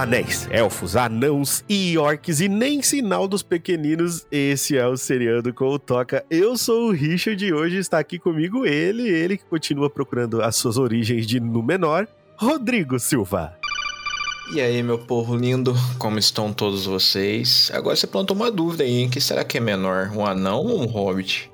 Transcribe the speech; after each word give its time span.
Anéis, 0.00 0.48
elfos, 0.50 0.96
anãos 0.96 1.62
e 1.68 1.98
orcs 1.98 2.40
e 2.40 2.48
nem 2.48 2.80
sinal 2.80 3.28
dos 3.28 3.42
pequeninos. 3.42 4.26
Esse 4.32 4.78
é 4.78 4.86
o 4.86 4.96
Seriando 4.96 5.52
com 5.52 5.66
o 5.66 5.78
Toca. 5.78 6.24
Eu 6.30 6.56
sou 6.56 6.88
o 6.88 6.90
Richard 6.90 7.44
e 7.44 7.52
hoje 7.52 7.76
está 7.76 7.98
aqui 7.98 8.18
comigo 8.18 8.64
ele, 8.64 9.06
ele 9.06 9.36
que 9.36 9.44
continua 9.44 9.90
procurando 9.90 10.40
as 10.40 10.56
suas 10.56 10.78
origens 10.78 11.26
de 11.26 11.38
Númenor, 11.38 12.08
Rodrigo 12.34 12.98
Silva. 12.98 13.54
E 14.54 14.60
aí, 14.62 14.82
meu 14.82 14.98
povo 14.98 15.36
lindo, 15.36 15.74
como 15.98 16.18
estão 16.18 16.50
todos 16.50 16.86
vocês? 16.86 17.70
Agora 17.74 17.94
você 17.94 18.06
plantou 18.06 18.34
uma 18.34 18.50
dúvida 18.50 18.84
aí, 18.84 19.00
hein? 19.00 19.10
Que 19.10 19.20
será 19.20 19.44
que 19.44 19.58
é 19.58 19.60
menor, 19.60 20.12
um 20.16 20.24
anão 20.24 20.64
ou 20.64 20.80
um 20.80 20.86
hobbit? 20.86 21.50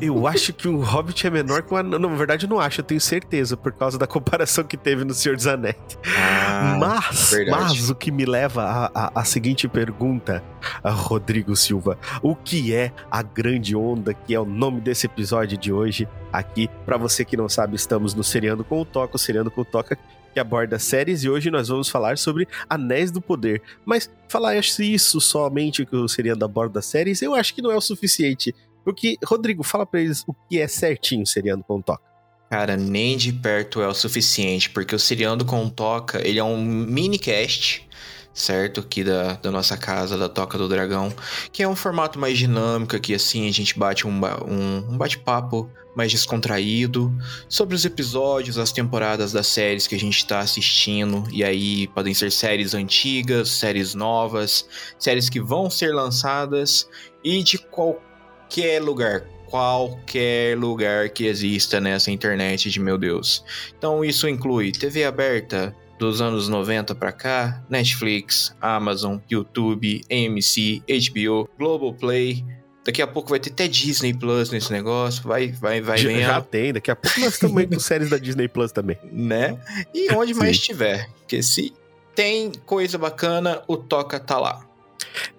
Eu 0.00 0.26
acho 0.26 0.52
que 0.52 0.66
um 0.66 0.80
Hobbit 0.80 1.26
é 1.26 1.30
menor 1.30 1.62
que 1.62 1.74
um 1.74 1.76
anão. 1.76 1.98
Na 1.98 2.08
verdade, 2.08 2.46
eu 2.46 2.50
não 2.50 2.58
acho, 2.58 2.80
eu 2.80 2.84
tenho 2.84 3.00
certeza, 3.00 3.56
por 3.56 3.72
causa 3.72 3.98
da 3.98 4.06
comparação 4.06 4.64
que 4.64 4.76
teve 4.76 5.04
no 5.04 5.12
Senhor 5.12 5.36
dos 5.36 5.46
Anéis. 5.46 5.76
Ah, 6.06 6.76
mas, 6.78 7.30
verdade. 7.30 7.50
mas 7.50 7.90
o 7.90 7.94
que 7.94 8.10
me 8.10 8.24
leva 8.24 8.90
à 8.94 9.20
a, 9.20 9.24
seguinte 9.24 9.68
pergunta, 9.68 10.42
Rodrigo 10.84 11.54
Silva: 11.54 11.98
o 12.22 12.34
que 12.34 12.74
é 12.74 12.92
a 13.10 13.22
grande 13.22 13.76
onda, 13.76 14.14
que 14.14 14.34
é 14.34 14.40
o 14.40 14.44
nome 14.44 14.80
desse 14.80 15.06
episódio 15.06 15.58
de 15.58 15.72
hoje? 15.72 16.08
Aqui, 16.32 16.68
para 16.86 16.96
você 16.96 17.24
que 17.24 17.36
não 17.36 17.48
sabe, 17.48 17.76
estamos 17.76 18.14
no 18.14 18.22
Seriando 18.22 18.64
com 18.64 18.80
o 18.80 18.84
Toca, 18.84 19.16
o 19.16 19.18
Seriando 19.18 19.50
com 19.50 19.62
o 19.62 19.64
Toca 19.64 19.98
que 20.32 20.38
aborda 20.38 20.78
séries 20.78 21.24
e 21.24 21.28
hoje 21.28 21.50
nós 21.50 21.68
vamos 21.68 21.88
falar 21.88 22.16
sobre 22.16 22.46
Anéis 22.68 23.10
do 23.10 23.20
Poder. 23.20 23.60
Mas 23.84 24.10
falar 24.28 24.56
isso 24.56 25.20
somente 25.20 25.84
que 25.84 25.96
o 25.96 26.08
Seriando 26.08 26.44
aborda 26.44 26.80
séries, 26.80 27.20
eu 27.20 27.34
acho 27.34 27.54
que 27.54 27.60
não 27.62 27.70
é 27.70 27.76
o 27.76 27.80
suficiente. 27.80 28.54
Porque, 28.84 29.16
Rodrigo, 29.24 29.62
fala 29.62 29.86
pra 29.86 30.00
eles 30.00 30.24
o 30.26 30.34
que 30.48 30.58
é 30.58 30.68
certinho 30.68 31.26
Seriando 31.26 31.64
com 31.64 31.80
Toca. 31.80 32.10
Cara, 32.50 32.76
nem 32.76 33.16
de 33.16 33.32
perto 33.32 33.80
é 33.80 33.86
o 33.86 33.94
suficiente, 33.94 34.70
porque 34.70 34.94
o 34.94 34.98
Seriando 34.98 35.44
com 35.44 35.68
Toca, 35.68 36.26
ele 36.26 36.40
é 36.40 36.44
um 36.44 36.60
mini 36.60 37.16
cast, 37.16 37.88
certo? 38.34 38.80
Aqui 38.80 39.04
da, 39.04 39.34
da 39.34 39.52
nossa 39.52 39.76
casa, 39.76 40.18
da 40.18 40.28
Toca 40.28 40.58
do 40.58 40.68
Dragão, 40.68 41.12
que 41.52 41.62
é 41.62 41.68
um 41.68 41.76
formato 41.76 42.18
mais 42.18 42.36
dinâmico, 42.36 42.96
aqui 42.96 43.14
assim 43.14 43.48
a 43.48 43.52
gente 43.52 43.78
bate 43.78 44.04
um, 44.04 44.10
um, 44.10 44.94
um 44.94 44.98
bate-papo 44.98 45.70
mais 45.94 46.10
descontraído 46.10 47.12
sobre 47.48 47.74
os 47.74 47.84
episódios, 47.84 48.58
as 48.58 48.72
temporadas 48.72 49.32
das 49.32 49.46
séries 49.46 49.86
que 49.86 49.94
a 49.94 49.98
gente 49.98 50.16
está 50.16 50.40
assistindo. 50.40 51.24
E 51.30 51.44
aí 51.44 51.86
podem 51.88 52.14
ser 52.14 52.30
séries 52.32 52.74
antigas, 52.74 53.48
séries 53.48 53.94
novas, 53.94 54.66
séries 54.98 55.28
que 55.28 55.40
vão 55.40 55.68
ser 55.68 55.92
lançadas 55.92 56.88
e 57.22 57.42
de 57.42 57.58
qualquer 57.58 58.09
qualquer 58.50 58.82
lugar, 58.82 59.22
qualquer 59.46 60.58
lugar 60.58 61.08
que 61.10 61.26
exista 61.26 61.80
nessa 61.80 62.10
internet 62.10 62.68
de 62.68 62.80
meu 62.80 62.98
Deus. 62.98 63.44
Então 63.78 64.04
isso 64.04 64.28
inclui 64.28 64.72
TV 64.72 65.04
aberta 65.04 65.74
dos 66.00 66.20
anos 66.20 66.48
90 66.48 66.94
para 66.96 67.12
cá, 67.12 67.62
Netflix, 67.70 68.56
Amazon, 68.60 69.18
YouTube, 69.30 70.02
AMC, 70.10 70.82
HBO, 71.10 71.48
Globoplay, 71.56 72.44
Daqui 72.82 73.02
a 73.02 73.06
pouco 73.06 73.28
vai 73.28 73.38
ter 73.38 73.50
até 73.50 73.68
Disney 73.68 74.14
Plus 74.14 74.50
nesse 74.50 74.72
negócio. 74.72 75.22
Vai, 75.22 75.52
vai, 75.52 75.82
vai. 75.82 75.98
Já, 75.98 76.10
já 76.18 76.40
tem. 76.40 76.72
Daqui 76.72 76.90
a 76.90 76.96
pouco 76.96 77.20
nós 77.20 77.34
estamos 77.34 77.66
com 77.66 77.78
séries 77.78 78.08
da 78.08 78.16
Disney 78.16 78.48
Plus 78.48 78.72
também. 78.72 78.96
Né? 79.12 79.58
E 79.94 80.10
onde 80.14 80.32
mais 80.32 80.58
tiver. 80.58 81.06
Porque 81.18 81.42
se 81.42 81.74
tem 82.14 82.50
coisa 82.64 82.96
bacana, 82.96 83.62
o 83.68 83.76
Toca 83.76 84.18
tá 84.18 84.40
lá. 84.40 84.66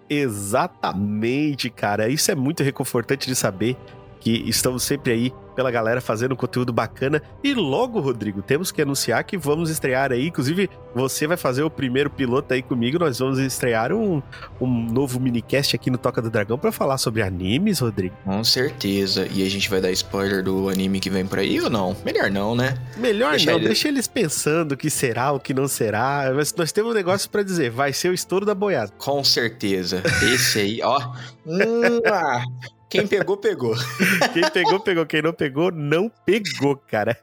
Exatamente, 0.09 1.69
cara. 1.69 2.09
Isso 2.09 2.31
é 2.31 2.35
muito 2.35 2.63
reconfortante 2.63 3.27
de 3.27 3.35
saber 3.35 3.77
que 4.21 4.47
estamos 4.47 4.83
sempre 4.83 5.11
aí 5.11 5.33
pela 5.55 5.69
galera 5.69 5.99
fazendo 5.99 6.35
conteúdo 6.35 6.71
bacana. 6.71 7.21
E 7.43 7.53
logo, 7.53 7.99
Rodrigo, 7.99 8.41
temos 8.41 8.71
que 8.71 8.81
anunciar 8.81 9.23
que 9.23 9.37
vamos 9.37 9.69
estrear 9.69 10.11
aí. 10.11 10.27
Inclusive, 10.27 10.69
você 10.95 11.27
vai 11.27 11.35
fazer 11.35 11.63
o 11.63 11.69
primeiro 11.69 12.09
piloto 12.09 12.53
aí 12.53 12.61
comigo. 12.61 12.97
Nós 12.99 13.19
vamos 13.19 13.39
estrear 13.39 13.91
um, 13.91 14.21
um 14.61 14.67
novo 14.67 15.19
minicast 15.19 15.75
aqui 15.75 15.89
no 15.89 15.97
Toca 15.97 16.21
do 16.21 16.29
Dragão 16.29 16.57
para 16.57 16.71
falar 16.71 16.97
sobre 16.97 17.21
animes, 17.21 17.79
Rodrigo. 17.79 18.15
Com 18.23 18.43
certeza. 18.43 19.27
E 19.31 19.45
a 19.45 19.49
gente 19.49 19.69
vai 19.69 19.81
dar 19.81 19.91
spoiler 19.91 20.43
do 20.43 20.69
anime 20.69 20.99
que 20.99 21.09
vem 21.09 21.25
por 21.25 21.39
aí 21.39 21.59
ou 21.59 21.69
não? 21.69 21.95
Melhor 22.05 22.29
não, 22.29 22.55
né? 22.55 22.75
Melhor 22.95 23.31
deixa 23.31 23.51
não. 23.51 23.57
Ele... 23.57 23.67
Deixa 23.67 23.87
eles 23.87 24.07
pensando 24.07 24.73
o 24.73 24.77
que 24.77 24.89
será, 24.89 25.31
o 25.31 25.39
que 25.39 25.53
não 25.53 25.67
será. 25.67 26.31
Mas 26.33 26.53
nós 26.53 26.71
temos 26.71 26.91
um 26.91 26.95
negócio 26.95 27.29
para 27.29 27.43
dizer. 27.43 27.71
Vai 27.71 27.91
ser 27.91 28.09
o 28.09 28.13
estouro 28.13 28.45
da 28.45 28.53
boiada. 28.53 28.91
Com 28.97 29.23
certeza. 29.23 30.03
Esse 30.23 30.59
aí, 30.59 30.79
ó. 30.83 31.11
Quem 32.91 33.07
pegou, 33.07 33.37
pegou. 33.37 33.73
Quem 34.33 34.49
pegou, 34.51 34.79
pegou. 34.81 35.05
Quem 35.05 35.21
não 35.21 35.31
pegou, 35.31 35.71
não 35.71 36.11
pegou, 36.25 36.75
cara. 36.75 37.17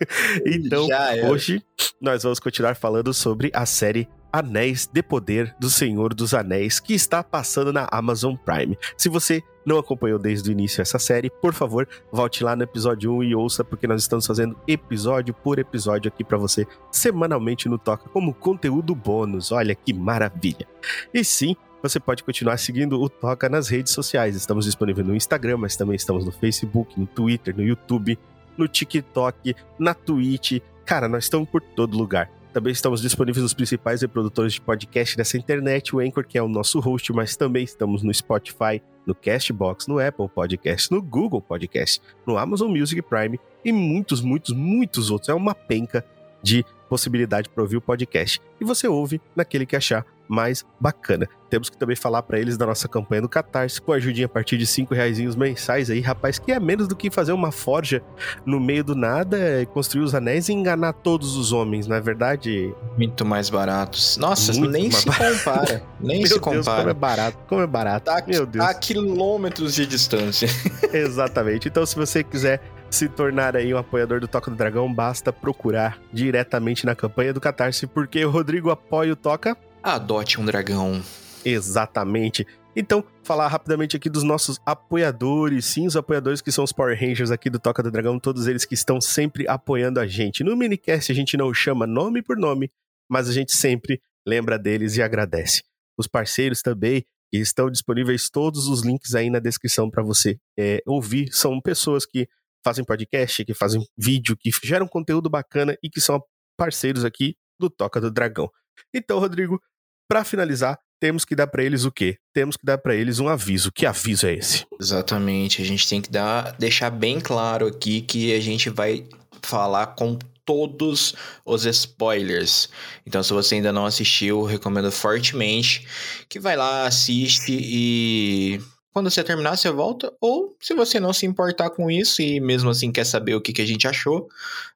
Então, 0.47 0.89
hoje 1.29 1.62
nós 2.01 2.23
vamos 2.23 2.41
continuar 2.41 2.75
falando 2.75 3.12
sobre 3.12 3.51
a 3.53 3.67
série 3.67 4.09
Anéis 4.33 4.87
de 4.91 5.03
Poder 5.03 5.55
do 5.61 5.69
Senhor 5.69 6.15
dos 6.15 6.33
Anéis, 6.33 6.81
que 6.81 6.95
está 6.95 7.23
passando 7.23 7.71
na 7.71 7.87
Amazon 7.93 8.34
Prime. 8.34 8.79
Se 8.97 9.11
você 9.11 9.43
não 9.67 9.79
acompanhou 9.79 10.19
desde 10.19 10.49
o 10.49 10.53
início 10.53 10.81
essa 10.81 10.99
série, 10.99 11.29
por 11.29 11.53
favor, 11.53 11.87
volte 12.11 12.43
lá 12.43 12.56
no 12.56 12.62
episódio 12.62 13.12
1 13.12 13.25
e 13.25 13.35
ouça, 13.35 13.62
porque 13.62 13.87
nós 13.87 14.00
estamos 14.00 14.27
fazendo 14.27 14.59
episódio 14.67 15.35
por 15.35 15.59
episódio 15.59 16.09
aqui 16.09 16.25
para 16.25 16.39
você, 16.39 16.67
semanalmente 16.91 17.69
no 17.69 17.79
Toca, 17.79 18.09
como 18.09 18.33
conteúdo 18.33 18.95
bônus. 18.95 19.53
Olha 19.53 19.75
que 19.75 19.93
maravilha! 19.93 20.67
E 21.12 21.23
sim, 21.23 21.55
você 21.83 22.00
pode 22.00 22.25
continuar 22.25 22.56
seguindo 22.59 23.00
o 23.00 23.09
Toca 23.09 23.49
nas 23.49 23.69
redes 23.69 23.93
sociais. 23.93 24.34
Estamos 24.34 24.65
disponíveis 24.65 25.06
no 25.06 25.15
Instagram, 25.15 25.59
mas 25.59 25.77
também 25.77 25.97
estamos 25.97 26.25
no 26.25 26.33
Facebook, 26.33 26.99
no 26.99 27.06
Twitter, 27.06 27.56
no 27.56 27.62
YouTube, 27.62 28.19
no 28.56 28.66
TikTok, 28.66 29.55
na 29.78 29.94
Twitch. 29.94 30.61
Cara, 30.84 31.09
nós 31.09 31.25
estamos 31.25 31.49
por 31.49 31.61
todo 31.61 31.97
lugar. 31.97 32.31
Também 32.53 32.72
estamos 32.72 33.00
disponíveis 33.00 33.43
nos 33.43 33.55
principais 33.55 34.03
reprodutores 34.03 34.55
de 34.55 34.61
podcast 34.61 35.17
dessa 35.17 35.37
internet, 35.37 35.94
o 35.94 36.00
Anchor, 36.00 36.27
que 36.27 36.37
é 36.38 36.43
o 36.43 36.49
nosso 36.49 36.81
host, 36.81 37.12
mas 37.12 37.37
também 37.37 37.62
estamos 37.62 38.03
no 38.03 38.12
Spotify, 38.12 38.83
no 39.06 39.15
Castbox, 39.15 39.87
no 39.87 40.00
Apple 40.00 40.28
Podcast, 40.28 40.91
no 40.91 41.00
Google 41.00 41.41
Podcast, 41.41 42.03
no 42.27 42.37
Amazon 42.37 42.71
Music 42.77 43.00
Prime 43.03 43.38
e 43.65 43.71
muitos, 43.71 44.21
muitos, 44.21 44.53
muitos 44.53 45.11
outros. 45.11 45.28
É 45.28 45.34
uma 45.34 45.55
penca 45.55 46.05
de 46.43 46.65
possibilidade 46.88 47.49
para 47.49 47.62
ouvir 47.62 47.77
o 47.77 47.81
podcast. 47.81 48.41
E 48.61 48.65
você 48.65 48.88
ouve 48.88 49.21
naquele 49.37 49.67
que 49.67 49.77
achar 49.77 50.05
mais 50.28 50.65
bacana. 50.81 51.28
Temos 51.49 51.71
que 51.71 51.78
também 51.78 51.97
falar 51.97 52.22
para 52.22 52.39
eles 52.39 52.59
da 52.59 52.66
nossa 52.66 52.87
campanha 52.87 53.22
do 53.22 53.28
Catarse, 53.28 53.81
com 53.81 53.93
ajudinha 53.93 54.27
a 54.27 54.28
partir 54.28 54.59
de 54.59 54.66
5 54.66 54.94
reais 54.94 55.19
mensais 55.34 55.89
aí, 55.89 56.00
rapaz, 56.00 56.39
que 56.39 56.53
é 56.53 56.61
menos 56.61 56.87
do 56.87 56.94
que 56.94 57.11
fazer 57.11 57.33
uma 57.33 57.50
forja 57.50 58.03
no 58.44 58.61
meio 58.61 58.84
do 58.84 58.94
nada, 58.94 59.38
construir 59.72 60.03
os 60.03 60.15
anéis 60.15 60.49
e 60.49 60.53
enganar 60.53 60.93
todos 60.93 61.37
os 61.37 61.53
homens, 61.53 61.87
não 61.87 61.97
é 61.97 62.00
verdade? 62.00 62.75
Muito 62.97 63.25
mais 63.25 63.49
baratos. 63.49 64.19
Nossa, 64.19 64.53
Muito 64.53 64.71
nem 64.71 64.91
se 64.91 65.06
compara. 65.06 65.83
Nem 66.00 66.19
Meu 66.19 66.28
se 66.28 66.38
compara. 66.38 66.55
Deus, 66.55 66.67
como 66.67 66.91
é 66.91 66.94
barato, 66.94 67.38
como 67.49 67.61
é 67.62 67.67
barato. 67.67 68.05
Tá, 68.05 68.22
Meu 68.27 68.47
Deus. 68.47 68.65
A 68.65 68.75
quilômetros 68.75 69.75
de 69.75 69.87
distância. 69.87 70.49
Exatamente. 70.93 71.69
Então, 71.69 71.84
se 71.84 71.97
você 71.97 72.22
quiser 72.22 72.61
se 72.91 73.09
tornar 73.09 73.56
aí 73.56 73.72
um 73.72 73.78
apoiador 73.78 74.21
do 74.21 74.28
Toca 74.28 74.50
do 74.50 74.56
Dragão, 74.56 74.93
basta 74.93 75.33
procurar 75.33 75.99
diretamente 76.12 76.87
na 76.87 76.94
campanha 76.94 77.33
do 77.33 77.41
Catarse, 77.41 77.87
porque 77.87 78.25
o 78.25 78.31
Rodrigo 78.31 78.71
apoia 78.71 79.12
o 79.12 79.17
Toca 79.17 79.56
Adote 79.88 80.38
um 80.38 80.44
dragão. 80.44 81.02
Exatamente. 81.43 82.46
Então, 82.76 83.02
falar 83.23 83.49
rapidamente 83.49 83.96
aqui 83.96 84.11
dos 84.11 84.23
nossos 84.23 84.61
apoiadores, 84.67 85.64
sim, 85.64 85.87
os 85.87 85.96
apoiadores 85.96 86.43
que 86.43 86.52
são 86.52 86.62
os 86.62 86.73
Power 86.73 86.94
Rangers 86.94 87.31
aqui 87.31 87.49
do 87.49 87.58
Toca 87.58 87.82
do 87.82 87.90
Dragão, 87.90 88.20
todos 88.20 88.46
eles 88.46 88.67
que 88.67 88.75
estão 88.75 89.00
sempre 89.00 89.49
apoiando 89.49 89.99
a 89.99 90.06
gente. 90.06 90.44
No 90.44 90.55
minicast 90.55 91.11
a 91.11 91.14
gente 91.14 91.38
não 91.38 91.55
chama 91.55 91.87
nome 91.87 92.23
por 92.23 92.37
nome, 92.37 92.70
mas 93.11 93.31
a 93.31 93.32
gente 93.32 93.56
sempre 93.56 93.99
lembra 94.26 94.58
deles 94.58 94.99
e 94.99 95.02
agradece. 95.02 95.62
Os 95.96 96.06
parceiros 96.06 96.61
também, 96.61 97.02
que 97.32 97.38
estão 97.38 97.70
disponíveis 97.70 98.29
todos 98.29 98.69
os 98.69 98.82
links 98.82 99.14
aí 99.14 99.31
na 99.31 99.38
descrição 99.38 99.90
para 99.90 100.02
você 100.02 100.38
é, 100.58 100.82
ouvir, 100.87 101.32
são 101.32 101.58
pessoas 101.62 102.05
que 102.05 102.29
fazem 102.62 102.85
podcast, 102.85 103.43
que 103.43 103.55
fazem 103.55 103.82
vídeo, 103.96 104.37
que 104.37 104.50
geram 104.62 104.87
conteúdo 104.87 105.31
bacana 105.31 105.79
e 105.82 105.88
que 105.88 105.99
são 105.99 106.23
parceiros 106.58 107.06
aqui 107.06 107.37
do 107.58 107.70
Toca 107.70 108.02
do 108.02 108.11
Dragão. 108.11 108.50
Então, 108.94 109.19
Rodrigo, 109.19 109.61
para 110.08 110.25
finalizar, 110.25 110.78
temos 111.00 111.25
que 111.25 111.37
dar 111.37 111.46
para 111.46 111.62
eles 111.62 111.84
o 111.84 111.93
quê? 111.93 112.16
Temos 112.32 112.56
que 112.56 112.64
dar 112.64 112.78
para 112.78 112.94
eles 112.94 113.20
um 113.20 113.28
aviso. 113.28 113.70
Que 113.70 113.87
aviso 113.87 114.26
é 114.26 114.34
esse? 114.34 114.66
Exatamente. 114.81 115.62
A 115.62 115.64
gente 115.64 115.88
tem 115.88 116.00
que 116.00 116.10
dar, 116.10 116.52
deixar 116.58 116.90
bem 116.90 117.20
claro 117.20 117.66
aqui 117.66 118.00
que 118.00 118.34
a 118.34 118.40
gente 118.40 118.70
vai 118.70 119.06
falar 119.43 119.88
com 119.88 120.19
todos 120.44 121.14
os 121.44 121.66
spoilers. 121.66 122.70
Então, 123.06 123.22
se 123.22 123.32
você 123.32 123.56
ainda 123.56 123.70
não 123.70 123.84
assistiu, 123.84 124.43
recomendo 124.44 124.90
fortemente 124.90 125.87
que 126.28 126.40
vai 126.40 126.56
lá, 126.56 126.87
assiste 126.87 127.52
e 127.52 128.58
quando 128.93 129.11
você 129.11 129.22
terminar, 129.22 129.56
você 129.56 129.70
volta. 129.70 130.12
Ou 130.20 130.56
se 130.58 130.75
você 130.75 130.99
não 130.99 131.12
se 131.12 131.26
importar 131.26 131.70
com 131.70 131.90
isso 131.90 132.22
e 132.22 132.40
mesmo 132.40 132.70
assim 132.70 132.90
quer 132.90 133.04
saber 133.04 133.34
o 133.34 133.40
que, 133.40 133.52
que 133.52 133.62
a 133.62 133.66
gente 133.66 133.87
achou, 133.87 134.28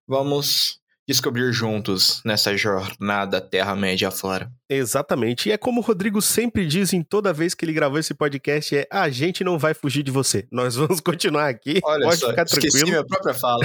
vamos 0.07 0.79
descobrir 1.13 1.53
juntos 1.53 2.21
nessa 2.25 2.57
jornada 2.57 3.41
Terra-média 3.41 4.11
fora. 4.11 4.51
Exatamente. 4.69 5.49
E 5.49 5.53
é 5.53 5.59
como 5.59 5.81
o 5.81 5.85
Rodrigo 5.85 6.21
sempre 6.21 6.67
diz 6.67 6.93
em 6.93 7.03
toda 7.03 7.33
vez 7.33 7.55
que 7.55 7.65
ele 7.65 7.73
gravou 7.73 7.99
esse 7.99 8.15
podcast: 8.15 8.77
é 8.77 8.87
a 8.91 9.09
gente 9.11 9.45
não 9.45 9.59
vai 9.59 9.75
fugir 9.75 10.03
de 10.03 10.11
você. 10.11 10.47
Nós 10.51 10.75
vamos 10.75 11.01
continuar 11.01 11.49
aqui. 11.49 11.81
Olha 11.85 12.07
Pode 12.07 12.21
só, 12.21 12.31
ficar 12.31 12.45
tranquilo. 12.45 12.67
Esqueci 12.69 12.91
minha 12.91 13.05
própria 13.05 13.35
fala. 13.35 13.65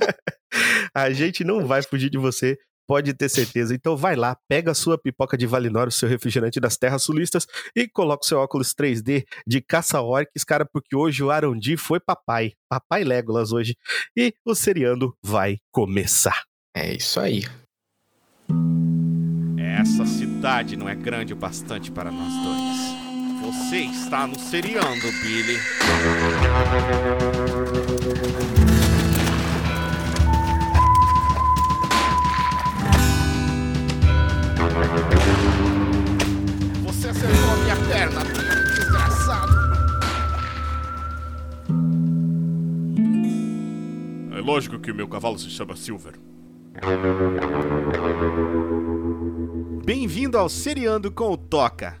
a 0.94 1.10
gente 1.10 1.44
não 1.44 1.66
vai 1.66 1.82
fugir 1.82 2.10
de 2.10 2.18
você. 2.18 2.56
Pode 2.86 3.14
ter 3.14 3.28
certeza. 3.28 3.74
Então 3.74 3.96
vai 3.96 4.16
lá, 4.16 4.36
pega 4.48 4.72
a 4.72 4.74
sua 4.74 4.98
pipoca 4.98 5.36
de 5.38 5.46
Valinor, 5.46 5.88
o 5.88 5.92
seu 5.92 6.08
refrigerante 6.08 6.60
das 6.60 6.76
terras 6.76 7.02
sulistas 7.02 7.46
e 7.76 7.88
coloca 7.88 8.24
o 8.24 8.26
seu 8.26 8.38
óculos 8.38 8.74
3D 8.74 9.24
de 9.46 9.60
caça-orques, 9.60 10.44
cara, 10.44 10.66
porque 10.70 10.94
hoje 10.94 11.22
o 11.22 11.30
Arondi 11.30 11.76
foi 11.76 12.00
papai. 12.00 12.52
Papai 12.68 13.04
Legolas 13.04 13.52
hoje. 13.52 13.76
E 14.16 14.34
o 14.44 14.54
seriando 14.54 15.16
vai 15.22 15.58
começar. 15.70 16.51
É 16.74 16.94
isso 16.94 17.20
aí. 17.20 17.42
Essa 19.58 20.06
cidade 20.06 20.74
não 20.74 20.88
é 20.88 20.94
grande 20.94 21.34
o 21.34 21.36
bastante 21.36 21.90
para 21.90 22.10
nós 22.10 22.32
dois. 22.42 23.02
Você 23.42 23.80
está 23.80 24.26
no 24.26 24.38
seriando, 24.38 25.02
Billy. 25.22 25.58
Você 36.84 37.08
acertou 37.08 37.50
a 37.50 37.56
minha 37.56 37.76
perna, 37.76 38.24
desgraçado. 38.74 39.52
É 44.34 44.40
lógico 44.40 44.78
que 44.78 44.90
o 44.90 44.94
meu 44.94 45.06
cavalo 45.06 45.38
se 45.38 45.50
chama 45.50 45.76
Silver. 45.76 46.31
Bem-vindo 49.84 50.38
ao 50.38 50.48
Seriando 50.48 51.12
com 51.12 51.30
o 51.32 51.36
Toca. 51.36 52.00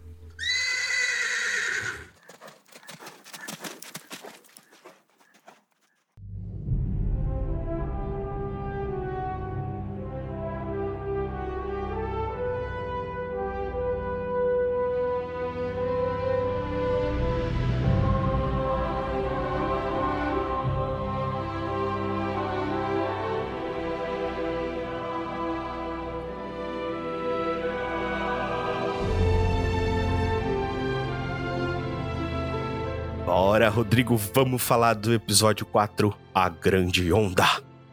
Rodrigo, 33.82 34.16
vamos 34.16 34.62
falar 34.62 34.94
do 34.94 35.12
episódio 35.12 35.66
4, 35.66 36.14
A 36.32 36.48
Grande 36.48 37.12
Onda. 37.12 37.44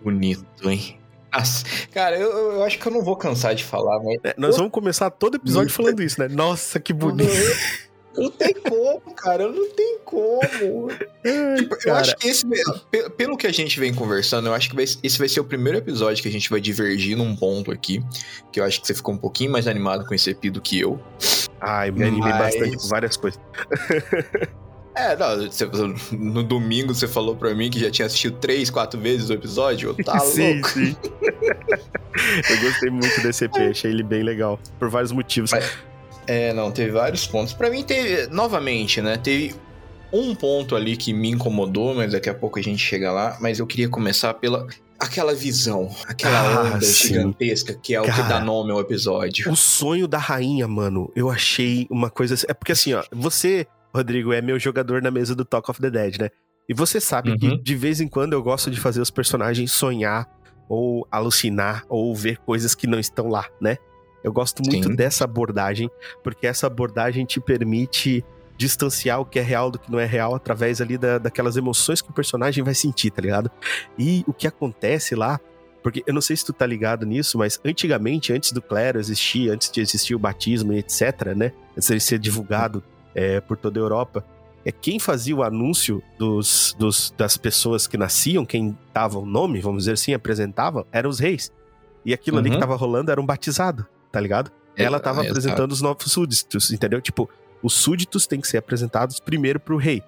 Bonito, 0.04 0.70
hein? 0.70 1.00
Nossa, 1.34 1.66
cara, 1.92 2.16
eu, 2.16 2.30
eu 2.30 2.64
acho 2.64 2.78
que 2.78 2.88
eu 2.88 2.92
não 2.92 3.02
vou 3.02 3.16
cansar 3.16 3.56
de 3.56 3.64
falar, 3.64 4.00
mas. 4.00 4.20
É, 4.24 4.36
nós 4.38 4.56
vamos 4.56 4.72
começar 4.72 5.10
todo 5.10 5.38
episódio 5.38 5.74
falando 5.74 6.04
isso, 6.04 6.22
né? 6.22 6.28
Nossa, 6.28 6.80
que 6.80 6.94
bonito. 6.94 7.32
Não 8.16 8.30
tem 8.30 8.54
como, 8.54 9.16
cara, 9.16 9.48
não 9.48 9.70
tem 9.72 9.98
como. 10.06 10.90
tipo, 11.58 11.76
eu 11.84 11.96
acho 11.96 12.16
que 12.18 12.28
esse, 12.28 12.46
pelo 13.18 13.36
que 13.36 13.48
a 13.48 13.52
gente 13.52 13.80
vem 13.80 13.92
conversando, 13.92 14.48
eu 14.48 14.54
acho 14.54 14.70
que 14.70 14.80
esse 14.80 15.18
vai 15.18 15.28
ser 15.28 15.40
o 15.40 15.44
primeiro 15.44 15.80
episódio 15.80 16.22
que 16.22 16.30
a 16.30 16.32
gente 16.32 16.52
vai 16.52 16.62
divergir 16.62 17.18
num 17.18 17.36
ponto 17.36 17.72
aqui. 17.72 18.04
Que 18.52 18.60
eu 18.60 18.64
acho 18.64 18.80
que 18.80 18.86
você 18.86 18.94
ficou 18.94 19.16
um 19.16 19.18
pouquinho 19.18 19.52
mais 19.52 19.68
animado 19.68 20.06
com 20.06 20.14
esse 20.14 20.30
epi 20.30 20.52
do 20.52 20.62
que 20.62 20.80
eu. 20.80 21.00
Ai, 21.60 21.90
me 21.90 22.04
animei 22.04 22.32
Mas... 22.32 22.56
bastante 22.56 22.78
com 22.78 22.88
várias 22.90 23.18
coisas. 23.18 23.40
É, 24.96 25.16
não, 25.16 25.50
você, 25.50 25.66
no 26.12 26.44
domingo 26.44 26.94
você 26.94 27.08
falou 27.08 27.36
pra 27.36 27.54
mim 27.54 27.70
que 27.70 27.80
já 27.80 27.90
tinha 27.90 28.06
assistido 28.06 28.38
três, 28.38 28.70
quatro 28.70 29.00
vezes 29.00 29.30
o 29.30 29.34
episódio. 29.34 29.94
Tá 30.04 30.20
sim, 30.20 30.54
louco. 30.54 30.70
Sim, 30.70 30.96
Eu 32.50 32.62
gostei 32.62 32.90
muito 32.90 33.22
desse 33.22 33.46
EP, 33.46 33.56
achei 33.72 33.92
ele 33.92 34.04
bem 34.04 34.24
legal. 34.24 34.60
Por 34.78 34.90
vários 34.90 35.12
motivos. 35.12 35.52
Mas, 35.52 35.72
é, 36.28 36.54
não, 36.54 36.72
teve 36.72 36.92
vários 36.92 37.26
pontos. 37.26 37.54
Pra 37.54 37.70
mim 37.70 37.84
teve, 37.84 38.28
novamente, 38.28 39.02
né? 39.02 39.18
Teve 39.18 39.56
um 40.12 40.36
ponto 40.36 40.76
ali 40.76 40.98
que 40.98 41.14
me 41.14 41.30
incomodou, 41.32 41.96
mas 41.96 42.12
daqui 42.12 42.30
a 42.30 42.34
pouco 42.34 42.60
a 42.60 42.62
gente 42.62 42.84
chega 42.84 43.12
lá. 43.12 43.38
Mas 43.40 43.60
eu 43.60 43.68
queria 43.68 43.90
começar 43.90 44.34
pela 44.34 44.68
aquela 45.00 45.34
visão, 45.34 45.90
aquela 46.08 46.42
ah, 46.42 46.76
onda 46.76 46.86
sim. 46.86 47.08
gigantesca 47.08 47.74
que 47.74 47.96
é 47.96 48.02
o 48.02 48.04
Cara, 48.04 48.22
que 48.22 48.30
dá 48.30 48.40
nome 48.42 48.72
ao 48.72 48.82
episódio. 48.82 49.50
O 49.50 49.56
sonho 49.56 50.08
da 50.08 50.18
rainha, 50.18 50.68
mano, 50.68 51.12
eu 51.16 51.30
achei 51.30 51.88
uma 51.90 52.10
coisa. 52.10 52.36
É 52.48 52.54
porque 52.54 52.74
assim, 52.74 52.94
ó, 52.94 53.04
você 53.12 53.66
Rodrigo 53.94 54.34
é 54.34 54.42
meu 54.42 54.60
jogador 54.60 55.02
na 55.02 55.12
mesa 55.12 55.36
do 55.36 55.44
Talk 55.44 55.70
of 55.70 55.82
the 55.82 55.90
Dead, 55.90 56.20
né? 56.20 56.30
E 56.68 56.74
você 56.74 57.00
sabe 57.00 57.32
uhum. 57.32 57.38
que 57.38 57.58
de 57.58 57.76
vez 57.76 58.00
em 58.00 58.08
quando 58.08 58.34
eu 58.34 58.44
gosto 58.44 58.70
de 58.70 58.80
fazer 58.80 59.02
os 59.02 59.10
personagens 59.10 59.72
sonhar 59.72 60.30
ou 60.68 61.08
alucinar 61.12 61.84
ou 61.90 62.16
ver 62.16 62.38
coisas 62.38 62.76
que 62.76 62.86
não 62.86 63.00
estão 63.00 63.28
lá, 63.28 63.48
né? 63.60 63.78
Eu 64.24 64.32
gosto 64.32 64.62
muito 64.64 64.90
Sim. 64.90 64.96
dessa 64.96 65.24
abordagem, 65.24 65.90
porque 66.24 66.46
essa 66.46 66.68
abordagem 66.68 67.26
te 67.26 67.40
permite 67.40 68.24
distanciar 68.58 69.22
o 69.22 69.26
que 69.26 69.40
é 69.40 69.42
real 69.42 69.72
do 69.72 69.80
que 69.80 69.90
não 69.90 70.00
é 70.00 70.06
real 70.06 70.36
através 70.36 70.82
ali 70.82 70.98
da, 70.98 71.18
daquelas 71.18 71.56
emoções 71.56 72.02
que 72.02 72.10
o 72.10 72.14
personagem 72.14 72.64
vai 72.64 72.76
sentir, 72.76 73.10
tá 73.10 73.22
ligado? 73.22 73.50
E 73.98 74.24
o 74.28 74.34
que 74.34 74.46
acontece 74.46 75.16
lá, 75.16 75.40
porque 75.82 76.04
eu 76.06 76.14
não 76.14 76.22
sei 76.22 76.36
se 76.36 76.46
tu 76.46 76.52
tá 76.52 76.66
ligado 76.66 77.06
nisso, 77.06 77.38
mas 77.38 77.60
antigamente, 77.64 78.34
antes 78.34 78.52
do 78.52 78.62
clero 78.62 79.00
existir, 79.00 79.50
antes 79.50 79.72
de 79.72 79.80
existir 79.80 80.14
o 80.14 80.20
batismo 80.20 80.74
e 80.74 80.80
etc, 80.80 81.34
né? 81.36 81.54
Antes 81.76 81.88
de 81.88 82.00
ser 82.02 82.20
divulgado 82.20 82.84
é, 83.20 83.42
por 83.42 83.58
toda 83.58 83.78
a 83.78 83.82
Europa. 83.82 84.24
É 84.64 84.72
quem 84.72 84.98
fazia 84.98 85.36
o 85.36 85.44
anúncio 85.44 86.02
dos, 86.18 86.74
dos, 86.80 87.14
das 87.18 87.36
pessoas 87.36 87.86
que 87.86 87.98
nasciam, 87.98 88.46
quem 88.46 88.78
dava 88.94 89.20
o 89.20 89.26
nome, 89.26 89.60
vamos 89.60 89.84
dizer 89.84 89.94
assim, 89.94 90.14
apresentava, 90.14 90.88
eram 90.92 91.10
os 91.10 91.20
reis. 91.20 91.52
E 92.06 92.14
aquilo 92.14 92.38
uhum. 92.38 92.42
ali 92.42 92.50
que 92.50 92.56
uhum. 92.56 92.62
tava 92.62 92.76
rolando 92.78 93.12
era 93.12 93.20
um 93.20 93.26
batizado, 93.26 93.86
tá 94.10 94.22
ligado? 94.22 94.52
É, 94.76 94.84
Ela 94.84 95.00
tava 95.00 95.26
é, 95.26 95.30
apresentando 95.30 95.72
os 95.74 95.82
novos 95.82 96.10
súditos, 96.12 96.72
entendeu? 96.72 97.02
Tipo, 97.02 97.30
os 97.62 97.74
súditos 97.74 98.26
têm 98.26 98.40
que 98.40 98.48
ser 98.48 98.58
apresentados 98.58 99.20
primeiro 99.20 99.60
pro 99.60 99.76
rei. 99.76 100.02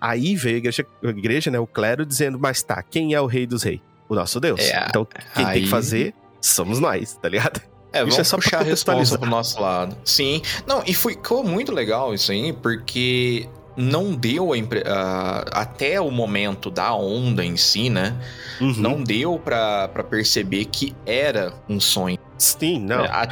Aí 0.00 0.34
veio 0.34 0.56
a 0.56 0.58
igreja, 0.58 0.86
a 1.04 1.08
igreja, 1.08 1.50
né, 1.50 1.58
o 1.60 1.66
clero, 1.66 2.04
dizendo, 2.04 2.38
mas 2.38 2.62
tá, 2.62 2.82
quem 2.82 3.14
é 3.14 3.20
o 3.20 3.26
rei 3.26 3.46
dos 3.46 3.62
reis? 3.62 3.80
O 4.08 4.14
nosso 4.14 4.40
Deus. 4.40 4.60
É, 4.60 4.86
então, 4.88 5.06
quem 5.34 5.44
aí... 5.44 5.52
tem 5.54 5.62
que 5.64 5.68
fazer 5.68 6.14
somos 6.40 6.80
nós, 6.80 7.16
tá 7.16 7.28
ligado? 7.28 7.60
É, 7.96 7.98
vamos 8.00 8.14
isso 8.14 8.20
é 8.20 8.24
só 8.24 8.36
puxar 8.36 8.60
a 8.60 8.64
resposta 8.64 9.18
pro 9.18 9.28
nosso 9.28 9.60
lado. 9.60 9.96
Sim. 10.04 10.42
Não, 10.66 10.82
e 10.86 10.94
ficou 10.94 11.42
muito 11.42 11.72
legal 11.72 12.14
isso 12.14 12.32
aí, 12.32 12.52
porque 12.52 13.48
não 13.76 14.14
deu 14.14 14.52
a 14.52 15.44
até 15.52 16.00
o 16.00 16.10
momento 16.10 16.70
da 16.70 16.94
onda 16.94 17.44
em 17.44 17.56
si, 17.56 17.90
né? 17.90 18.16
Uhum. 18.60 18.74
Não 18.76 19.02
deu 19.02 19.38
para 19.38 19.88
perceber 20.08 20.64
que 20.66 20.96
era 21.04 21.52
um 21.68 21.78
sonho. 21.78 22.18
Sim, 22.38 22.80
não. 22.80 23.04
É, 23.04 23.08
a, 23.08 23.22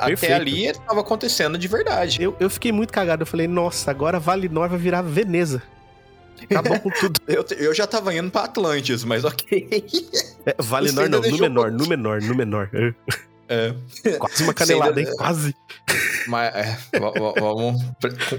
até 0.00 0.32
ali 0.32 0.66
estava 0.66 1.00
acontecendo 1.00 1.58
de 1.58 1.68
verdade. 1.68 2.22
Eu, 2.22 2.34
eu 2.40 2.50
fiquei 2.50 2.72
muito 2.72 2.92
cagado. 2.92 3.22
Eu 3.22 3.26
falei, 3.26 3.46
nossa, 3.46 3.90
agora 3.90 4.18
Valinor 4.18 4.68
vai 4.68 4.78
virar 4.78 5.02
Veneza. 5.02 5.62
Acabou 6.42 6.80
com 6.80 6.90
tudo. 6.90 7.20
eu, 7.28 7.44
eu 7.58 7.74
já 7.74 7.86
tava 7.86 8.14
indo 8.14 8.30
pra 8.30 8.44
Atlantis, 8.44 9.04
mas 9.04 9.24
ok. 9.24 9.84
É, 10.46 10.54
Valinor 10.58 11.08
não, 11.08 11.20
no 11.20 11.38
menor, 11.38 11.70
no 11.70 11.86
menor, 11.86 12.22
no 12.22 12.34
menor. 12.34 12.70
É. 13.50 13.74
Quase 14.12 14.44
uma 14.44 14.54
canelada, 14.54 15.00
ainda... 15.00 15.10
hein? 15.10 15.16
Quase. 15.16 15.54
Mas, 16.28 16.54
é, 16.54 16.78
vamos, 17.00 17.82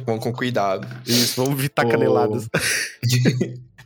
vamos 0.05 0.23
com 0.23 0.31
cuidado. 0.31 0.87
Isso, 1.05 1.43
vamos 1.43 1.59
evitar 1.59 1.85
caneladas. 1.85 2.47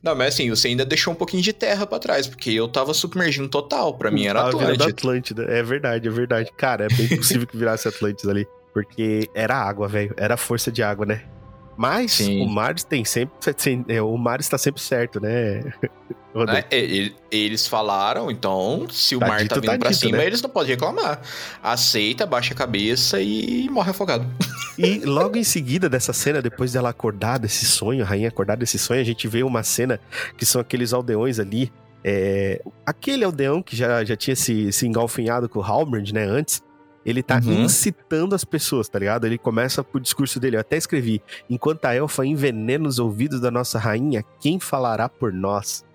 Não, 0.03 0.13
mas 0.15 0.35
assim, 0.35 0.47
você 0.51 0.67
ainda 0.67 0.85
deixou 0.85 1.11
um 1.11 1.15
pouquinho 1.15 1.41
de 1.41 1.51
terra 1.51 1.87
para 1.87 1.97
trás, 1.97 2.27
porque 2.27 2.51
eu 2.51 2.67
tava 2.67 2.93
submergindo 2.93 3.49
total. 3.49 3.97
Para 3.97 4.11
mim 4.11 4.27
era 4.27 4.47
Atlântida. 4.47 4.85
Atlântida. 4.87 5.43
É 5.45 5.63
verdade, 5.63 6.07
é 6.07 6.11
verdade. 6.11 6.51
Cara, 6.55 6.85
é 6.85 6.95
bem 6.95 7.07
possível 7.17 7.47
que 7.47 7.57
virasse 7.57 7.87
Atlântida 7.87 8.31
ali. 8.31 8.45
Porque 8.71 9.27
era 9.33 9.55
água, 9.55 9.87
velho. 9.87 10.13
Era 10.15 10.37
força 10.37 10.71
de 10.71 10.83
água, 10.83 11.07
né? 11.07 11.23
Mas 11.77 12.13
Sim. 12.13 12.41
o 12.41 12.47
Maris 12.47 12.83
tem 12.83 13.03
sempre. 13.03 13.35
É, 13.87 14.01
o 14.01 14.17
Maris 14.17 14.47
tá 14.47 14.57
sempre 14.57 14.81
certo, 14.81 15.19
né? 15.19 15.61
É, 16.69 17.13
eles 17.31 17.65
falaram, 17.65 18.29
então, 18.29 18.85
se 18.91 19.15
o 19.15 19.19
tá 19.19 19.27
mar 19.27 19.37
dito, 19.37 19.55
tá 19.55 19.61
vindo 19.61 19.71
tá 19.71 19.77
pra 19.77 19.89
dito, 19.89 20.01
cima, 20.01 20.17
né? 20.17 20.25
eles 20.25 20.41
não 20.41 20.49
podem 20.49 20.71
reclamar. 20.71 21.21
Aceita, 21.63 22.25
baixa 22.25 22.53
a 22.53 22.57
cabeça 22.57 23.21
e 23.21 23.69
morre 23.69 23.91
afogado. 23.91 24.25
E 24.77 24.99
logo 25.05 25.37
em 25.37 25.43
seguida 25.45 25.87
dessa 25.87 26.11
cena, 26.11 26.41
depois 26.41 26.73
dela 26.73 26.89
acordar 26.89 27.39
desse 27.39 27.65
sonho, 27.65 28.03
a 28.03 28.05
rainha 28.05 28.27
acordar 28.27 28.57
desse 28.57 28.77
sonho, 28.77 28.99
a 28.99 29.05
gente 29.05 29.25
vê 29.25 29.41
uma 29.41 29.63
cena 29.63 30.01
que 30.37 30.45
são 30.45 30.59
aqueles 30.59 30.91
aldeões 30.91 31.39
ali. 31.39 31.71
É, 32.03 32.61
aquele 32.85 33.23
aldeão 33.23 33.63
que 33.63 33.73
já, 33.73 34.03
já 34.03 34.17
tinha 34.17 34.35
se, 34.35 34.73
se 34.73 34.85
engalfinhado 34.85 35.47
com 35.47 35.59
o 35.59 35.63
Halbrand, 35.63 36.11
né, 36.11 36.25
antes. 36.25 36.61
Ele 37.05 37.21
tá 37.21 37.39
uhum. 37.43 37.63
incitando 37.63 38.33
as 38.33 38.43
pessoas, 38.43 38.89
tá 38.89 38.97
ligado? 38.97 39.25
Ele 39.25 39.37
começa 39.37 39.83
pro 39.83 39.99
discurso 39.99 40.39
dele. 40.39 40.55
Eu 40.55 40.61
até 40.61 40.75
escrevi: 40.75 41.21
Enquanto 41.49 41.85
a 41.85 41.93
elfa 41.93 42.25
envenena 42.25 42.87
os 42.87 42.97
ouvidos 42.97 43.39
da 43.39 43.51
nossa 43.51 43.77
rainha, 43.77 44.23
quem 44.39 44.59
falará 44.59 45.07
por 45.07 45.31
nós? 45.31 45.85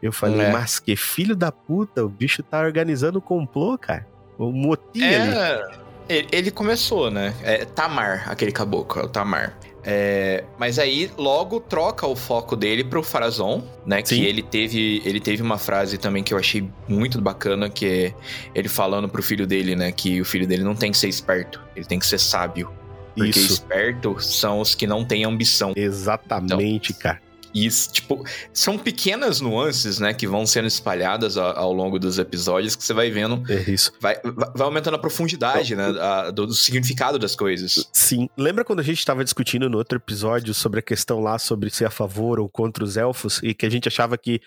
Eu 0.00 0.12
falei, 0.12 0.42
é. 0.42 0.52
mas 0.52 0.78
que 0.78 0.94
filho 0.96 1.34
da 1.34 1.50
puta, 1.50 2.04
o 2.04 2.08
bicho 2.08 2.42
tá 2.42 2.60
organizando 2.60 3.18
o 3.18 3.22
complô, 3.22 3.78
cara. 3.78 4.06
O 4.38 4.52
motim 4.52 5.02
é... 5.02 5.22
ali. 5.22 5.84
Ele 6.06 6.50
começou, 6.50 7.10
né? 7.10 7.34
É 7.42 7.64
Tamar, 7.64 8.28
aquele 8.30 8.52
caboclo, 8.52 9.00
é 9.00 9.04
o 9.06 9.08
Tamar. 9.08 9.56
É, 9.86 10.44
mas 10.58 10.78
aí 10.78 11.10
logo 11.18 11.60
troca 11.60 12.06
o 12.06 12.16
foco 12.16 12.56
dele 12.56 12.82
pro 12.82 13.02
Farazon, 13.02 13.62
né? 13.84 14.00
Sim. 14.04 14.16
Que 14.16 14.24
ele 14.24 14.42
teve, 14.42 15.02
ele 15.04 15.20
teve 15.20 15.42
uma 15.42 15.58
frase 15.58 15.98
também 15.98 16.22
que 16.22 16.32
eu 16.32 16.38
achei 16.38 16.68
muito 16.88 17.20
bacana, 17.20 17.68
que 17.68 17.86
é 17.86 18.14
ele 18.54 18.68
falando 18.68 19.08
pro 19.08 19.22
filho 19.22 19.46
dele, 19.46 19.76
né? 19.76 19.92
Que 19.92 20.20
o 20.20 20.24
filho 20.24 20.46
dele 20.46 20.64
não 20.64 20.74
tem 20.74 20.90
que 20.90 20.96
ser 20.96 21.08
esperto, 21.08 21.60
ele 21.76 21.84
tem 21.84 21.98
que 21.98 22.06
ser 22.06 22.18
sábio. 22.18 22.72
Porque 23.14 23.38
Isso. 23.38 23.52
esperto 23.52 24.20
são 24.20 24.60
os 24.60 24.74
que 24.74 24.86
não 24.86 25.04
têm 25.04 25.24
ambição. 25.24 25.72
Exatamente, 25.76 26.90
então, 26.90 27.02
cara. 27.02 27.23
Isso, 27.54 27.92
tipo, 27.92 28.24
são 28.52 28.76
pequenas 28.76 29.40
nuances, 29.40 30.00
né, 30.00 30.12
que 30.12 30.26
vão 30.26 30.44
sendo 30.44 30.66
espalhadas 30.66 31.36
ao, 31.36 31.56
ao 31.56 31.72
longo 31.72 31.98
dos 31.98 32.18
episódios 32.18 32.74
que 32.74 32.82
você 32.82 32.92
vai 32.92 33.10
vendo. 33.10 33.42
É 33.50 33.70
isso. 33.70 33.92
Vai, 34.00 34.16
vai 34.22 34.66
aumentando 34.66 34.94
a 34.94 34.98
profundidade, 34.98 35.74
então, 35.74 35.92
né, 35.92 36.00
a, 36.00 36.30
do, 36.30 36.46
do, 36.46 36.54
significado 36.54 37.18
das 37.18 37.36
coisas. 37.36 37.88
Sim. 37.92 38.28
Lembra 38.36 38.64
quando 38.64 38.80
a 38.80 38.82
gente 38.82 38.98
estava 38.98 39.22
discutindo 39.22 39.70
no 39.70 39.78
outro 39.78 39.98
episódio 39.98 40.52
sobre 40.52 40.80
a 40.80 40.82
questão 40.82 41.20
lá 41.20 41.38
sobre 41.38 41.70
ser 41.70 41.84
a 41.84 41.90
favor 41.90 42.40
ou 42.40 42.48
contra 42.48 42.82
os 42.82 42.96
elfos 42.96 43.40
e 43.42 43.54
que 43.54 43.66
a 43.66 43.70
gente 43.70 43.86
achava 43.86 44.18
que, 44.18 44.40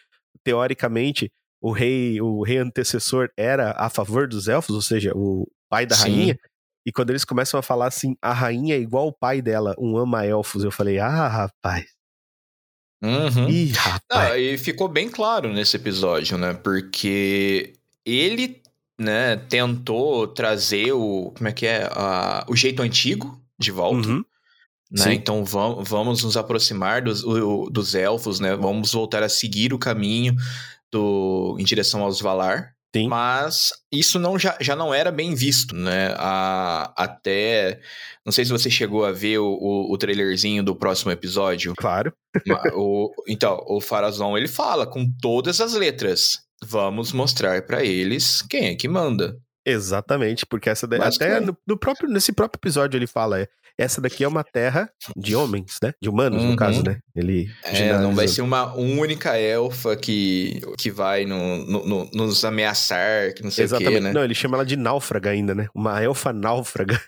teoricamente, 0.43 1.31
o 1.61 1.71
rei, 1.71 2.19
o 2.21 2.43
rei 2.43 2.57
antecessor 2.57 3.29
era 3.37 3.71
a 3.77 3.89
favor 3.89 4.27
dos 4.27 4.47
elfos, 4.47 4.75
ou 4.75 4.81
seja, 4.81 5.11
o 5.15 5.47
pai 5.69 5.85
da 5.85 5.95
Sim. 5.95 6.01
rainha? 6.03 6.39
E 6.85 6.91
quando 6.91 7.09
eles 7.09 7.25
começam 7.25 7.59
a 7.59 7.63
falar 7.63 7.87
assim, 7.87 8.15
a 8.21 8.31
rainha 8.31 8.75
é 8.75 8.79
igual 8.79 9.07
o 9.07 9.13
pai 9.13 9.41
dela, 9.41 9.75
um 9.77 9.97
ama 9.97 10.25
elfos, 10.25 10.63
eu 10.63 10.71
falei, 10.71 10.99
ah, 10.99 11.27
rapaz. 11.27 11.96
Uhum. 13.01 13.49
Ih, 13.49 13.71
rapaz. 13.71 14.31
Ah, 14.31 14.37
e 14.37 14.57
ficou 14.57 14.87
bem 14.87 15.09
claro 15.09 15.53
nesse 15.53 15.75
episódio, 15.77 16.37
né? 16.37 16.53
Porque 16.53 17.73
ele, 18.05 18.61
né, 18.97 19.35
tentou 19.35 20.27
trazer 20.27 20.91
o. 20.93 21.31
Como 21.35 21.47
é 21.47 21.51
que 21.51 21.65
é? 21.65 21.87
Uh, 21.87 22.51
o 22.51 22.55
jeito 22.55 22.81
antigo 22.81 23.39
de 23.59 23.71
volta. 23.71 24.07
Uhum. 24.07 24.25
Né? 24.91 25.13
Então 25.13 25.43
vamos, 25.43 25.87
vamos 25.87 26.23
nos 26.23 26.37
aproximar 26.37 27.01
dos, 27.01 27.23
o, 27.23 27.69
dos 27.69 27.93
elfos, 27.93 28.39
né? 28.39 28.55
Vamos 28.55 28.93
voltar 28.93 29.21
a 29.21 29.29
seguir 29.29 29.73
o 29.73 29.79
caminho 29.79 30.35
do, 30.91 31.57
em 31.59 31.63
direção 31.63 32.01
aos 32.01 32.21
Valar. 32.21 32.73
Sim. 32.95 33.07
Mas 33.07 33.73
isso 33.91 34.17
não, 34.17 34.39
já, 34.39 34.57
já 34.61 34.75
não 34.75 34.93
era 34.93 35.11
bem 35.11 35.35
visto, 35.35 35.75
né? 35.75 36.15
A, 36.17 36.93
até. 36.95 37.79
Não 38.25 38.31
sei 38.31 38.45
se 38.45 38.51
você 38.51 38.69
chegou 38.69 39.05
a 39.05 39.11
ver 39.11 39.39
o, 39.39 39.45
o, 39.45 39.93
o 39.93 39.97
trailerzinho 39.97 40.63
do 40.63 40.75
próximo 40.75 41.11
episódio. 41.11 41.73
Claro. 41.77 42.13
o, 42.73 43.11
então, 43.27 43.63
o 43.67 43.81
Farazon 43.81 44.37
ele 44.37 44.47
fala 44.47 44.87
com 44.87 45.05
todas 45.21 45.61
as 45.61 45.73
letras. 45.73 46.39
Vamos 46.63 47.11
mostrar 47.11 47.61
para 47.63 47.83
eles 47.83 48.41
quem 48.41 48.67
é 48.67 48.75
que 48.75 48.87
manda. 48.87 49.37
Exatamente, 49.65 50.45
porque 50.45 50.69
essa 50.69 50.87
daí, 50.87 51.01
até 51.01 51.41
no, 51.41 51.55
no, 51.67 51.77
próprio 51.77 52.07
nesse 52.09 52.31
próprio 52.31 52.57
episódio 52.57 52.97
ele 52.97 53.05
fala, 53.05 53.41
é, 53.41 53.49
essa 53.77 54.01
daqui 54.01 54.23
é 54.23 54.27
uma 54.27 54.43
terra 54.43 54.89
de 55.15 55.35
homens, 55.35 55.77
né? 55.81 55.93
De 56.01 56.09
humanos, 56.09 56.41
uhum. 56.41 56.51
no 56.51 56.55
caso, 56.55 56.83
né? 56.83 56.99
Ele 57.15 57.49
é, 57.63 57.97
não 57.99 58.15
vai 58.15 58.27
ser 58.27 58.41
uma 58.41 58.73
única 58.75 59.37
elfa 59.37 59.95
que, 59.95 60.59
que 60.77 60.89
vai 60.89 61.25
no, 61.25 61.65
no, 61.65 61.85
no 61.85 62.09
nos 62.11 62.43
ameaçar, 62.43 63.33
que 63.33 63.43
não 63.43 63.51
sei 63.51 63.65
Exatamente. 63.65 63.93
o 63.93 63.97
quê, 63.97 64.03
né? 64.03 64.13
Não, 64.13 64.23
ele 64.23 64.33
chama 64.33 64.57
ela 64.57 64.65
de 64.65 64.75
náufraga 64.75 65.29
ainda, 65.29 65.53
né? 65.53 65.67
Uma 65.75 66.01
elfa 66.01 66.33
náufraga. 66.33 66.99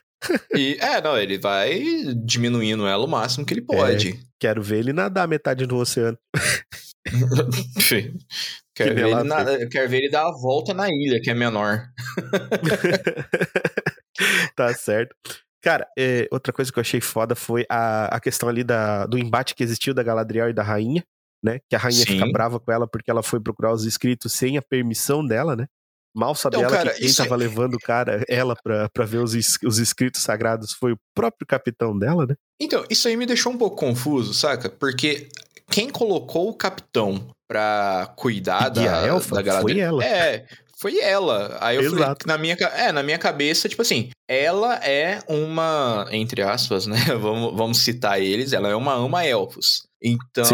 E, 0.54 0.78
é, 0.80 1.02
não, 1.02 1.18
ele 1.18 1.40
vai 1.40 1.82
diminuindo 2.24 2.86
ela 2.86 3.04
o 3.04 3.08
máximo 3.08 3.46
que 3.46 3.54
ele 3.54 3.62
pode. 3.62 4.10
É, 4.10 4.14
quero 4.40 4.62
ver 4.62 4.80
ele 4.80 4.94
nadar 4.94 5.28
metade 5.28 5.66
do 5.66 5.78
oceano. 5.78 6.18
quero, 8.76 8.96
ver 8.96 9.08
ele 9.08 9.24
na, 9.24 9.68
quero 9.68 9.90
ver 9.90 9.98
ele 9.98 10.10
dar 10.10 10.28
a 10.28 10.32
volta 10.32 10.74
na 10.74 10.88
ilha, 10.90 11.20
que 11.22 11.30
é 11.30 11.34
menor. 11.34 11.88
tá 14.56 14.74
certo. 14.74 15.16
Cara, 15.62 15.88
é, 15.98 16.28
outra 16.32 16.54
coisa 16.54 16.72
que 16.72 16.80
eu 16.80 16.82
achei 16.82 17.02
foda 17.02 17.36
foi 17.36 17.66
a, 17.70 18.16
a 18.16 18.20
questão 18.20 18.48
ali 18.48 18.64
da, 18.64 19.06
do 19.06 19.18
embate 19.18 19.54
que 19.54 19.64
existiu 19.64 19.94
da 19.94 20.04
Galadriel 20.04 20.50
e 20.50 20.54
da 20.54 20.64
rainha, 20.64 21.04
né? 21.44 21.60
Que 21.70 21.76
a 21.76 21.80
rainha 21.80 22.06
Sim. 22.06 22.14
fica 22.14 22.32
brava 22.32 22.60
com 22.60 22.72
ela 22.72 22.88
porque 22.88 23.12
ela 23.12 23.22
foi 23.22 23.40
procurar 23.40 23.74
os 23.74 23.86
escritos 23.86 24.32
sem 24.34 24.58
a 24.58 24.62
permissão 24.62 25.26
dela, 25.26 25.56
né? 25.56 25.68
Mal 26.16 26.34
sabe 26.34 26.58
então, 26.58 26.70
ela 26.70 26.78
cara, 26.78 26.94
que 26.94 27.02
quem 27.02 27.14
tava 27.14 27.36
é... 27.36 27.38
levando 27.38 27.76
o 27.76 27.80
cara, 27.80 28.24
ela 28.28 28.56
pra, 28.56 28.90
pra 28.90 29.06
ver 29.06 29.20
os, 29.20 29.34
os 29.64 29.78
escritos 29.78 30.22
sagrados 30.22 30.74
foi 30.74 30.94
o 30.94 30.98
próprio 31.14 31.46
capitão 31.46 31.98
dela, 31.98 32.26
né? 32.26 32.36
Então, 32.60 32.84
isso 32.90 33.08
aí 33.08 33.16
me 33.16 33.26
deixou 33.26 33.54
um 33.54 33.58
pouco 33.58 33.76
confuso, 33.76 34.34
saca? 34.34 34.70
Porque 34.70 35.30
quem 35.70 35.90
colocou 35.90 36.50
o 36.50 36.54
capitão 36.54 37.30
pra 37.48 38.12
cuidar 38.16 38.70
da, 38.70 39.06
elfa, 39.06 39.36
da 39.36 39.42
Galadriel... 39.42 39.98
Foi 39.98 40.06
ela. 40.06 40.06
É, 40.06 40.48
foi 40.80 40.98
ela. 41.00 41.58
Aí 41.60 41.76
eu 41.76 41.84
Exato. 41.84 41.98
falei, 41.98 42.16
na 42.26 42.38
minha, 42.38 42.54
é, 42.56 42.92
na 42.92 43.04
minha 43.04 43.18
cabeça, 43.18 43.68
tipo 43.68 43.82
assim, 43.82 44.10
ela 44.28 44.76
é 44.76 45.20
uma, 45.28 46.08
entre 46.12 46.42
aspas, 46.42 46.88
né? 46.88 46.98
vamos, 47.20 47.56
vamos 47.56 47.78
citar 47.80 48.22
eles, 48.22 48.54
ela 48.54 48.70
é 48.70 48.76
uma 48.76 48.94
ama 48.94 49.26
elfos. 49.26 49.84
Então, 50.02 50.46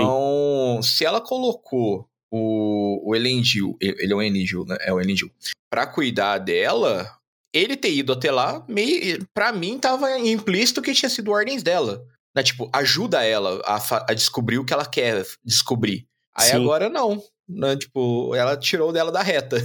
Sim. 0.82 0.82
se 0.82 1.06
ela 1.06 1.22
colocou 1.22 2.08
o, 2.32 3.10
o 3.10 3.16
Elendil, 3.16 3.78
ele 3.80 4.12
é 4.12 4.16
o 4.16 4.22
Elendil, 4.22 4.66
né? 4.66 4.78
É 4.82 4.92
o 4.92 5.00
Elendil. 5.00 5.32
Pra 5.70 5.86
cuidar 5.86 6.40
dela, 6.40 7.08
ele 7.54 7.78
ter 7.78 7.94
ido 7.94 8.12
até 8.12 8.32
lá, 8.32 8.66
meio, 8.68 9.24
pra 9.34 9.54
mim 9.54 9.78
tava 9.78 10.18
implícito 10.18 10.82
que 10.82 10.94
tinha 10.94 11.10
sido 11.10 11.32
ordens 11.32 11.62
dela. 11.62 12.04
Né? 12.36 12.42
Tipo, 12.42 12.68
ajuda 12.74 13.24
ela 13.24 13.62
a, 13.64 13.78
a 14.10 14.14
descobrir 14.14 14.58
o 14.58 14.66
que 14.66 14.74
ela 14.74 14.86
quer 14.86 15.24
descobrir. 15.44 16.08
Aí 16.36 16.50
Sim. 16.50 16.56
agora 16.56 16.90
não 16.90 17.24
né? 17.48 17.76
Tipo, 17.78 18.36
ela 18.36 18.58
tirou 18.58 18.92
dela 18.92 19.12
da 19.12 19.22
reta. 19.22 19.58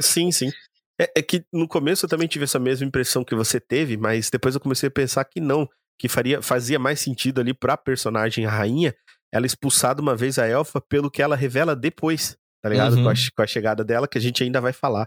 Sim, 0.00 0.30
sim. 0.30 0.50
É, 1.00 1.10
é, 1.16 1.22
que 1.22 1.44
no 1.52 1.68
começo 1.68 2.04
eu 2.04 2.08
também 2.08 2.26
tive 2.26 2.44
essa 2.44 2.58
mesma 2.58 2.86
impressão 2.86 3.22
que 3.22 3.34
você 3.34 3.60
teve, 3.60 3.96
mas 3.96 4.30
depois 4.30 4.54
eu 4.54 4.60
comecei 4.60 4.88
a 4.88 4.92
pensar 4.92 5.24
que 5.24 5.40
não, 5.40 5.68
que 5.98 6.08
faria, 6.08 6.42
fazia 6.42 6.78
mais 6.78 7.00
sentido 7.00 7.40
ali 7.40 7.54
pra 7.54 7.76
personagem 7.76 8.44
a 8.44 8.50
rainha 8.50 8.94
ela 9.32 9.46
expulsar 9.46 9.94
de 9.94 10.00
uma 10.00 10.16
vez 10.16 10.38
a 10.38 10.46
elfa 10.46 10.80
pelo 10.80 11.10
que 11.10 11.22
ela 11.22 11.36
revela 11.36 11.76
depois, 11.76 12.36
tá 12.62 12.68
ligado? 12.68 12.96
Uhum. 12.96 13.04
Com, 13.04 13.10
a, 13.10 13.14
com 13.36 13.42
a 13.42 13.46
chegada 13.46 13.84
dela, 13.84 14.08
que 14.08 14.18
a 14.18 14.20
gente 14.20 14.42
ainda 14.42 14.60
vai 14.60 14.72
falar. 14.72 15.06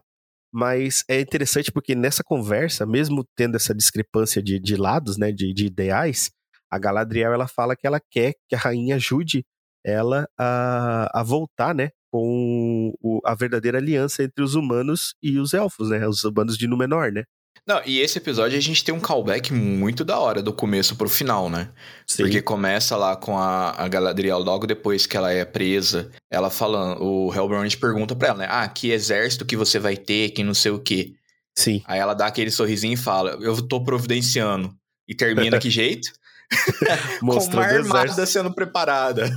Mas 0.54 1.04
é 1.08 1.20
interessante 1.20 1.72
porque 1.72 1.96
nessa 1.96 2.24
conversa, 2.24 2.86
mesmo 2.86 3.26
tendo 3.36 3.56
essa 3.56 3.74
discrepância 3.74 4.42
de, 4.42 4.60
de 4.60 4.76
lados, 4.76 5.18
né, 5.18 5.32
de, 5.32 5.54
de 5.54 5.66
ideais, 5.66 6.30
a 6.70 6.78
Galadriel 6.78 7.34
ela 7.34 7.48
fala 7.48 7.76
que 7.76 7.88
ela 7.88 8.00
quer 8.12 8.34
que 8.48 8.56
a 8.56 8.60
rainha 8.60 8.96
ajude 8.96 9.44
ela 9.84 10.28
a, 10.38 11.20
a 11.20 11.24
voltar, 11.24 11.74
né, 11.74 11.90
com 12.12 12.94
o, 13.02 13.22
a 13.26 13.34
verdadeira 13.34 13.78
aliança 13.78 14.24
entre 14.24 14.44
os 14.44 14.54
humanos 14.54 15.16
e 15.24 15.40
os 15.40 15.54
elfos, 15.54 15.90
né? 15.90 16.06
Os 16.08 16.24
humanos 16.24 16.58
de 16.58 16.68
Númenor, 16.68 17.12
né? 17.12 17.24
Não, 17.66 17.82
e 17.86 18.00
esse 18.00 18.18
episódio 18.18 18.58
a 18.58 18.62
gente 18.62 18.84
tem 18.84 18.94
um 18.94 19.00
callback 19.00 19.54
muito 19.54 20.04
da 20.04 20.20
hora 20.20 20.42
do 20.42 20.52
começo 20.52 20.96
pro 20.96 21.08
final, 21.08 21.50
né? 21.50 21.70
Sim. 22.08 22.24
Porque 22.24 22.42
começa 22.42 22.98
lá 22.98 23.16
com 23.16 23.38
a, 23.38 23.72
a 23.72 23.88
Galadriel 23.88 24.40
logo 24.40 24.66
depois 24.66 25.06
que 25.06 25.16
ela 25.16 25.32
é 25.32 25.46
presa, 25.46 26.10
ela 26.30 26.50
falando, 26.50 27.04
o 27.04 27.34
Hellbrand 27.34 27.74
pergunta 27.76 28.16
pra 28.16 28.30
ela, 28.30 28.38
né? 28.40 28.48
Ah, 28.50 28.68
que 28.68 28.92
exército 28.92 29.46
que 29.46 29.56
você 29.56 29.78
vai 29.78 29.96
ter, 29.96 30.32
que 30.32 30.44
não 30.44 30.56
sei 30.56 30.72
o 30.72 30.80
quê. 30.80 31.14
Sim. 31.56 31.82
Aí 31.86 32.00
ela 32.00 32.14
dá 32.14 32.26
aquele 32.26 32.50
sorrisinho 32.50 32.94
e 32.94 32.98
fala, 32.98 33.38
eu 33.42 33.62
tô 33.62 33.84
providenciando. 33.84 34.74
E 35.08 35.14
termina 35.14 35.60
que 35.60 35.70
jeito? 35.70 36.10
com 37.20 37.26
uma 37.26 37.64
armada 37.64 38.26
sendo 38.26 38.54
preparada. 38.54 39.30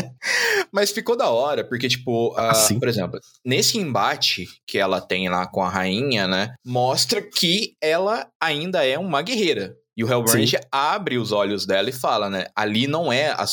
Mas 0.72 0.90
ficou 0.90 1.16
da 1.16 1.28
hora, 1.28 1.64
porque, 1.64 1.88
tipo, 1.88 2.34
uh, 2.34 2.78
por 2.78 2.88
exemplo, 2.88 3.20
nesse 3.44 3.78
embate 3.78 4.46
que 4.66 4.78
ela 4.78 5.00
tem 5.00 5.28
lá 5.28 5.46
com 5.46 5.62
a 5.62 5.68
rainha, 5.68 6.26
né? 6.26 6.54
Mostra 6.64 7.20
que 7.22 7.74
ela 7.80 8.26
ainda 8.40 8.84
é 8.84 8.98
uma 8.98 9.22
guerreira. 9.22 9.74
E 9.96 10.02
o 10.02 10.10
Hellbrand 10.10 10.46
Sim. 10.46 10.56
abre 10.70 11.18
os 11.18 11.32
olhos 11.32 11.66
dela 11.66 11.90
e 11.90 11.92
fala, 11.92 12.30
né? 12.30 12.46
Ali 12.56 12.86
não 12.86 13.12
é 13.12 13.30
a 13.30 13.44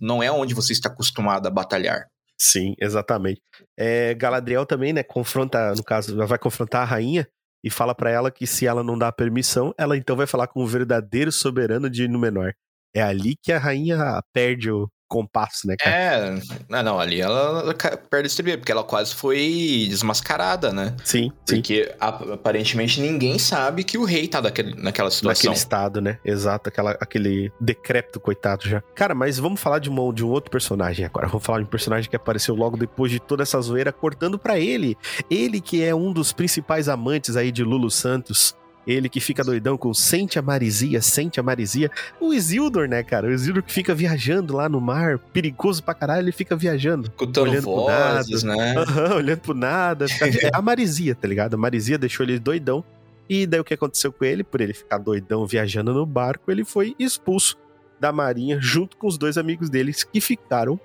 não 0.00 0.22
é 0.22 0.30
onde 0.30 0.54
você 0.54 0.72
está 0.72 0.88
acostumado 0.88 1.46
a 1.46 1.50
batalhar. 1.50 2.06
Sim, 2.38 2.74
exatamente. 2.80 3.42
É, 3.78 4.14
Galadriel 4.14 4.64
também, 4.64 4.92
né, 4.94 5.02
confronta, 5.02 5.74
no 5.74 5.84
caso, 5.84 6.16
vai 6.26 6.38
confrontar 6.38 6.82
a 6.82 6.86
rainha, 6.86 7.28
e 7.62 7.70
fala 7.70 7.94
para 7.94 8.10
ela 8.10 8.30
que 8.30 8.46
se 8.46 8.66
ela 8.66 8.82
não 8.82 8.98
dá 8.98 9.12
permissão, 9.12 9.74
ela 9.78 9.96
então 9.96 10.16
vai 10.16 10.26
falar 10.26 10.46
com 10.46 10.62
o 10.62 10.66
verdadeiro 10.66 11.30
soberano 11.30 11.90
de 11.90 12.08
Númenor. 12.08 12.54
É 12.94 13.02
ali 13.02 13.36
que 13.36 13.52
a 13.52 13.58
rainha 13.58 14.22
perde 14.32 14.70
o, 14.70 14.90
compasso, 15.10 15.66
né, 15.66 15.74
cara? 15.76 15.94
É, 15.96 16.40
não, 16.68 16.82
não 16.84 17.00
ali 17.00 17.20
ela 17.20 17.74
perde 18.08 18.28
esse 18.28 18.40
porque 18.56 18.70
ela 18.70 18.84
quase 18.84 19.12
foi 19.12 19.86
desmascarada, 19.88 20.72
né? 20.72 20.94
Sim, 21.04 21.32
Porque 21.44 21.84
sim. 21.84 21.90
aparentemente 21.98 23.00
ninguém 23.00 23.38
sabe 23.38 23.82
que 23.82 23.98
o 23.98 24.04
rei 24.04 24.28
tá 24.28 24.40
daquele, 24.40 24.80
naquela 24.80 25.10
situação. 25.10 25.50
Naquele 25.50 25.54
estado, 25.54 26.00
né? 26.00 26.18
Exato, 26.24 26.68
aquela, 26.68 26.92
aquele 26.92 27.52
decrépito, 27.60 28.20
coitado 28.20 28.68
já. 28.68 28.80
Cara, 28.94 29.14
mas 29.14 29.38
vamos 29.38 29.60
falar 29.60 29.80
de, 29.80 29.90
uma, 29.90 30.12
de 30.14 30.24
um 30.24 30.28
outro 30.28 30.50
personagem 30.50 31.04
agora. 31.04 31.26
Vamos 31.26 31.44
falar 31.44 31.58
de 31.58 31.64
um 31.64 31.70
personagem 31.70 32.08
que 32.08 32.16
apareceu 32.16 32.54
logo 32.54 32.76
depois 32.76 33.10
de 33.10 33.18
toda 33.18 33.42
essa 33.42 33.60
zoeira, 33.60 33.92
cortando 33.92 34.38
para 34.38 34.58
ele. 34.58 34.96
Ele 35.28 35.60
que 35.60 35.82
é 35.82 35.94
um 35.94 36.12
dos 36.12 36.32
principais 36.32 36.88
amantes 36.88 37.36
aí 37.36 37.50
de 37.50 37.64
Lulu 37.64 37.90
Santos. 37.90 38.54
Ele 38.90 39.08
que 39.08 39.20
fica 39.20 39.44
doidão 39.44 39.76
com 39.76 39.94
sente 39.94 40.38
a 40.38 40.42
marisia, 40.42 41.00
sente 41.00 41.38
a 41.38 41.42
marisia. 41.42 41.90
O 42.20 42.34
Isildur, 42.34 42.88
né, 42.88 43.02
cara? 43.02 43.28
O 43.28 43.30
Isildur 43.30 43.62
que 43.62 43.72
fica 43.72 43.94
viajando 43.94 44.56
lá 44.56 44.68
no 44.68 44.80
mar, 44.80 45.18
perigoso 45.18 45.82
pra 45.82 45.94
caralho, 45.94 46.24
ele 46.24 46.32
fica 46.32 46.56
viajando. 46.56 47.08
Escutando 47.08 47.50
olhando 47.50 47.64
vozes, 47.64 48.42
pro 48.42 48.48
nada, 48.48 48.74
né? 48.74 48.80
Uhum, 48.90 49.16
olhando 49.16 49.40
pro 49.40 49.54
nada. 49.54 50.06
É 50.42 50.50
a 50.52 50.62
marisia, 50.62 51.14
tá 51.14 51.28
ligado? 51.28 51.54
A 51.54 51.56
marisia 51.56 51.98
deixou 51.98 52.24
ele 52.24 52.38
doidão. 52.38 52.84
E 53.28 53.46
daí 53.46 53.60
o 53.60 53.64
que 53.64 53.74
aconteceu 53.74 54.12
com 54.12 54.24
ele? 54.24 54.42
Por 54.42 54.60
ele 54.60 54.72
ficar 54.72 54.98
doidão 54.98 55.46
viajando 55.46 55.94
no 55.94 56.04
barco, 56.04 56.50
ele 56.50 56.64
foi 56.64 56.96
expulso 56.98 57.56
da 58.00 58.10
marinha 58.10 58.58
junto 58.60 58.96
com 58.96 59.06
os 59.06 59.16
dois 59.16 59.36
amigos 59.36 59.68
deles 59.70 60.02
que 60.02 60.20
ficaram 60.20 60.80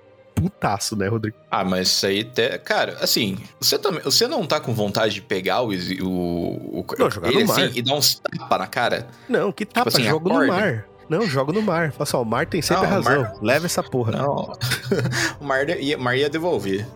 putaço, 0.48 0.96
né, 0.96 1.08
Rodrigo? 1.08 1.36
Ah, 1.50 1.64
mas 1.64 1.88
isso 1.88 2.06
aí, 2.06 2.20
até, 2.20 2.58
cara, 2.58 2.96
assim, 3.00 3.38
você 3.60 3.78
também, 3.78 4.00
você 4.02 4.26
não 4.26 4.46
tá 4.46 4.60
com 4.60 4.72
vontade 4.74 5.14
de 5.14 5.22
pegar 5.22 5.62
o, 5.62 5.70
o, 5.70 6.80
o 6.80 6.86
não, 6.98 7.10
jogar 7.10 7.28
ele 7.28 7.40
no 7.40 7.48
mar. 7.48 7.60
assim 7.60 7.72
e 7.74 7.82
dar 7.82 7.94
uns 7.94 8.14
tapa 8.18 8.58
na 8.58 8.66
cara? 8.66 9.06
Não, 9.28 9.52
que 9.52 9.64
tapa, 9.64 9.90
tipo 9.90 10.02
assim, 10.02 10.10
jogo 10.10 10.28
no 10.28 10.46
mar. 10.46 10.86
Não, 11.08 11.26
jogo 11.26 11.52
no 11.52 11.62
mar. 11.62 11.92
Fala 11.92 12.06
só, 12.06 12.22
o 12.22 12.24
mar 12.24 12.46
tem 12.46 12.60
sempre 12.60 12.84
não, 12.84 12.90
razão. 12.90 13.22
Mar... 13.22 13.34
Leva 13.40 13.66
essa 13.66 13.82
porra. 13.82 14.12
Não. 14.12 14.52
o 15.40 15.44
mar 15.44 15.68
ia, 15.68 15.96
mar 15.96 16.16
ia 16.16 16.28
devolver. 16.28 16.86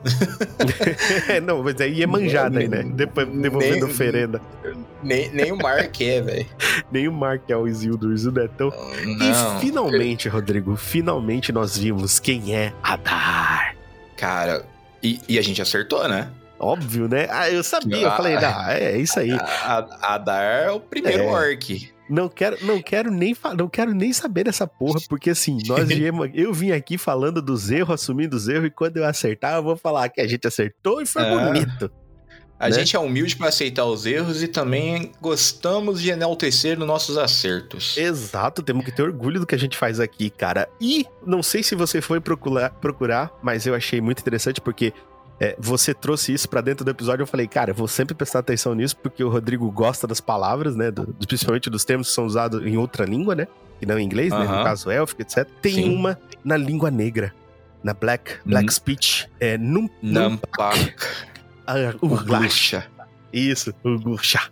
é, 1.28 1.40
não, 1.40 1.62
mas 1.62 1.80
aí 1.80 1.94
ia 1.94 2.06
manjada 2.06 2.58
aí, 2.58 2.68
né? 2.68 2.82
Depois 2.82 3.28
devolvendo 3.28 3.74
nem, 3.74 3.84
oferenda. 3.84 4.40
Nem, 5.02 5.30
nem 5.30 5.52
o 5.52 5.56
mar 5.56 5.86
quer, 5.88 6.22
velho. 6.22 6.46
nem 6.90 7.08
o 7.08 7.12
mar 7.12 7.38
quer 7.38 7.56
o 7.56 7.68
Isildo. 7.68 8.08
O 8.08 8.12
Isildo 8.12 8.40
é 8.40 8.48
tão. 8.48 8.70
Não. 8.70 9.58
E 9.58 9.60
finalmente, 9.60 10.28
Rodrigo, 10.28 10.76
finalmente 10.76 11.52
nós 11.52 11.76
vimos 11.76 12.18
quem 12.18 12.54
é 12.54 12.72
Adar. 12.82 13.76
Cara, 14.16 14.64
e, 15.02 15.20
e 15.28 15.38
a 15.38 15.42
gente 15.42 15.62
acertou, 15.62 16.06
né? 16.08 16.30
Óbvio, 16.58 17.08
né? 17.08 17.26
Ah, 17.30 17.48
eu 17.48 17.64
sabia, 17.64 18.02
eu 18.02 18.10
falei, 18.10 18.36
ah, 18.36 18.66
é, 18.68 18.92
é 18.92 18.98
isso 18.98 19.18
aí. 19.18 19.30
Adar 20.02 20.42
é 20.42 20.70
o 20.70 20.78
primeiro 20.78 21.22
é. 21.22 21.26
orc. 21.26 21.90
Não 22.10 22.28
quero, 22.28 22.58
não 22.66 22.82
quero 22.82 23.10
nem 23.10 23.36
não 23.56 23.68
quero 23.68 23.94
nem 23.94 24.12
saber 24.12 24.44
dessa 24.44 24.66
porra, 24.66 24.98
porque 25.08 25.30
assim, 25.30 25.58
nós 25.66 25.86
viemos, 25.88 26.28
eu 26.34 26.52
vim 26.52 26.72
aqui 26.72 26.98
falando 26.98 27.40
dos 27.40 27.70
erros, 27.70 27.94
assumindo 27.94 28.36
os 28.36 28.48
erros, 28.48 28.66
e 28.66 28.70
quando 28.70 28.96
eu 28.96 29.06
acertar, 29.06 29.54
eu 29.54 29.62
vou 29.62 29.76
falar 29.76 30.08
que 30.08 30.20
a 30.20 30.26
gente 30.26 30.46
acertou 30.46 31.00
e 31.00 31.06
foi 31.06 31.22
é. 31.22 31.44
bonito. 31.44 31.90
A 32.60 32.68
né? 32.68 32.74
gente 32.74 32.94
é 32.94 32.98
humilde 32.98 33.36
para 33.36 33.48
aceitar 33.48 33.86
os 33.86 34.04
erros 34.04 34.42
e 34.42 34.48
também 34.48 35.12
gostamos 35.18 36.02
de 36.02 36.10
enaltecer 36.10 36.78
nos 36.78 36.86
nossos 36.86 37.16
acertos. 37.16 37.96
Exato, 37.96 38.62
temos 38.62 38.84
que 38.84 38.92
ter 38.92 39.02
orgulho 39.02 39.40
do 39.40 39.46
que 39.46 39.54
a 39.54 39.58
gente 39.58 39.78
faz 39.78 39.98
aqui, 39.98 40.28
cara. 40.28 40.68
E 40.78 41.06
não 41.26 41.42
sei 41.42 41.62
se 41.62 41.74
você 41.74 42.02
foi 42.02 42.20
procurar, 42.20 42.68
procurar 42.68 43.32
mas 43.42 43.66
eu 43.66 43.74
achei 43.74 43.98
muito 44.02 44.20
interessante 44.20 44.60
porque 44.60 44.92
é, 45.40 45.56
você 45.58 45.94
trouxe 45.94 46.34
isso 46.34 46.46
para 46.46 46.60
dentro 46.60 46.84
do 46.84 46.90
episódio. 46.90 47.22
Eu 47.22 47.26
falei, 47.26 47.48
cara, 47.48 47.70
eu 47.70 47.74
vou 47.74 47.88
sempre 47.88 48.14
prestar 48.14 48.40
atenção 48.40 48.74
nisso, 48.74 48.94
porque 48.98 49.24
o 49.24 49.30
Rodrigo 49.30 49.70
gosta 49.70 50.06
das 50.06 50.20
palavras, 50.20 50.76
né? 50.76 50.90
Do, 50.90 51.06
principalmente 51.26 51.70
dos 51.70 51.82
termos 51.82 52.08
que 52.08 52.14
são 52.14 52.26
usados 52.26 52.64
em 52.66 52.76
outra 52.76 53.06
língua, 53.06 53.34
né? 53.34 53.48
E 53.80 53.86
não 53.86 53.98
em 53.98 54.04
inglês, 54.04 54.30
né? 54.30 54.40
No 54.40 54.62
caso, 54.62 54.90
élfico, 54.90 55.22
etc. 55.22 55.48
Tem 55.62 55.72
Sim. 55.72 55.96
uma 55.96 56.18
na 56.44 56.58
língua 56.58 56.90
negra, 56.90 57.34
na 57.82 57.94
Black, 57.94 58.34
Black 58.44 58.66
hum. 58.66 58.70
Speech. 58.70 59.30
É 59.40 59.56
Num. 59.56 59.88
Nampak. 60.02 60.94
Urglasha. 62.02 62.86
Isso, 63.32 63.72
Urglasha. 63.82 64.50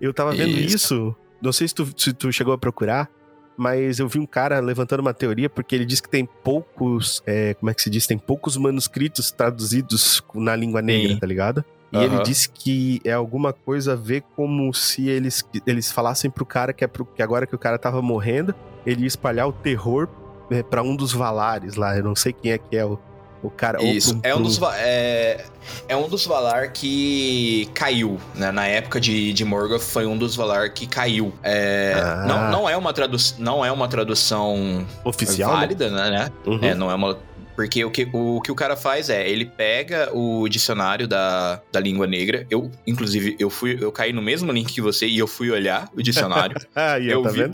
Eu 0.00 0.14
tava 0.14 0.32
vendo 0.32 0.58
isso. 0.58 0.76
isso. 0.76 1.16
Não 1.40 1.52
sei 1.52 1.68
se 1.68 1.74
tu, 1.74 1.92
se 1.96 2.12
tu 2.12 2.32
chegou 2.32 2.54
a 2.54 2.58
procurar 2.58 3.08
mas 3.56 3.98
eu 3.98 4.08
vi 4.08 4.18
um 4.18 4.26
cara 4.26 4.60
levantando 4.60 5.00
uma 5.00 5.14
teoria 5.14 5.48
porque 5.48 5.74
ele 5.74 5.84
diz 5.84 6.00
que 6.00 6.08
tem 6.08 6.28
poucos, 6.42 7.22
é, 7.26 7.54
como 7.54 7.70
é 7.70 7.74
que 7.74 7.82
se 7.82 7.90
diz, 7.90 8.06
tem 8.06 8.18
poucos 8.18 8.56
manuscritos 8.56 9.30
traduzidos 9.30 10.22
na 10.34 10.56
língua 10.56 10.82
negra, 10.82 11.14
Sim. 11.14 11.18
tá 11.18 11.26
ligado? 11.26 11.64
E 11.92 11.96
uhum. 11.96 12.02
ele 12.02 12.22
disse 12.22 12.48
que 12.48 13.00
é 13.04 13.12
alguma 13.12 13.52
coisa 13.52 13.92
a 13.92 13.96
ver 13.96 14.22
como 14.34 14.72
se 14.72 15.08
eles, 15.08 15.44
eles 15.66 15.92
falassem 15.92 16.30
pro 16.30 16.46
cara 16.46 16.72
que, 16.72 16.82
é 16.82 16.86
pro, 16.86 17.04
que 17.04 17.22
agora 17.22 17.46
que 17.46 17.54
o 17.54 17.58
cara 17.58 17.78
tava 17.78 18.00
morrendo, 18.00 18.54
ele 18.86 19.02
ia 19.02 19.06
espalhar 19.06 19.46
o 19.46 19.52
terror 19.52 20.08
é, 20.50 20.62
para 20.62 20.82
um 20.82 20.96
dos 20.96 21.12
Valares 21.12 21.74
lá. 21.74 21.96
Eu 21.96 22.04
não 22.04 22.16
sei 22.16 22.32
quem 22.32 22.52
é 22.52 22.58
que 22.58 22.76
é 22.76 22.84
o, 22.84 22.98
o 23.42 23.50
cara. 23.50 23.82
Isso, 23.82 24.18
é, 24.22 24.34
um 24.34 24.42
dos, 24.42 24.60
é, 24.76 25.44
é 25.88 25.96
um 25.96 26.08
dos 26.08 26.24
Valar 26.26 26.72
que 26.72 27.68
caiu, 27.74 28.18
né? 28.34 28.50
Na 28.52 28.66
época 28.66 29.00
de, 29.00 29.32
de 29.32 29.44
Morgoth 29.44 29.82
foi 29.82 30.06
um 30.06 30.16
dos 30.16 30.36
Valar 30.36 30.70
que 30.70 30.86
caiu. 30.86 31.32
É, 31.42 31.94
ah. 31.96 32.24
não, 32.26 32.50
não, 32.50 32.68
é 32.68 32.76
uma 32.76 32.92
tradu 32.92 33.16
não 33.38 33.64
é 33.64 33.72
uma 33.72 33.88
tradução 33.88 34.86
oficial 35.04 35.52
né? 35.52 35.60
válida, 35.60 35.90
né? 35.90 36.10
né? 36.10 36.30
Uhum. 36.46 36.58
É, 36.62 36.74
não 36.74 36.90
é 36.90 36.94
uma 36.94 37.18
porque 37.54 37.84
o 37.84 37.90
que, 37.90 38.08
o 38.12 38.40
que 38.40 38.50
o 38.50 38.54
cara 38.54 38.76
faz 38.76 39.10
é, 39.10 39.28
ele 39.28 39.44
pega 39.44 40.10
o 40.12 40.48
dicionário 40.48 41.06
da, 41.06 41.60
da 41.70 41.80
língua 41.80 42.06
negra. 42.06 42.46
Eu, 42.50 42.70
inclusive, 42.86 43.36
eu 43.38 43.50
fui, 43.50 43.76
eu 43.80 43.92
caí 43.92 44.12
no 44.12 44.22
mesmo 44.22 44.50
link 44.52 44.72
que 44.72 44.80
você 44.80 45.06
e 45.06 45.18
eu 45.18 45.26
fui 45.26 45.50
olhar 45.50 45.88
o 45.94 46.02
dicionário. 46.02 46.56
ah, 46.74 46.98
eu, 46.98 47.22
tá 47.22 47.30
vi 47.30 47.48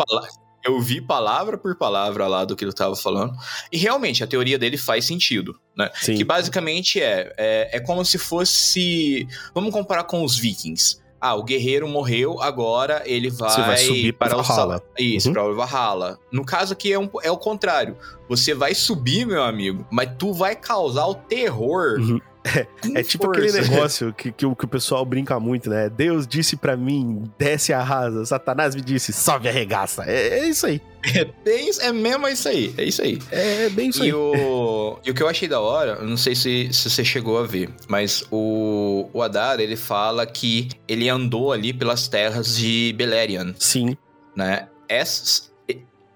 eu 0.64 0.80
vi 0.80 1.00
palavra 1.00 1.56
por 1.56 1.76
palavra 1.76 2.26
lá 2.26 2.44
do 2.44 2.56
que 2.56 2.64
ele 2.64 2.70
estava 2.70 2.94
falando. 2.96 3.34
E 3.72 3.78
realmente, 3.78 4.22
a 4.22 4.26
teoria 4.26 4.58
dele 4.58 4.76
faz 4.76 5.04
sentido, 5.04 5.58
né? 5.76 5.90
Sim. 5.94 6.16
Que 6.16 6.24
basicamente 6.24 7.00
é, 7.00 7.32
é, 7.36 7.76
é 7.76 7.80
como 7.80 8.04
se 8.04 8.18
fosse. 8.18 9.26
Vamos 9.54 9.72
comparar 9.72 10.04
com 10.04 10.22
os 10.24 10.36
vikings. 10.36 10.98
Ah, 11.20 11.34
o 11.34 11.42
guerreiro 11.42 11.88
morreu, 11.88 12.40
agora 12.40 13.02
ele 13.04 13.28
vai, 13.28 13.50
Você 13.50 13.60
vai 13.60 13.76
subir 13.78 14.12
para 14.12 14.38
o 14.38 14.42
Valhalla. 14.42 14.82
Isso, 14.96 15.28
uhum. 15.28 15.34
para 15.34 15.44
o 15.44 15.54
Valhalla. 15.54 16.18
No 16.30 16.44
caso 16.44 16.72
aqui 16.72 16.92
é, 16.92 16.98
um, 16.98 17.10
é 17.24 17.30
o 17.30 17.36
contrário. 17.36 17.96
Você 18.28 18.54
vai 18.54 18.72
subir, 18.72 19.26
meu 19.26 19.42
amigo, 19.42 19.84
mas 19.90 20.10
tu 20.16 20.32
vai 20.32 20.54
causar 20.54 21.06
o 21.06 21.14
terror 21.16 21.98
uhum. 21.98 22.20
É, 22.56 23.00
é 23.00 23.02
tipo 23.02 23.24
força. 23.26 23.40
aquele 23.40 23.61
negócio 23.61 24.12
que, 24.12 24.32
que, 24.32 24.46
o, 24.46 24.54
que 24.54 24.64
o 24.64 24.68
pessoal 24.68 25.04
brinca 25.04 25.38
muito, 25.38 25.68
né? 25.68 25.88
Deus 25.88 26.26
disse 26.26 26.56
para 26.56 26.76
mim, 26.76 27.24
desce 27.38 27.72
a 27.72 27.82
rasa. 27.82 28.24
Satanás 28.24 28.74
me 28.74 28.80
disse, 28.80 29.12
sobe 29.12 29.48
a 29.48 29.52
regaça. 29.52 30.04
É, 30.06 30.40
é 30.40 30.48
isso 30.48 30.66
aí. 30.66 30.80
É 31.14 31.24
bem, 31.44 31.70
é 31.80 31.92
mesmo 31.92 32.28
isso 32.28 32.48
aí. 32.48 32.74
É 32.76 32.84
isso 32.84 33.02
aí. 33.02 33.18
É 33.30 33.68
bem 33.70 33.90
isso 33.90 34.02
e 34.02 34.06
aí. 34.06 34.12
O, 34.12 34.98
e 35.04 35.11
o 35.11 35.14
que 35.14 35.22
eu 35.22 35.28
achei 35.28 35.48
da 35.48 35.61
hora, 35.61 36.02
não 36.02 36.16
sei 36.16 36.34
se, 36.34 36.68
se 36.72 36.90
você 36.90 37.04
chegou 37.04 37.38
a 37.38 37.44
ver, 37.44 37.70
mas 37.87 38.24
o, 38.30 39.08
o 39.12 39.22
Adar, 39.22 39.61
ele 39.61 39.76
fala 39.76 40.26
que 40.26 40.68
ele 40.87 41.08
andou 41.08 41.52
ali 41.52 41.72
pelas 41.72 42.08
terras 42.08 42.56
de 42.56 42.94
Beleriand. 42.96 43.54
Sim. 43.58 43.96
Né? 44.34 44.68
Essas, 44.88 45.47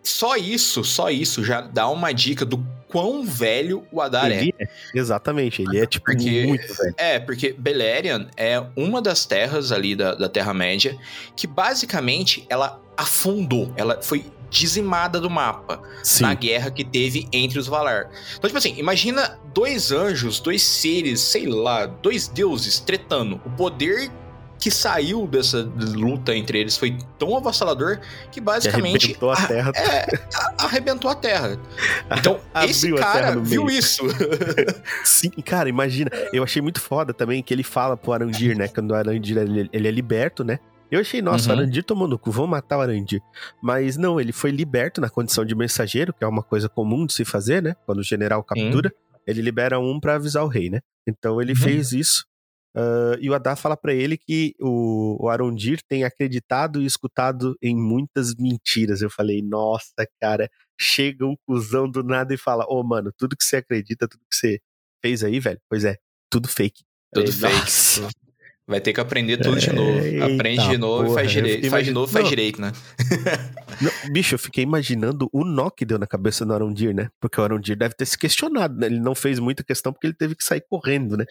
só 0.03 0.37
isso, 0.37 0.83
só 0.85 1.11
isso 1.11 1.45
já 1.45 1.61
dá 1.61 1.89
uma 1.89 2.13
dica 2.13 2.45
do 2.45 2.65
quão 2.89 3.25
velho 3.25 3.87
o 3.91 4.03
Adar 4.03 4.31
ele 4.31 4.55
é. 4.59 4.65
é. 4.65 4.69
Exatamente, 4.95 5.63
ele 5.63 5.79
é 5.79 5.87
tipo 5.87 6.05
porque, 6.05 6.47
muito 6.47 6.75
velho. 6.75 6.95
É, 6.99 7.19
porque 7.19 7.55
Beleriand 7.57 8.27
é 8.37 8.63
uma 8.77 9.01
das 9.01 9.25
terras 9.25 9.73
ali 9.73 9.97
da, 9.97 10.15
da 10.15 10.29
Terra-média 10.29 10.97
que 11.35 11.47
basicamente 11.47 12.45
ela 12.51 12.81
afundou, 12.97 13.73
ela 13.77 14.01
foi 14.03 14.27
dizimada 14.51 15.19
do 15.19 15.31
mapa 15.31 15.81
Sim. 16.03 16.25
na 16.25 16.35
guerra 16.35 16.71
que 16.71 16.85
teve 16.85 17.27
entre 17.33 17.59
os 17.59 17.67
Valar. 17.67 18.11
Então, 18.37 18.49
tipo 18.49 18.59
assim, 18.59 18.75
imagina 18.77 19.39
dois 19.55 19.91
anjos, 19.91 20.39
dois 20.39 20.63
seres, 20.63 21.21
sei 21.21 21.47
lá, 21.47 21.87
dois 21.87 22.29
deuses 22.29 22.79
tretando. 22.79 23.41
O 23.47 23.51
poder 23.51 24.11
que 24.63 24.71
saiu 24.71 25.27
dessa 25.27 25.69
luta 25.77 26.33
entre 26.37 26.57
eles 26.57 26.77
foi 26.77 26.97
tão 27.19 27.37
avassalador 27.37 27.99
que 28.31 28.41
basicamente. 28.41 29.07
arrebentou 29.07 29.33
a 29.33 29.47
terra. 29.49 29.73
É, 29.75 30.07
arrebentou 30.57 31.11
a 31.11 31.15
terra. 31.17 31.59
Então, 32.17 32.39
esse 32.69 32.93
cara 32.93 33.37
viu 33.41 33.67
isso. 33.67 34.05
Sim, 35.03 35.31
cara, 35.45 35.69
imagina. 35.69 36.11
Eu 36.33 36.45
achei 36.45 36.63
muito 36.63 36.81
foda 36.81 37.13
também 37.13 37.43
que 37.43 37.53
ele 37.53 37.65
fala 37.65 37.97
pro 37.97 38.13
Arandir, 38.13 38.57
né? 38.57 38.69
Quando 38.69 38.93
o 38.93 38.95
Arandir 38.95 39.37
ele, 39.37 39.69
ele 39.73 39.89
é 39.89 39.91
liberto, 39.91 40.45
né? 40.45 40.61
Eu 40.91 41.01
achei, 41.01 41.21
nossa, 41.21 41.51
uhum. 41.51 41.57
o 41.57 41.59
Arandir 41.59 41.83
tomou 41.83 42.07
no 42.07 42.17
cu, 42.17 42.31
vamos 42.31 42.51
matar 42.51 42.79
o 42.79 42.83
Arandir. 42.83 43.21
Mas 43.61 43.97
não, 43.97 44.21
ele 44.21 44.33
foi 44.33 44.53
liberto 44.53 45.01
na 45.01 45.11
condição 45.11 45.45
de 45.45 45.57
mensageiro, 45.57 46.13
que 46.13 46.23
é 46.23 46.27
uma 46.27 46.43
coisa 46.43 46.69
comum 46.69 47.05
de 47.05 47.15
se 47.15 47.25
fazer, 47.25 47.61
né? 47.61 47.75
Quando 47.85 47.99
o 47.99 48.05
general 48.05 48.45
captura, 48.45 48.93
uhum. 48.95 49.19
ele 49.27 49.43
libera 49.43 49.81
um 49.81 49.99
para 49.99 50.15
avisar 50.15 50.45
o 50.45 50.49
rei, 50.49 50.71
né? 50.71 50.81
Então 51.05 51.43
ele 51.43 51.53
uhum. 51.53 51.59
fez 51.59 51.93
isso. 51.93 52.27
Uh, 52.75 53.21
e 53.21 53.29
o 53.29 53.35
Adar 53.35 53.57
fala 53.57 53.77
para 53.77 53.93
ele 53.93 54.17
que 54.17 54.55
o, 54.59 55.25
o 55.25 55.29
Arondir 55.29 55.81
tem 55.87 56.05
acreditado 56.05 56.81
e 56.81 56.87
escutado 56.87 57.55
em 57.61 57.77
muitas 57.77 58.35
mentiras. 58.35 59.03
Eu 59.03 59.11
falei, 59.11 59.43
nossa, 59.43 60.07
cara, 60.21 60.49
chega 60.81 61.27
um 61.27 61.37
cuzão 61.47 61.89
do 61.89 62.03
nada 62.03 62.35
e 62.35 62.39
fala: 62.39 62.65
Ô, 62.65 62.81
oh, 62.81 62.83
mano, 62.83 63.13
tudo 63.17 63.37
que 63.37 63.45
você 63.45 63.57
acredita, 63.57 64.09
tudo 64.09 64.21
que 64.31 64.37
você 64.37 64.61
fez 65.03 65.23
aí, 65.23 65.39
velho, 65.39 65.61
pois 65.69 65.85
é, 65.85 65.97
tudo 66.31 66.49
fake. 66.49 66.83
Tudo 67.13 67.31
fake. 67.31 67.55
Nossa. 67.55 68.09
Vai 68.65 68.81
ter 68.81 68.93
que 68.93 69.01
aprender 69.01 69.39
tudo 69.39 69.59
de 69.59 69.73
novo. 69.73 69.99
Aprende 70.23 70.69
de 70.69 70.79
novo 70.79 71.05
porra, 71.05 71.11
e 71.11 71.15
faz 71.15 71.33
direito. 71.33 71.69
Faz 71.69 71.85
de 71.85 71.91
novo 71.91 72.13
faz 72.13 72.29
direito, 72.29 72.61
né? 72.61 72.73
não, 73.83 74.13
bicho, 74.13 74.37
eu 74.37 74.39
fiquei 74.39 74.63
imaginando 74.63 75.29
o 75.33 75.45
nó 75.45 75.69
que 75.69 75.85
deu 75.85 75.99
na 75.99 76.07
cabeça 76.07 76.47
do 76.47 76.55
Arondir, 76.55 76.95
né? 76.95 77.09
Porque 77.21 77.41
o 77.41 77.45
Arondir 77.45 77.77
deve 77.77 77.95
ter 77.95 78.07
se 78.07 78.17
questionado, 78.17 78.79
né? 78.79 78.87
Ele 78.87 79.01
não 79.01 79.17
fez 79.17 79.41
muita 79.41 79.65
questão 79.65 79.93
porque 79.93 80.07
ele 80.07 80.15
teve 80.15 80.37
que 80.37 80.45
sair 80.45 80.63
correndo, 80.71 81.17
né? 81.17 81.25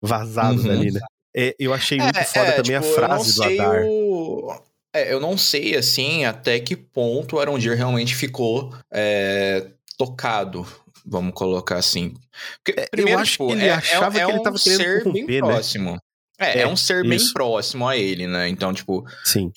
Vazado 0.00 0.60
uhum. 0.60 0.68
dali, 0.68 0.92
né? 0.92 1.00
É, 1.36 1.54
eu 1.58 1.74
achei 1.74 1.98
muito 1.98 2.18
é, 2.18 2.24
foda 2.24 2.46
é, 2.46 2.52
também 2.52 2.80
tipo, 2.80 2.92
a 2.92 2.94
frase 2.94 3.34
do 3.34 3.42
Adar. 3.42 3.82
O... 3.84 4.62
É, 4.94 5.12
eu 5.12 5.18
não 5.18 5.36
sei, 5.36 5.76
assim, 5.76 6.24
até 6.24 6.60
que 6.60 6.76
ponto 6.76 7.36
o 7.36 7.40
Arondir 7.40 7.76
realmente 7.76 8.14
ficou 8.14 8.72
é, 8.92 9.66
tocado, 9.98 10.64
vamos 11.04 11.34
colocar 11.34 11.76
assim. 11.76 12.14
Porque, 12.62 12.80
é, 12.80 12.86
primeiro, 12.86 13.18
eu 13.18 13.22
acho 13.22 13.32
tipo, 13.32 13.48
que 13.48 13.52
ele 13.54 13.68
achava 13.68 14.12
que 14.12 14.24
ele 14.24 14.42
tava 14.42 14.56
um 14.56 14.60
querendo 14.60 14.78
ser 14.78 15.02
corromper, 15.02 15.26
bem 15.26 15.42
né? 15.42 15.48
próximo. 15.48 15.98
É, 16.38 16.60
é, 16.60 16.66
um 16.68 16.76
ser 16.76 17.04
isso. 17.04 17.08
bem 17.08 17.32
próximo 17.32 17.88
a 17.88 17.96
ele, 17.96 18.28
né? 18.28 18.48
Então, 18.48 18.72
tipo... 18.72 19.04
Sim. 19.24 19.52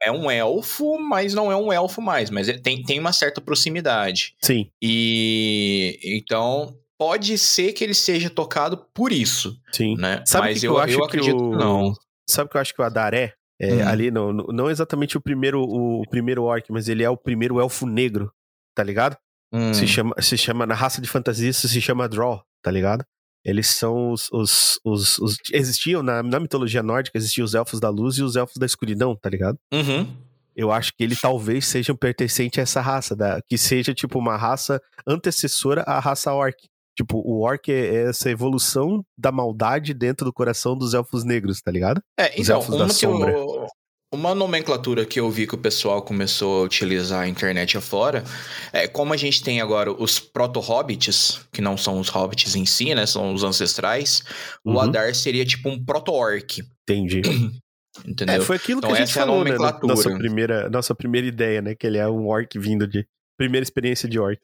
É, 0.00 0.12
um 0.12 0.30
elfo, 0.30 0.98
mas 1.00 1.34
não 1.34 1.50
é 1.50 1.56
um 1.56 1.72
elfo 1.72 2.00
mais. 2.00 2.30
Mas 2.30 2.46
tem, 2.60 2.82
tem 2.84 3.00
uma 3.00 3.12
certa 3.12 3.40
proximidade. 3.40 4.34
Sim. 4.40 4.70
E... 4.80 5.98
Então, 6.04 6.76
pode 7.02 7.36
ser 7.36 7.72
que 7.72 7.82
ele 7.82 7.94
seja 7.94 8.30
tocado 8.30 8.76
por 8.94 9.10
isso. 9.10 9.58
Sim. 9.72 9.96
Né? 9.98 10.22
Sabe 10.24 10.50
Mas 10.50 10.60
que 10.60 10.68
eu, 10.68 10.74
eu, 10.74 10.78
acho 10.78 10.94
eu 10.94 11.04
acredito 11.04 11.36
que, 11.36 11.42
o... 11.42 11.56
não. 11.56 11.92
Sabe 12.30 12.46
o 12.46 12.50
que 12.50 12.56
eu 12.56 12.60
acho 12.60 12.72
que 12.72 12.80
o 12.80 12.84
Adar 12.84 13.12
é? 13.12 13.32
é 13.60 13.74
hum. 13.74 13.88
Ali, 13.88 14.10
não, 14.12 14.32
não 14.32 14.70
exatamente 14.70 15.16
o 15.16 15.20
primeiro, 15.20 15.60
o 15.60 16.04
primeiro 16.08 16.44
orc, 16.44 16.70
mas 16.70 16.88
ele 16.88 17.02
é 17.02 17.10
o 17.10 17.16
primeiro 17.16 17.60
elfo 17.60 17.86
negro, 17.86 18.32
tá 18.72 18.84
ligado? 18.84 19.16
Hum. 19.52 19.74
Se, 19.74 19.88
chama, 19.88 20.14
se 20.20 20.38
chama, 20.38 20.64
na 20.64 20.76
raça 20.76 21.02
de 21.02 21.08
fantasia, 21.08 21.50
isso 21.50 21.66
se 21.66 21.80
chama 21.80 22.08
Draw, 22.08 22.40
tá 22.62 22.70
ligado? 22.70 23.04
Eles 23.44 23.66
são 23.66 24.12
os. 24.12 24.28
os, 24.32 24.78
os, 24.84 25.18
os 25.18 25.36
existiam 25.52 26.04
na, 26.04 26.22
na, 26.22 26.38
mitologia 26.38 26.84
nórdica, 26.84 27.18
existiam 27.18 27.44
os 27.44 27.54
elfos 27.54 27.80
da 27.80 27.88
luz 27.88 28.14
e 28.16 28.22
os 28.22 28.36
elfos 28.36 28.58
da 28.58 28.66
escuridão, 28.66 29.16
tá 29.16 29.28
ligado? 29.28 29.58
Uhum. 29.74 30.06
Eu 30.54 30.70
acho 30.70 30.92
que 30.94 31.02
ele 31.02 31.16
talvez 31.16 31.66
seja 31.66 31.92
um 31.92 31.96
pertencente 31.96 32.60
a 32.60 32.62
essa 32.62 32.80
raça, 32.80 33.16
da, 33.16 33.40
que 33.48 33.58
seja 33.58 33.92
tipo 33.92 34.20
uma 34.20 34.36
raça 34.36 34.80
antecessora 35.04 35.82
à 35.82 35.98
raça 35.98 36.32
orc. 36.32 36.70
Tipo, 36.96 37.18
o 37.18 37.40
orc 37.40 37.70
é 37.70 38.08
essa 38.08 38.30
evolução 38.30 39.02
da 39.16 39.32
maldade 39.32 39.94
dentro 39.94 40.26
do 40.26 40.32
coração 40.32 40.76
dos 40.76 40.92
elfos 40.92 41.24
negros, 41.24 41.62
tá 41.62 41.70
ligado? 41.70 42.02
É, 42.18 42.26
então, 42.38 42.42
Os 42.42 42.48
elfos 42.50 42.78
da 42.78 42.88
sombra. 42.88 43.32
Eu, 43.32 43.66
uma 44.12 44.34
nomenclatura 44.34 45.06
que 45.06 45.18
eu 45.18 45.30
vi 45.30 45.46
que 45.46 45.54
o 45.54 45.58
pessoal 45.58 46.02
começou 46.02 46.60
a 46.60 46.64
utilizar 46.64 47.22
a 47.22 47.28
internet 47.28 47.78
afora 47.78 48.22
é 48.70 48.86
como 48.86 49.14
a 49.14 49.16
gente 49.16 49.42
tem 49.42 49.62
agora 49.62 49.90
os 49.90 50.20
proto-hobbits, 50.20 51.40
que 51.50 51.62
não 51.62 51.78
são 51.78 51.98
os 51.98 52.10
hobbits 52.10 52.54
em 52.54 52.66
si, 52.66 52.94
né? 52.94 53.06
São 53.06 53.32
os 53.32 53.42
ancestrais. 53.42 54.22
Uhum. 54.62 54.74
O 54.74 54.80
Adar 54.80 55.14
seria 55.14 55.46
tipo 55.46 55.70
um 55.70 55.82
proto-orc. 55.82 56.62
Entendi. 56.82 57.22
Entendeu? 58.06 58.34
É, 58.36 58.40
foi 58.40 58.56
aquilo 58.56 58.78
então, 58.78 58.90
que 58.90 58.96
a 58.96 58.98
gente 58.98 59.16
é 59.16 59.20
falou, 59.20 59.46
é 59.46 59.50
a 59.50 59.58
né? 59.58 59.78
Nossa 59.82 60.10
primeira, 60.10 60.68
nossa 60.68 60.94
primeira 60.94 61.26
ideia, 61.26 61.62
né? 61.62 61.74
Que 61.74 61.86
ele 61.86 61.96
é 61.96 62.06
um 62.06 62.26
orc 62.26 62.58
vindo 62.58 62.86
de... 62.86 63.06
Primeira 63.38 63.64
experiência 63.64 64.06
de 64.06 64.18
orc. 64.18 64.38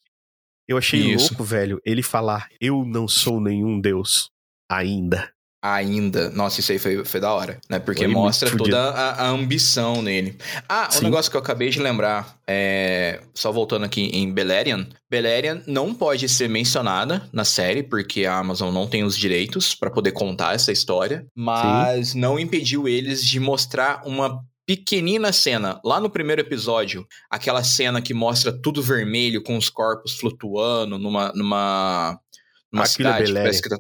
Eu 0.69 0.77
achei 0.77 1.01
Isso. 1.01 1.31
louco, 1.31 1.45
velho, 1.45 1.81
ele 1.85 2.03
falar, 2.03 2.49
eu 2.61 2.85
não 2.85 3.09
sou 3.09 3.41
nenhum 3.41 3.81
deus 3.81 4.31
ainda 4.71 5.33
ainda. 5.63 6.31
Nossa, 6.31 6.61
isso 6.61 6.71
aí 6.73 6.79
foi, 6.79 7.05
foi 7.05 7.21
da 7.21 7.33
hora, 7.33 7.61
né? 7.69 7.79
Porque 7.79 8.05
foi 8.05 8.13
mostra 8.13 8.57
toda 8.57 8.79
a, 8.91 9.25
a, 9.25 9.29
ambição 9.29 10.01
nele. 10.03 10.37
Ah, 10.69 10.89
Sim. 10.91 11.01
um 11.01 11.03
negócio 11.05 11.31
que 11.31 11.37
eu 11.37 11.41
acabei 11.41 11.69
de 11.71 11.81
lembrar, 11.81 12.39
é... 12.47 13.21
só 13.35 13.51
voltando 13.51 13.85
aqui 13.85 14.03
em 14.13 14.33
Beleriand. 14.33 14.87
Beleriand 15.11 15.63
não 15.67 15.95
pode 15.95 16.29
ser 16.29 16.49
mencionada 16.49 17.29
na 17.33 17.45
série, 17.45 17.83
porque 17.83 18.25
a 18.25 18.39
Amazon 18.39 18.73
não 18.73 18.87
tem 18.87 19.03
os 19.03 19.17
direitos 19.17 19.75
para 19.75 19.91
poder 19.91 20.13
contar 20.13 20.55
essa 20.55 20.71
história, 20.71 21.27
mas 21.37 22.11
Sim. 22.11 22.21
não 22.21 22.39
impediu 22.39 22.87
eles 22.87 23.25
de 23.25 23.41
mostrar 23.41 24.03
uma 24.07 24.41
pequenina 24.69 25.33
cena, 25.33 25.81
lá 25.83 25.99
no 25.99 26.11
primeiro 26.11 26.43
episódio, 26.43 27.07
aquela 27.31 27.65
cena 27.65 28.03
que 28.03 28.13
mostra 28.13 28.53
tudo 28.53 28.83
vermelho 28.83 29.43
com 29.43 29.57
os 29.57 29.71
corpos 29.71 30.19
flutuando 30.19 30.99
numa 30.99 31.33
numa 31.35 32.21
numa 32.71 32.85
Aquilo 32.85 33.09
é 33.09 33.25
cidade, 33.27 33.39
é 33.39 33.63
que 33.63 33.69
tá 33.71 33.79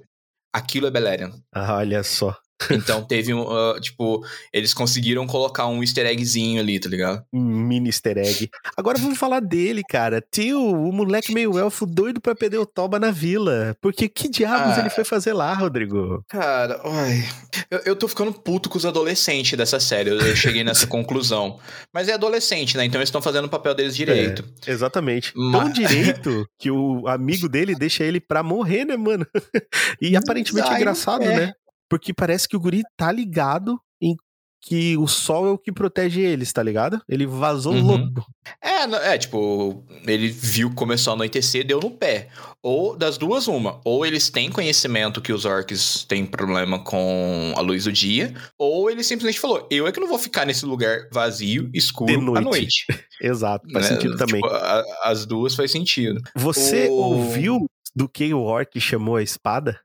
aquilo 0.51 0.87
é 0.87 0.90
Beleriand. 0.90 1.35
Ah, 1.53 1.77
olha 1.77 2.03
só. 2.03 2.35
Então 2.71 3.03
teve 3.03 3.33
um, 3.33 3.42
uh, 3.42 3.81
tipo, 3.81 4.25
eles 4.53 4.75
conseguiram 4.75 5.27
colocar 5.27 5.66
um 5.66 5.83
easter 5.83 6.07
eggzinho 6.07 6.61
ali, 6.61 6.79
tá 6.79 6.88
ligado? 6.88 7.23
Um 7.33 7.40
mini 7.40 7.88
easter 7.88 8.18
egg. 8.18 8.51
Agora 8.77 8.99
vamos 8.99 9.18
falar 9.18 9.40
dele, 9.40 9.83
cara. 9.88 10.23
Tio, 10.31 10.61
o 10.61 10.92
moleque 10.92 11.33
meio 11.33 11.59
elfo 11.59 11.87
doido 11.87 12.21
pra 12.21 12.35
perder 12.35 12.59
o 12.59 12.66
Toba 12.66 12.99
na 12.99 13.11
vila. 13.11 13.77
Porque 13.81 14.09
que 14.09 14.29
diabos 14.29 14.77
ah, 14.77 14.81
ele 14.81 14.90
foi 14.90 15.05
fazer 15.05 15.33
lá, 15.33 15.53
Rodrigo? 15.55 16.25
Cara, 16.29 16.81
ai, 16.85 17.25
eu, 17.71 17.79
eu 17.87 17.97
tô 17.97 18.09
ficando 18.09 18.33
puto 18.33 18.68
com 18.68 18.79
os 18.79 18.87
adolescentes 18.87 19.57
dessa 19.57 19.81
série. 19.81 20.11
Eu, 20.11 20.18
eu 20.18 20.37
cheguei 20.37 20.64
nessa 20.64 20.87
conclusão. 20.88 21.59
Mas 21.92 22.09
é 22.09 22.14
adolescente, 22.14 22.77
né? 22.77 22.85
Então 22.85 23.01
eles 23.01 23.09
estão 23.09 23.23
fazendo 23.23 23.47
o 23.47 23.51
papel 23.51 23.75
deles 23.75 23.97
direito. 23.97 24.44
É, 24.66 24.71
exatamente. 24.71 25.33
Mas... 25.35 25.62
Tão 25.62 25.73
direito 25.73 26.49
que 26.59 26.71
o 26.71 27.07
amigo 27.07 27.49
dele 27.49 27.75
deixa 27.75 28.05
ele 28.05 28.21
pra 28.21 28.42
morrer, 28.42 28.85
né, 28.85 28.97
mano? 28.97 29.27
e 30.01 30.16
aparentemente 30.16 30.71
é 30.71 30.77
engraçado, 30.77 31.25
é. 31.25 31.37
né? 31.37 31.53
Porque 31.88 32.12
parece 32.12 32.48
que 32.48 32.57
o 32.57 32.61
guri 32.61 32.83
tá 32.96 33.11
ligado 33.11 33.81
em 34.01 34.16
que 34.61 34.96
o 34.96 35.07
sol 35.07 35.46
é 35.46 35.51
o 35.51 35.59
que 35.59 35.72
protege 35.72 36.20
eles, 36.20 36.53
tá 36.53 36.62
ligado? 36.62 37.01
Ele 37.09 37.27
vazou 37.27 37.72
uhum. 37.72 37.87
louco. 37.87 38.27
É, 38.62 39.12
é, 39.12 39.18
tipo, 39.18 39.85
ele 40.07 40.29
viu 40.29 40.70
que 40.70 40.77
começou 40.77 41.12
a 41.12 41.14
anoitecer 41.14 41.66
deu 41.66 41.81
no 41.81 41.90
pé. 41.90 42.29
Ou 42.62 42.96
das 42.96 43.16
duas, 43.16 43.46
uma. 43.46 43.81
Ou 43.85 44.05
eles 44.05 44.31
têm 44.31 44.51
conhecimento 44.51 45.22
que 45.22 45.33
os 45.33 45.44
orcs 45.44 46.05
têm 46.05 46.27
problema 46.27 46.79
com 46.79 47.53
a 47.57 47.61
luz 47.61 47.85
do 47.85 47.92
dia, 47.92 48.35
ou 48.59 48.90
ele 48.90 49.05
simplesmente 49.05 49.38
falou: 49.38 49.66
eu 49.70 49.87
é 49.87 49.92
que 49.92 50.01
não 50.01 50.09
vou 50.09 50.18
ficar 50.18 50.44
nesse 50.44 50.66
lugar 50.66 51.09
vazio, 51.12 51.70
escuro, 51.72 52.20
noite. 52.20 52.38
à 52.38 52.40
noite. 52.40 52.87
Exato, 53.22 53.68
faz 53.72 53.88
né? 53.88 53.96
sentido 53.96 54.16
também. 54.16 54.40
Tipo, 54.40 54.55
a, 54.55 54.85
as 55.05 55.24
duas 55.24 55.55
faz 55.55 55.70
sentido. 55.70 56.20
Você 56.35 56.88
o... 56.88 56.94
ouviu 56.94 57.66
do 57.94 58.09
que 58.09 58.33
o 58.35 58.42
orc 58.42 58.81
chamou 58.81 59.16
a 59.16 59.22
espada? 59.22 59.81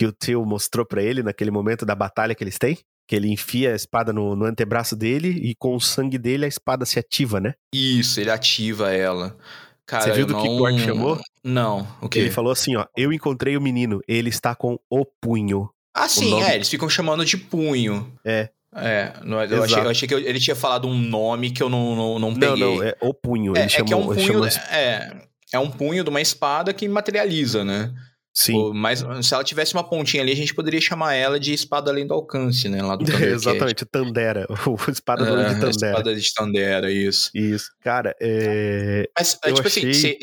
Que 0.00 0.06
o 0.06 0.12
tio 0.12 0.46
mostrou 0.46 0.86
para 0.86 1.02
ele 1.02 1.22
naquele 1.22 1.50
momento 1.50 1.84
da 1.84 1.94
batalha 1.94 2.34
que 2.34 2.42
eles 2.42 2.56
têm? 2.56 2.78
Que 3.06 3.14
ele 3.14 3.30
enfia 3.30 3.74
a 3.74 3.76
espada 3.76 4.14
no, 4.14 4.34
no, 4.34 4.46
antebraço 4.46 4.96
dele 4.96 5.28
e 5.28 5.54
com 5.54 5.76
o 5.76 5.80
sangue 5.80 6.16
dele 6.16 6.46
a 6.46 6.48
espada 6.48 6.86
se 6.86 6.98
ativa, 6.98 7.38
né? 7.38 7.52
Isso, 7.70 8.18
ele 8.18 8.30
ativa 8.30 8.90
ela. 8.90 9.36
Cara, 9.84 10.04
Você 10.04 10.12
viu 10.12 10.24
do 10.24 10.32
não... 10.32 10.42
que 10.42 10.48
o 10.48 10.62
Orc 10.62 10.78
chamou? 10.78 11.20
Não, 11.44 11.86
o 12.00 12.08
quê? 12.08 12.20
Ele 12.20 12.30
falou 12.30 12.50
assim, 12.50 12.76
ó, 12.76 12.86
eu 12.96 13.12
encontrei 13.12 13.58
o 13.58 13.60
menino, 13.60 14.00
ele 14.08 14.30
está 14.30 14.54
com 14.54 14.78
o 14.88 15.04
punho. 15.04 15.68
Ah, 15.92 16.08
sim, 16.08 16.30
nome... 16.30 16.44
é, 16.44 16.54
eles 16.54 16.70
ficam 16.70 16.88
chamando 16.88 17.22
de 17.22 17.36
punho. 17.36 18.10
É. 18.24 18.48
É, 18.74 19.12
não, 19.22 19.44
eu, 19.44 19.64
achei, 19.64 19.80
eu 19.80 19.90
achei 19.90 20.08
que 20.08 20.14
ele 20.14 20.40
tinha 20.40 20.56
falado 20.56 20.88
um 20.88 20.96
nome 20.96 21.50
que 21.50 21.62
eu 21.62 21.68
não, 21.68 21.94
não, 21.94 22.18
não 22.18 22.32
peguei. 22.34 22.56
Não, 22.56 22.76
não, 22.76 22.82
é 22.82 22.96
o 23.02 23.12
punho. 23.12 23.54
É, 23.54 23.62
ele 23.62 23.68
chamou, 23.68 23.84
é 23.84 23.86
que 23.86 23.92
é 23.92 23.96
um 23.96 24.06
punho, 24.06 24.50
chamou... 24.50 24.68
é, 24.70 25.22
é 25.52 25.58
um 25.58 25.70
punho 25.70 26.02
de 26.02 26.08
uma 26.08 26.22
espada 26.22 26.72
que 26.72 26.88
materializa, 26.88 27.62
né? 27.64 27.92
Sim. 28.40 28.72
Mas 28.72 29.04
se 29.22 29.34
ela 29.34 29.44
tivesse 29.44 29.74
uma 29.74 29.84
pontinha 29.84 30.22
ali, 30.22 30.32
a 30.32 30.36
gente 30.36 30.54
poderia 30.54 30.80
chamar 30.80 31.12
ela 31.12 31.38
de 31.38 31.52
espada 31.52 31.90
além 31.90 32.06
do 32.06 32.14
alcance, 32.14 32.70
né? 32.70 32.82
Lá 32.82 32.96
do 32.96 33.04
Exatamente, 33.22 33.84
Tandera. 33.84 34.46
O 34.66 34.90
espada 34.90 35.24
é, 35.24 35.48
de 35.48 35.60
Tandera. 35.60 35.70
Espada 35.70 36.16
de 36.16 36.34
Tandera, 36.34 36.90
isso. 36.90 37.30
Isso. 37.34 37.70
Cara, 37.82 38.16
é. 38.18 39.08
Mas, 39.18 39.38
é, 39.44 39.52
tipo 39.52 39.66
assim, 39.66 39.92
você 39.92 40.18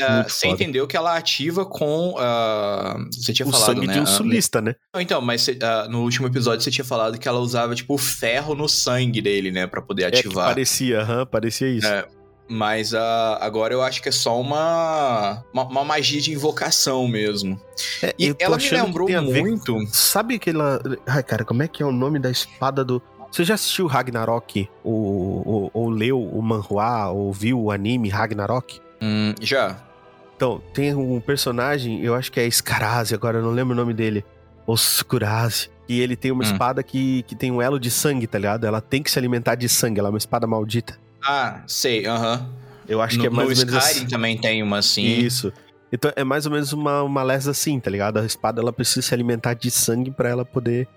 uh, 0.48 0.52
entendeu 0.52 0.88
que 0.88 0.98
ela 0.98 1.16
ativa 1.16 1.64
com. 1.64 2.16
Uh, 2.16 3.08
você 3.14 3.34
tinha 3.34 3.48
o 3.48 3.52
falado, 3.52 3.76
sangue 3.76 3.86
né? 3.86 3.94
de 3.94 4.00
um 4.00 4.06
sulista, 4.08 4.62
né? 4.62 4.74
Então, 4.96 5.22
mas 5.22 5.48
uh, 5.48 5.54
no 5.90 6.02
último 6.02 6.26
episódio 6.28 6.64
você 6.64 6.72
tinha 6.72 6.86
falado 6.86 7.20
que 7.20 7.28
ela 7.28 7.40
usava, 7.40 7.76
tipo, 7.76 7.96
ferro 8.00 8.56
no 8.56 8.68
sangue 8.68 9.22
dele, 9.22 9.52
né? 9.52 9.68
Pra 9.68 9.82
poder 9.82 10.06
ativar. 10.06 10.46
É 10.46 10.50
parecia, 10.50 11.02
aham, 11.02 11.26
parecia 11.28 11.68
isso. 11.68 11.88
É, 11.88 12.08
mas 12.48 12.94
uh, 12.94 13.38
agora 13.40 13.74
eu 13.74 13.82
acho 13.82 14.02
que 14.02 14.10
é 14.10 14.12
só 14.12 14.40
uma, 14.40 15.44
uma, 15.52 15.64
uma 15.64 15.84
magia 15.84 16.22
de 16.22 16.32
invocação 16.32 17.08
mesmo. 17.08 17.60
É, 18.02 18.14
e 18.18 18.36
ela 18.40 18.58
me 18.58 18.70
lembrou 18.70 19.10
muito. 19.10 19.78
Sabe 19.88 20.36
aquela. 20.36 20.82
Ai, 21.06 21.24
cara, 21.24 21.44
como 21.44 21.64
é 21.64 21.68
que 21.68 21.84
é 21.84 21.86
o 21.86 21.92
nome 21.92 22.20
da 22.20 22.30
espada 22.30 22.84
do. 22.84 23.02
Você 23.32 23.44
já 23.44 23.56
assistiu 23.56 23.88
Ragnarok? 23.88 24.70
Ou, 24.84 25.44
ou, 25.46 25.72
ou 25.74 25.90
leu 25.90 26.22
o 26.22 26.42
manhua? 26.42 27.10
Ou 27.10 27.34
viu 27.34 27.62
o 27.62 27.72
anime 27.72 28.10
Ragnarok? 28.10 28.80
Hum, 29.02 29.36
já. 29.42 29.78
Então, 30.36 30.62
tem 30.74 30.94
um 30.94 31.20
personagem, 31.20 32.02
eu 32.04 32.14
acho 32.14 32.32
que 32.32 32.40
é 32.40 32.46
Skarazi, 32.46 33.14
agora 33.14 33.40
eu 33.40 33.44
não 33.44 33.52
lembro 33.52 33.74
o 33.74 33.76
nome 33.76 33.94
dele. 33.94 34.24
Ou 34.66 34.76
Skurazi. 34.76 35.70
E 35.90 36.00
ele 36.00 36.16
tem 36.16 36.32
uma 36.32 36.44
hum. 36.44 36.52
espada 36.52 36.84
que, 36.84 37.24
que 37.24 37.36
tem 37.36 37.52
um 37.52 37.62
elo 37.62 37.80
de 37.80 37.90
sangue, 37.90 38.28
tá 38.28 38.38
ligado? 38.38 38.66
Ela 38.66 38.80
tem 38.80 39.02
que 39.02 39.10
se 39.10 39.18
alimentar 39.18 39.56
de 39.56 39.68
sangue, 39.68 40.00
ela 40.00 40.10
é 40.10 40.12
uma 40.12 40.18
espada 40.18 40.46
maldita. 40.46 40.98
Ah, 41.24 41.62
sei, 41.68 42.06
aham. 42.06 42.36
Uh 42.36 42.38
-huh. 42.38 42.68
Eu 42.88 43.02
acho 43.02 43.18
no, 43.18 43.22
que 43.22 43.28
é 43.28 43.30
mais 43.30 43.50
ou 43.60 43.66
menos 43.66 43.84
Skyrim 43.84 44.00
assim. 44.00 44.08
também 44.08 44.38
tem 44.38 44.64
uma 44.64 44.78
assim. 44.78 45.06
Isso. 45.06 45.52
Então 45.92 46.12
é 46.16 46.24
mais 46.24 46.46
ou 46.46 46.52
menos 46.52 46.74
uma, 46.74 47.04
uma 47.04 47.24
lesa 47.24 47.52
assim, 47.52 47.80
tá 47.80 47.90
ligado? 47.90 48.20
A 48.20 48.26
espada 48.26 48.62
ela 48.62 48.72
precisa 48.72 49.02
se 49.02 49.14
alimentar 49.14 49.54
de 49.54 49.70
sangue 49.70 50.12
para 50.12 50.30
ela 50.30 50.46
poder. 50.46 50.88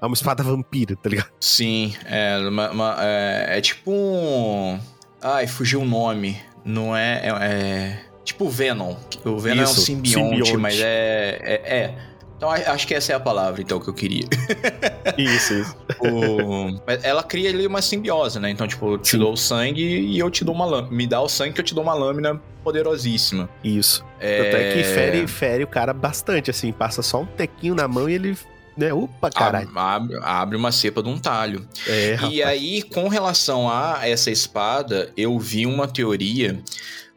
É 0.00 0.06
uma 0.06 0.14
espada 0.14 0.42
vampira, 0.42 0.94
tá 0.96 1.08
ligado? 1.08 1.30
Sim, 1.40 1.94
é, 2.04 2.36
uma, 2.38 2.70
uma, 2.70 2.96
é, 3.00 3.58
é 3.58 3.60
tipo 3.60 3.90
um. 3.90 4.78
Ai, 5.22 5.46
fugiu 5.46 5.80
o 5.80 5.84
nome. 5.84 6.40
Não 6.64 6.96
é. 6.96 7.22
É, 7.22 7.28
é... 7.28 8.00
tipo 8.24 8.44
o 8.46 8.50
Venom. 8.50 8.96
O 9.24 9.38
Venom 9.38 9.62
Isso, 9.62 9.78
é 9.78 9.80
um 9.80 9.84
simbionte, 9.84 10.36
simbionte. 10.36 10.56
mas 10.58 10.80
é, 10.80 11.38
é, 11.42 11.76
é. 11.76 11.94
Então 12.36 12.50
acho 12.50 12.86
que 12.86 12.94
essa 12.94 13.12
é 13.12 13.14
a 13.14 13.20
palavra 13.20 13.62
então 13.62 13.80
que 13.80 13.88
eu 13.88 13.94
queria. 13.94 14.24
Isso, 15.16 15.54
isso. 15.54 15.76
o... 16.00 16.78
Ela 17.02 17.22
cria 17.22 17.48
ali 17.48 17.66
uma 17.66 17.80
simbiose, 17.80 18.38
né? 18.38 18.50
Então, 18.50 18.66
tipo, 18.66 18.92
eu 18.92 18.98
te 18.98 19.12
Sim. 19.12 19.18
dou 19.18 19.32
o 19.32 19.36
sangue 19.36 19.82
e 19.82 20.18
eu 20.18 20.30
te 20.30 20.44
dou 20.44 20.54
uma 20.54 20.66
lâmina. 20.66 20.94
Me 20.94 21.06
dá 21.06 21.20
o 21.22 21.28
sangue 21.28 21.54
que 21.54 21.60
eu 21.60 21.64
te 21.64 21.74
dou 21.74 21.82
uma 21.82 21.94
lâmina 21.94 22.40
poderosíssima. 22.62 23.48
Isso. 23.64 24.04
É... 24.20 24.42
Tanto 24.42 24.56
é 24.56 24.72
que 24.74 24.84
fere, 24.84 25.26
fere 25.26 25.64
o 25.64 25.66
cara 25.66 25.94
bastante, 25.94 26.50
assim. 26.50 26.72
Passa 26.72 27.00
só 27.00 27.22
um 27.22 27.26
tequinho 27.26 27.74
na 27.74 27.88
mão 27.88 28.10
e 28.10 28.14
ele 28.14 28.36
né? 28.76 28.92
Opa, 28.92 29.30
caralho. 29.30 29.70
Abre, 29.74 30.18
abre, 30.20 30.56
uma 30.56 30.70
cepa 30.70 31.02
de 31.02 31.08
um 31.08 31.18
talho. 31.18 31.66
É, 31.86 32.18
e 32.30 32.42
aí, 32.42 32.82
com 32.82 33.08
relação 33.08 33.70
a 33.70 34.00
essa 34.02 34.30
espada, 34.30 35.10
eu 35.16 35.38
vi 35.38 35.64
uma 35.64 35.88
teoria 35.88 36.60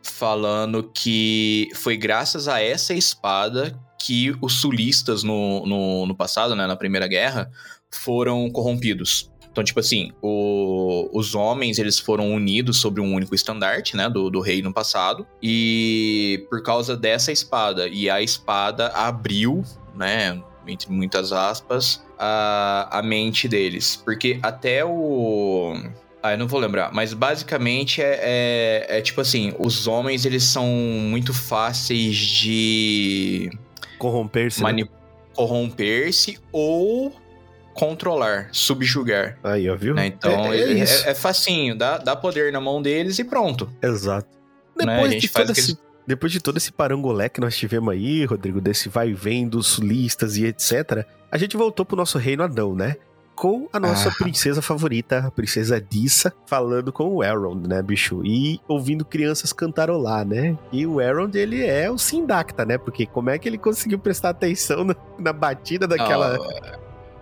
falando 0.01 0.89
que 0.93 1.69
foi 1.75 1.97
graças 1.97 2.47
a 2.47 2.61
essa 2.61 2.93
espada 2.93 3.77
que 3.99 4.35
os 4.41 4.61
sulistas 4.61 5.23
no, 5.23 5.65
no, 5.65 6.05
no 6.07 6.15
passado, 6.15 6.55
né, 6.55 6.65
na 6.65 6.75
Primeira 6.75 7.07
Guerra, 7.07 7.51
foram 7.91 8.49
corrompidos. 8.49 9.29
Então, 9.51 9.63
tipo 9.63 9.79
assim, 9.79 10.11
o, 10.21 11.09
os 11.11 11.35
homens 11.35 11.79
eles 11.79 11.99
foram 11.99 12.31
unidos 12.31 12.77
sobre 12.77 13.01
um 13.01 13.13
único 13.13 13.35
estandarte, 13.35 13.97
né, 13.97 14.09
do, 14.09 14.29
do 14.29 14.39
rei 14.39 14.61
no 14.61 14.71
passado, 14.71 15.27
e 15.41 16.45
por 16.49 16.61
causa 16.63 16.95
dessa 16.95 17.31
espada, 17.31 17.87
e 17.87 18.09
a 18.09 18.21
espada 18.21 18.87
abriu, 18.89 19.63
né, 19.95 20.41
entre 20.67 20.91
muitas 20.91 21.33
aspas, 21.33 22.03
a, 22.17 22.99
a 22.99 23.01
mente 23.01 23.47
deles. 23.47 24.01
Porque 24.05 24.39
até 24.43 24.85
o 24.85 25.73
Ah, 26.21 26.33
eu 26.33 26.37
não 26.37 26.47
vou 26.47 26.59
lembrar, 26.59 26.91
mas 26.93 27.13
basicamente 27.13 28.01
é, 28.01 28.19
é, 28.21 28.97
é 28.99 29.01
tipo 29.01 29.21
assim, 29.21 29.53
os 29.57 29.87
homens 29.87 30.25
eles 30.25 30.43
são 30.43 30.67
muito 30.67 31.33
fáceis 31.33 32.15
de 32.15 33.49
corromper-se, 33.99 34.63
né? 34.63 34.83
corromper-se 35.35 36.39
ou 36.51 37.13
controlar, 37.73 38.49
subjugar. 38.51 39.37
Aí, 39.43 39.69
ó, 39.69 39.75
viu? 39.75 39.93
Né? 39.93 40.07
Então, 40.07 40.51
é, 40.51 40.57
é, 40.57 40.79
é, 40.79 40.81
é, 40.81 41.15
facinho, 41.15 41.77
dá, 41.77 41.97
dá 41.97 42.15
poder 42.15 42.51
na 42.51 42.59
mão 42.59 42.81
deles 42.81 43.19
e 43.19 43.23
pronto. 43.23 43.69
Exato. 43.81 44.27
Né? 44.77 44.95
Depois, 44.95 45.11
né? 45.11 45.17
de 45.17 45.29
todo 45.29 45.51
esse, 45.51 45.77
depois 46.05 46.31
de 46.31 46.39
todo 46.39 46.57
esse 46.57 46.71
parangolé 46.71 47.29
que 47.29 47.39
nós 47.39 47.55
tivemos 47.55 47.93
aí, 47.93 48.25
Rodrigo, 48.25 48.59
desse 48.59 48.89
vai 48.89 49.09
e 49.09 49.13
vem 49.13 49.47
dos 49.47 49.67
sulistas 49.67 50.37
e 50.37 50.45
etc., 50.45 51.05
a 51.31 51.37
gente 51.37 51.55
voltou 51.55 51.85
pro 51.85 51.95
nosso 51.95 52.17
reino 52.17 52.43
Adão, 52.43 52.75
né? 52.75 52.95
Com 53.39 53.69
a 53.71 53.79
nossa 53.79 54.09
ah. 54.09 54.11
princesa 54.11 54.61
favorita, 54.61 55.19
a 55.19 55.31
princesa 55.31 55.79
Dissa, 55.79 56.33
falando 56.45 56.91
com 56.91 57.07
o 57.15 57.23
Elrond, 57.23 57.69
né, 57.69 57.81
bicho? 57.81 58.21
E 58.25 58.59
ouvindo 58.67 59.05
crianças 59.05 59.53
cantarolar, 59.53 60.25
né? 60.27 60.57
E 60.73 60.85
o 60.85 60.99
Elrond, 60.99 61.33
ele 61.37 61.65
é 61.65 61.89
o 61.89 61.97
Sindacta, 61.97 62.65
né? 62.65 62.77
Porque 62.77 63.05
como 63.05 63.29
é 63.29 63.39
que 63.39 63.47
ele 63.47 63.57
conseguiu 63.57 63.97
prestar 63.97 64.31
atenção 64.31 64.83
na, 64.83 64.93
na 65.17 65.31
batida 65.31 65.87
daquela... 65.87 66.37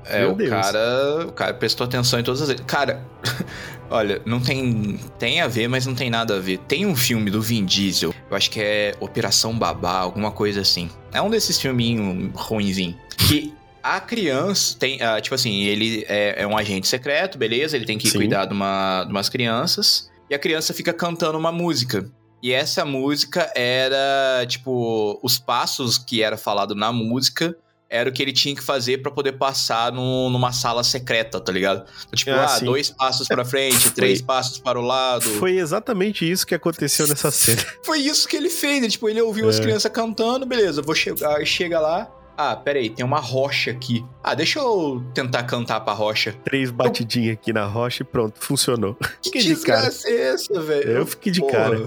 É, 0.06 0.22
Meu 0.22 0.32
o 0.32 0.36
Deus. 0.36 0.50
cara, 0.50 1.26
o 1.28 1.32
cara 1.34 1.54
prestou 1.54 1.86
atenção 1.86 2.18
em 2.20 2.24
todas 2.24 2.42
as. 2.42 2.58
Cara, 2.62 3.06
olha, 3.92 4.22
não 4.26 4.40
tem 4.40 4.98
tem 5.20 5.42
a 5.42 5.50
ver, 5.50 5.68
mas 5.68 5.86
não 5.86 5.94
tem 5.94 6.10
nada 6.10 6.38
a 6.38 6.40
ver. 6.40 6.60
Tem 6.60 6.86
um 6.86 6.96
filme 6.96 7.30
do 7.30 7.42
Vin 7.42 7.66
Diesel, 7.66 8.14
eu 8.32 8.38
acho 8.38 8.50
que 8.50 8.62
é 8.62 8.96
Operação 9.02 9.60
Babá, 9.60 10.00
alguma 10.00 10.32
coisa 10.32 10.62
assim. 10.62 10.90
É 11.12 11.22
um 11.22 11.30
desses 11.30 11.60
filminhos 11.60 12.32
ruinzinho. 12.34 12.96
Que 13.18 13.54
a 13.96 14.00
criança 14.00 14.78
tem, 14.78 14.98
uh, 14.98 15.22
tipo 15.22 15.34
assim, 15.36 15.64
ele 15.64 16.06
é, 16.08 16.42
é, 16.42 16.48
um 16.48 16.58
agente 16.58 16.88
secreto, 16.88 17.38
beleza? 17.38 17.76
Ele 17.76 17.86
tem 17.86 17.98
que 17.98 18.10
Sim. 18.10 18.18
cuidar 18.18 18.46
de, 18.46 18.54
uma, 18.54 19.04
de 19.04 19.12
umas 19.12 19.30
crianças. 19.30 20.10
E 20.30 20.36
a 20.36 20.40
criança 20.40 20.74
fica 20.74 20.92
cantando 20.92 21.38
uma 21.38 21.52
música. 21.52 22.10
E 22.42 22.52
essa 22.52 22.86
música 22.86 23.52
era, 23.56 24.46
tipo, 24.48 25.20
os 25.24 25.40
passos 25.40 25.98
que 25.98 26.22
era 26.22 26.38
falado 26.38 26.76
na 26.76 26.92
música 26.92 27.58
era 27.90 28.10
o 28.10 28.12
que 28.12 28.22
ele 28.22 28.34
tinha 28.34 28.54
que 28.54 28.62
fazer 28.62 29.02
para 29.02 29.12
poder 29.12 29.34
passar 29.34 29.92
no, 29.92 30.30
numa 30.30 30.52
sala 30.52 30.84
secreta, 30.84 31.40
tá 31.40 31.52
ligado? 31.52 31.86
Então, 32.06 32.18
tipo, 32.18 32.32
ah, 32.32 32.56
ah 32.56 32.60
dois 32.60 32.90
passos 32.90 33.28
para 33.28 33.46
frente, 33.46 33.80
foi, 33.80 33.92
três 33.92 34.22
passos 34.22 34.60
para 34.60 34.78
o 34.78 34.82
lado. 34.82 35.24
Foi 35.24 35.58
exatamente 35.58 36.30
isso 36.30 36.46
que 36.46 36.54
aconteceu 36.54 37.08
nessa 37.08 37.32
cena. 37.32 37.64
foi 37.84 38.00
isso 38.00 38.28
que 38.28 38.36
ele 38.36 38.50
fez, 38.50 38.82
né? 38.82 38.90
tipo, 38.90 39.08
ele 39.08 39.22
ouviu 39.22 39.46
é. 39.46 39.50
as 39.50 39.60
crianças 39.60 39.92
cantando, 39.92 40.46
beleza, 40.46 40.82
vou 40.82 40.94
chegar, 40.94 41.44
chega 41.46 41.80
lá, 41.80 42.12
ah, 42.38 42.56
peraí, 42.56 42.88
tem 42.92 43.04
uma 43.04 43.20
rocha 43.20 43.72
aqui. 43.72 44.06
Ah, 44.24 44.36
deixa 44.36 44.60
eu 44.60 45.04
tentar 45.12 45.42
cantar 45.44 45.80
pra 45.80 45.92
rocha. 45.92 46.36
Três 46.44 46.70
batidinhas 46.70 47.34
aqui 47.34 47.52
na 47.52 47.66
rocha 47.66 48.04
e 48.04 48.06
pronto, 48.06 48.36
funcionou. 48.40 48.96
Que 49.20 49.32
fiquei 49.32 49.42
desgraça 49.42 50.08
é 50.08 50.34
essa, 50.34 50.62
velho? 50.62 50.90
Eu 50.90 51.06
fiquei 51.06 51.32
de 51.32 51.40
Porra. 51.40 51.52
cara. 51.52 51.78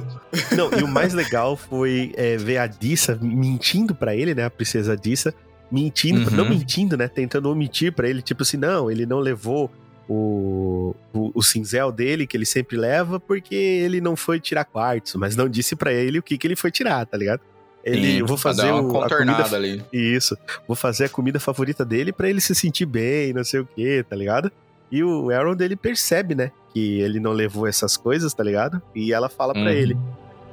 Não, 0.57 0.71
e 0.77 0.83
o 0.83 0.89
mais 0.89 1.15
legal 1.15 1.57
foi 1.57 2.13
é, 2.17 2.37
ver 2.37 2.59
a 2.59 2.67
Dissa 2.67 3.17
mentindo 3.23 3.95
para 3.95 4.15
ele, 4.15 4.35
né? 4.35 4.45
A 4.45 4.51
princesa 4.51 4.97
Dissa. 4.97 5.33
Mentindo, 5.71 6.29
uhum. 6.29 6.37
não 6.37 6.49
mentindo, 6.49 6.97
né? 6.97 7.07
Tentando 7.07 7.49
omitir 7.49 7.93
para 7.93 8.09
ele, 8.09 8.21
tipo 8.21 8.43
assim, 8.43 8.57
não, 8.57 8.91
ele 8.91 9.07
não 9.07 9.21
levou 9.21 9.71
o, 10.09 10.97
o, 11.15 11.31
o, 11.33 11.43
cinzel 11.45 11.93
dele, 11.93 12.27
que 12.27 12.37
ele 12.37 12.45
sempre 12.45 12.77
leva, 12.77 13.21
porque 13.21 13.55
ele 13.55 14.01
não 14.01 14.17
foi 14.17 14.41
tirar 14.41 14.65
quartzo, 14.65 15.17
mas 15.17 15.37
não 15.37 15.49
disse 15.49 15.77
para 15.77 15.93
ele 15.93 16.19
o 16.19 16.23
que, 16.23 16.37
que 16.37 16.49
ele 16.49 16.57
foi 16.57 16.73
tirar, 16.73 17.07
tá 17.07 17.17
ligado? 17.17 17.41
Ele, 17.85 18.19
Sim, 18.19 18.23
vou 18.25 18.37
fazer 18.37 18.71
uma 18.71 18.83
o, 18.83 18.89
contornada 18.89 19.45
comida, 19.45 19.57
ali. 19.57 19.85
Isso. 19.93 20.37
Vou 20.67 20.77
fazer 20.77 21.07
a 21.07 21.09
comida 21.09 21.41
favorita 21.41 21.85
dele 21.85 22.13
para 22.13 22.29
ele 22.29 22.41
se 22.41 22.55
sentir 22.55 22.87
bem, 22.87 23.33
não 23.33 23.45
sei 23.45 23.61
o 23.61 23.67
que, 23.67 24.05
tá 24.09 24.15
ligado? 24.15 24.53
E 24.91 25.03
o 25.03 25.31
Aaron 25.31 25.55
dele 25.55 25.77
percebe, 25.77 26.35
né, 26.35 26.51
que 26.73 27.01
ele 27.01 27.21
não 27.21 27.33
levou 27.33 27.67
essas 27.67 27.97
coisas, 27.97 28.35
tá 28.35 28.43
ligado? 28.43 28.83
E 28.95 29.13
ela 29.13 29.29
fala 29.29 29.57
uhum. 29.57 29.63
para 29.63 29.73
ele 29.73 29.97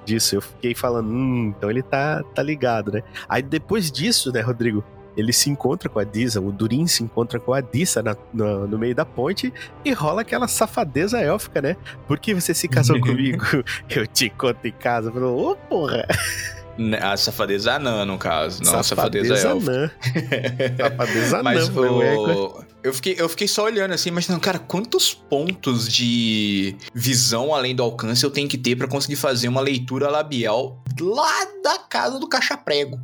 disso. 0.05 0.35
Eu 0.35 0.41
fiquei 0.41 0.75
falando, 0.75 1.09
hum, 1.09 1.53
então 1.57 1.69
ele 1.69 1.81
tá, 1.81 2.23
tá 2.35 2.43
ligado, 2.43 2.91
né? 2.91 3.03
Aí 3.27 3.41
depois 3.41 3.91
disso, 3.91 4.31
né, 4.31 4.41
Rodrigo, 4.41 4.83
ele 5.17 5.33
se 5.33 5.49
encontra 5.49 5.89
com 5.89 5.97
a 5.97 6.03
Disa, 6.03 6.39
o 6.39 6.51
Durin 6.51 6.85
se 6.85 7.03
encontra 7.03 7.39
com 7.39 7.51
a 7.51 7.59
Dissa 7.59 8.03
na, 8.03 8.15
no, 8.31 8.67
no, 8.67 8.77
meio 8.77 8.93
da 8.93 9.03
ponte 9.03 9.51
e 9.83 9.91
rola 9.91 10.21
aquela 10.21 10.47
safadeza 10.47 11.19
élfica, 11.19 11.59
né? 11.59 11.75
Por 12.07 12.19
que 12.19 12.35
você 12.35 12.53
se 12.53 12.67
casou 12.67 12.99
comigo? 13.01 13.43
Eu 13.89 14.05
te 14.05 14.29
conto 14.29 14.65
em 14.67 14.71
casa. 14.71 15.11
Falou, 15.11 15.35
ô 15.35 15.51
oh, 15.51 15.55
porra! 15.55 16.05
Né, 16.77 16.99
a 17.01 17.17
safadeza 17.17 17.73
anã, 17.73 18.05
no 18.05 18.17
caso. 18.17 18.63
Não 18.63 18.83
safadeza, 18.83 19.35
safadeza 19.35 19.71
anã. 19.71 19.91
safadeza 20.77 21.43
mas 21.43 21.69
anã. 21.69 21.81
O... 21.81 22.63
Eu 22.83 22.93
fiquei, 22.93 23.15
eu 23.17 23.27
fiquei 23.27 23.47
só 23.47 23.65
olhando 23.65 23.93
assim, 23.93 24.11
não, 24.29 24.39
cara, 24.39 24.59
quantos 24.59 25.13
pontos 25.13 25.91
de 25.91 26.75
visão 26.93 27.53
além 27.53 27.75
do 27.75 27.83
alcance 27.83 28.23
eu 28.23 28.31
tenho 28.31 28.47
que 28.47 28.57
ter 28.57 28.75
para 28.75 28.87
conseguir 28.87 29.15
fazer 29.15 29.47
uma 29.47 29.59
leitura 29.59 30.09
labial 30.09 30.81
lá 30.99 31.45
da 31.63 31.79
casa 31.79 32.19
do 32.19 32.29
caixa-prego? 32.29 32.99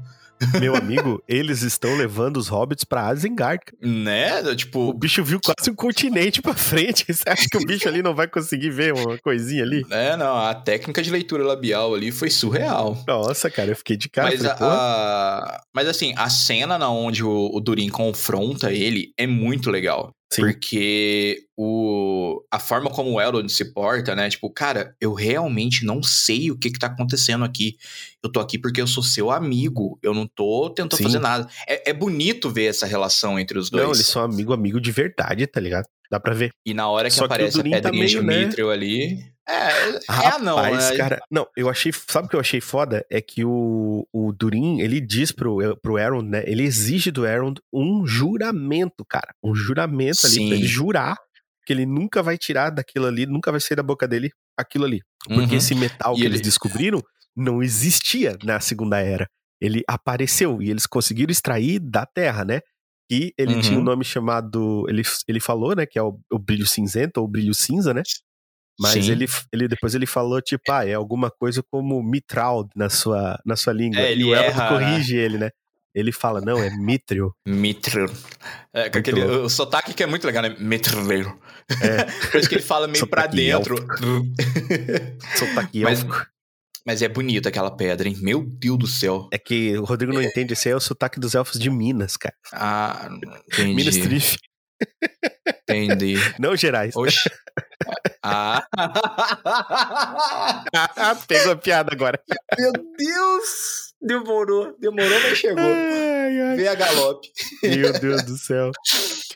Meu 0.59 0.75
amigo, 0.75 1.23
eles 1.27 1.61
estão 1.61 1.95
levando 1.95 2.37
os 2.37 2.47
hobbits 2.47 2.83
pra 2.83 3.07
Asgard. 3.07 3.63
Né? 3.81 4.55
Tipo. 4.55 4.89
O 4.89 4.93
bicho 4.93 5.23
viu 5.23 5.39
quase 5.43 5.69
um 5.69 5.75
continente 5.75 6.41
pra 6.41 6.53
frente. 6.53 7.05
Você 7.13 7.29
acha 7.29 7.47
que 7.49 7.57
o 7.57 7.65
bicho 7.65 7.87
ali 7.87 8.01
não 8.01 8.15
vai 8.15 8.27
conseguir 8.27 8.69
ver 8.69 8.93
uma 8.93 9.17
coisinha 9.17 9.63
ali? 9.63 9.85
É, 9.89 10.15
não. 10.15 10.37
A 10.37 10.53
técnica 10.53 11.01
de 11.01 11.11
leitura 11.11 11.43
labial 11.43 11.93
ali 11.93 12.11
foi 12.11 12.29
surreal. 12.29 13.01
Nossa, 13.07 13.49
cara, 13.49 13.71
eu 13.71 13.75
fiquei 13.75 13.97
de 13.97 14.09
cara. 14.09 14.29
Mas, 14.29 14.41
falei, 14.41 14.57
a. 14.59 15.61
Mas 15.73 15.87
assim, 15.87 16.13
a 16.17 16.29
cena 16.29 16.77
na 16.77 16.89
onde 16.89 17.23
o, 17.23 17.49
o 17.53 17.59
Durin 17.59 17.89
confronta 17.89 18.71
ele 18.71 19.13
é 19.17 19.27
muito 19.27 19.69
legal. 19.69 20.11
Sim. 20.33 20.41
Porque 20.41 21.45
o, 21.55 22.43
a 22.49 22.59
forma 22.59 22.89
como 22.89 23.11
o 23.11 23.21
Elrond 23.21 23.47
se 23.49 23.71
porta, 23.71 24.15
né? 24.15 24.29
Tipo, 24.29 24.49
cara, 24.49 24.95
eu 24.99 25.13
realmente 25.13 25.85
não 25.85 26.01
sei 26.01 26.49
o 26.49 26.57
que 26.57 26.71
que 26.71 26.79
tá 26.79 26.87
acontecendo 26.87 27.45
aqui. 27.45 27.77
Eu 28.23 28.31
tô 28.31 28.39
aqui 28.39 28.57
porque 28.57 28.81
eu 28.81 28.87
sou 28.87 29.03
seu 29.03 29.29
amigo. 29.29 29.99
Eu 30.01 30.13
não 30.13 30.25
tô 30.25 30.71
tentando 30.71 30.97
Sim. 30.97 31.03
fazer 31.03 31.19
nada. 31.19 31.47
É, 31.67 31.91
é, 31.91 31.93
bonito 31.93 32.49
ver 32.49 32.65
essa 32.65 32.87
relação 32.87 33.39
entre 33.39 33.59
os 33.59 33.69
dois. 33.69 33.83
Não, 33.83 33.93
eles 33.93 34.07
são 34.07 34.23
amigo, 34.23 34.53
amigo 34.53 34.81
de 34.81 34.91
verdade, 34.91 35.45
tá 35.45 35.59
ligado? 35.59 35.85
Dá 36.09 36.19
pra 36.19 36.33
ver. 36.33 36.51
E 36.65 36.73
na 36.73 36.89
hora 36.89 37.09
que 37.09 37.15
Só 37.15 37.25
aparece 37.25 37.53
que 37.53 37.59
a 37.59 37.63
tá 37.63 37.69
pedrinha 37.69 37.81
tá 37.81 37.91
meio, 37.91 38.07
de 38.07 38.21
Mithril 38.21 38.67
né? 38.67 38.73
ali. 38.73 39.32
É, 39.47 39.99
Rapaz, 40.09 40.35
é 40.35 40.39
não, 40.39 40.61
né? 40.61 40.97
cara. 40.97 41.21
Não, 41.29 41.47
eu 41.57 41.69
achei. 41.69 41.91
Sabe 41.91 42.27
o 42.27 42.29
que 42.29 42.35
eu 42.35 42.39
achei 42.39 42.61
foda? 42.61 43.05
É 43.09 43.21
que 43.21 43.43
o, 43.43 44.07
o 44.13 44.31
Durin, 44.31 44.79
ele 44.79 45.01
diz 45.01 45.31
pro, 45.31 45.77
pro 45.81 45.97
Aaron, 45.97 46.21
né? 46.21 46.43
Ele 46.45 46.63
exige 46.63 47.11
do 47.11 47.25
Aaron 47.25 47.53
um 47.73 48.05
juramento, 48.05 49.05
cara. 49.05 49.33
Um 49.43 49.53
juramento 49.53 50.25
ali 50.25 50.47
pra 50.47 50.55
ele 50.55 50.65
jurar 50.65 51.17
que 51.65 51.73
ele 51.73 51.85
nunca 51.85 52.21
vai 52.21 52.37
tirar 52.37 52.69
daquilo 52.69 53.05
ali, 53.05 53.25
nunca 53.25 53.51
vai 53.51 53.59
sair 53.59 53.75
da 53.75 53.83
boca 53.83 54.07
dele 54.07 54.31
aquilo 54.57 54.85
ali. 54.85 55.01
Porque 55.25 55.51
uhum. 55.51 55.57
esse 55.57 55.75
metal 55.75 56.13
e 56.13 56.17
que 56.17 56.21
ele... 56.21 56.35
eles 56.35 56.41
descobriram 56.41 57.01
não 57.35 57.63
existia 57.63 58.37
na 58.43 58.59
Segunda 58.59 58.99
Era. 58.99 59.27
Ele 59.59 59.81
apareceu 59.87 60.61
e 60.61 60.69
eles 60.69 60.85
conseguiram 60.85 61.31
extrair 61.31 61.79
da 61.79 62.05
Terra, 62.05 62.43
né? 62.43 62.59
E 63.09 63.33
ele 63.37 63.55
uhum. 63.55 63.61
tinha 63.61 63.75
um 63.75 63.77
uhum. 63.79 63.85
nome 63.85 64.03
chamado. 64.03 64.85
Ele, 64.89 65.03
ele 65.27 65.39
falou, 65.39 65.75
né? 65.75 65.85
Que 65.85 65.97
é 65.97 66.03
o, 66.03 66.19
o 66.31 66.39
brilho 66.39 66.65
cinzento 66.65 67.21
ou 67.21 67.27
brilho 67.27 67.53
cinza, 67.53 67.93
né? 67.93 68.03
Mas 68.79 69.07
ele, 69.07 69.27
ele 69.51 69.67
depois 69.67 69.93
ele 69.93 70.05
falou, 70.05 70.41
tipo, 70.41 70.71
ah, 70.71 70.85
é 70.85 70.93
alguma 70.93 71.29
coisa 71.29 71.63
como 71.63 72.01
mitral 72.01 72.67
na 72.75 72.89
sua, 72.89 73.39
na 73.45 73.55
sua 73.55 73.71
língua. 73.71 73.99
É, 73.99 74.15
e 74.15 74.23
o 74.23 74.31
né? 74.31 74.51
corrige 74.69 75.15
ele, 75.15 75.37
né? 75.37 75.49
Ele 75.93 76.11
fala, 76.11 76.41
não, 76.41 76.57
é 76.57 76.71
Mithril. 76.71 77.31
Mithril. 77.47 78.09
É, 78.73 78.85
aquele, 78.85 79.23
o 79.23 79.47
sotaque 79.47 79.93
que 79.93 80.01
é 80.01 80.07
muito 80.07 80.25
legal, 80.25 80.41
né? 80.41 80.55
Mithril. 80.59 81.39
É. 81.81 82.03
Por 82.31 82.39
isso 82.39 82.49
que 82.49 82.55
ele 82.55 82.63
fala 82.63 82.87
meio 82.87 83.05
pra 83.05 83.27
dentro. 83.27 83.75
sotaque 85.37 85.81
Mas, 85.81 86.03
mas 86.83 87.01
é 87.03 87.07
bonito 87.07 87.47
aquela 87.47 87.69
pedra, 87.69 88.07
hein? 88.07 88.17
Meu 88.19 88.43
Deus 88.43 88.79
do 88.79 88.87
céu. 88.87 89.29
É 89.31 89.37
que 89.37 89.77
o 89.77 89.83
Rodrigo 89.83 90.11
não 90.11 90.21
é... 90.21 90.25
entende, 90.25 90.53
esse 90.53 90.67
aí 90.67 90.73
é 90.73 90.75
o 90.75 90.79
sotaque 90.79 91.19
dos 91.19 91.35
elfos 91.35 91.59
de 91.59 91.69
Minas, 91.69 92.17
cara. 92.17 92.35
Ah, 92.51 93.07
entendi. 93.47 93.75
Minas 93.75 93.97
Trif. 93.97 94.35
Entendi. 95.69 96.15
Não 96.39 96.55
Gerais. 96.55 96.95
Oxe. 96.95 97.29
Ah. 98.25 98.63
Pegou 101.27 101.53
a 101.53 101.55
piada 101.55 101.93
agora. 101.93 102.19
Meu 102.57 102.71
Deus! 102.71 103.93
Demorou, 104.01 104.75
demorou, 104.79 105.19
mas 105.21 105.37
chegou. 105.37 105.63
Ai, 105.63 106.41
ai. 106.41 106.55
Vem 106.57 106.67
a 106.67 106.75
galope. 106.75 107.29
Meu 107.63 107.93
Deus 107.93 108.23
do 108.23 108.37
céu. 108.37 108.71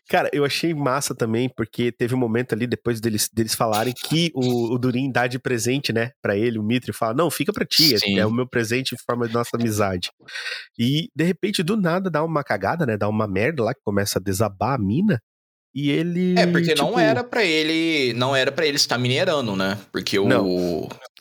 Cara, 0.09 0.29
eu 0.33 0.43
achei 0.43 0.73
massa 0.73 1.15
também, 1.15 1.49
porque 1.49 1.91
teve 1.91 2.15
um 2.15 2.17
momento 2.17 2.53
ali, 2.53 2.67
depois 2.67 2.99
deles, 3.01 3.29
deles 3.33 3.55
falarem, 3.55 3.93
que 3.93 4.31
o, 4.33 4.73
o 4.73 4.77
Durin 4.77 5.11
dá 5.11 5.27
de 5.27 5.39
presente, 5.39 5.91
né, 5.91 6.11
pra 6.21 6.35
ele, 6.37 6.57
o 6.59 6.63
Mitri, 6.63 6.93
fala, 6.93 7.13
não, 7.13 7.29
fica 7.29 7.51
pra 7.51 7.65
ti, 7.65 7.97
Sim. 7.99 8.17
é 8.17 8.25
o 8.25 8.31
meu 8.31 8.47
presente 8.47 8.95
em 8.95 8.97
forma 8.97 9.27
de 9.27 9.33
nossa 9.33 9.55
amizade. 9.55 10.09
E, 10.79 11.09
de 11.13 11.23
repente, 11.25 11.61
do 11.61 11.75
nada, 11.75 12.09
dá 12.09 12.23
uma 12.23 12.43
cagada, 12.43 12.85
né, 12.85 12.95
dá 12.97 13.07
uma 13.09 13.27
merda 13.27 13.63
lá, 13.63 13.73
que 13.73 13.81
começa 13.83 14.17
a 14.19 14.21
desabar 14.21 14.75
a 14.75 14.77
mina, 14.77 15.19
e 15.73 15.91
ele. 15.91 16.37
É, 16.37 16.47
porque 16.47 16.73
tipo... 16.73 16.81
não 16.81 16.99
era 16.99 17.23
para 17.23 17.43
ele. 17.43 18.13
Não 18.13 18.35
era 18.35 18.51
para 18.51 18.65
ele 18.65 18.77
estar 18.77 18.97
minerando, 18.97 19.55
né? 19.55 19.77
Porque 19.91 20.17
o, 20.17 20.27
não, 20.27 20.47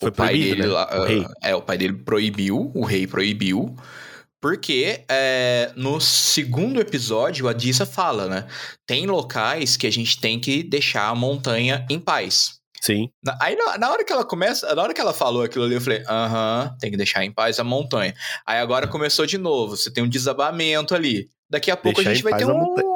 o 0.02 0.12
pai 0.14 0.34
dele 0.34 0.62
né? 0.62 0.68
lá. 0.68 0.88
O 0.92 1.46
é, 1.46 1.54
o 1.54 1.62
pai 1.62 1.78
dele 1.78 1.94
proibiu, 1.94 2.70
o 2.74 2.84
rei 2.84 3.06
proibiu. 3.06 3.76
Porque 4.40 5.02
é, 5.08 5.72
no 5.74 6.00
segundo 6.00 6.80
episódio, 6.80 7.48
a 7.48 7.52
Dissa 7.52 7.84
fala, 7.84 8.28
né? 8.28 8.46
Tem 8.86 9.06
locais 9.06 9.76
que 9.76 9.86
a 9.86 9.90
gente 9.90 10.20
tem 10.20 10.38
que 10.38 10.62
deixar 10.62 11.08
a 11.08 11.14
montanha 11.14 11.84
em 11.90 11.98
paz. 11.98 12.60
Sim. 12.80 13.10
Aí 13.40 13.56
na, 13.56 13.78
na, 13.78 13.90
hora 13.90 14.04
que 14.04 14.12
ela 14.12 14.24
começa, 14.24 14.72
na 14.74 14.82
hora 14.82 14.94
que 14.94 15.00
ela 15.00 15.12
falou 15.12 15.42
aquilo 15.42 15.64
ali, 15.64 15.74
eu 15.74 15.80
falei, 15.80 16.04
aham, 16.08 16.76
tem 16.78 16.90
que 16.90 16.96
deixar 16.96 17.24
em 17.24 17.32
paz 17.32 17.58
a 17.58 17.64
montanha. 17.64 18.14
Aí 18.46 18.58
agora 18.58 18.86
começou 18.86 19.26
de 19.26 19.36
novo, 19.36 19.76
você 19.76 19.90
tem 19.90 20.04
um 20.04 20.08
desabamento 20.08 20.94
ali. 20.94 21.28
Daqui 21.50 21.70
a 21.70 21.76
pouco 21.76 21.96
deixar 21.96 22.10
a 22.10 22.14
gente 22.14 22.22
vai 22.22 22.36
ter 22.36 22.46
um. 22.46 22.95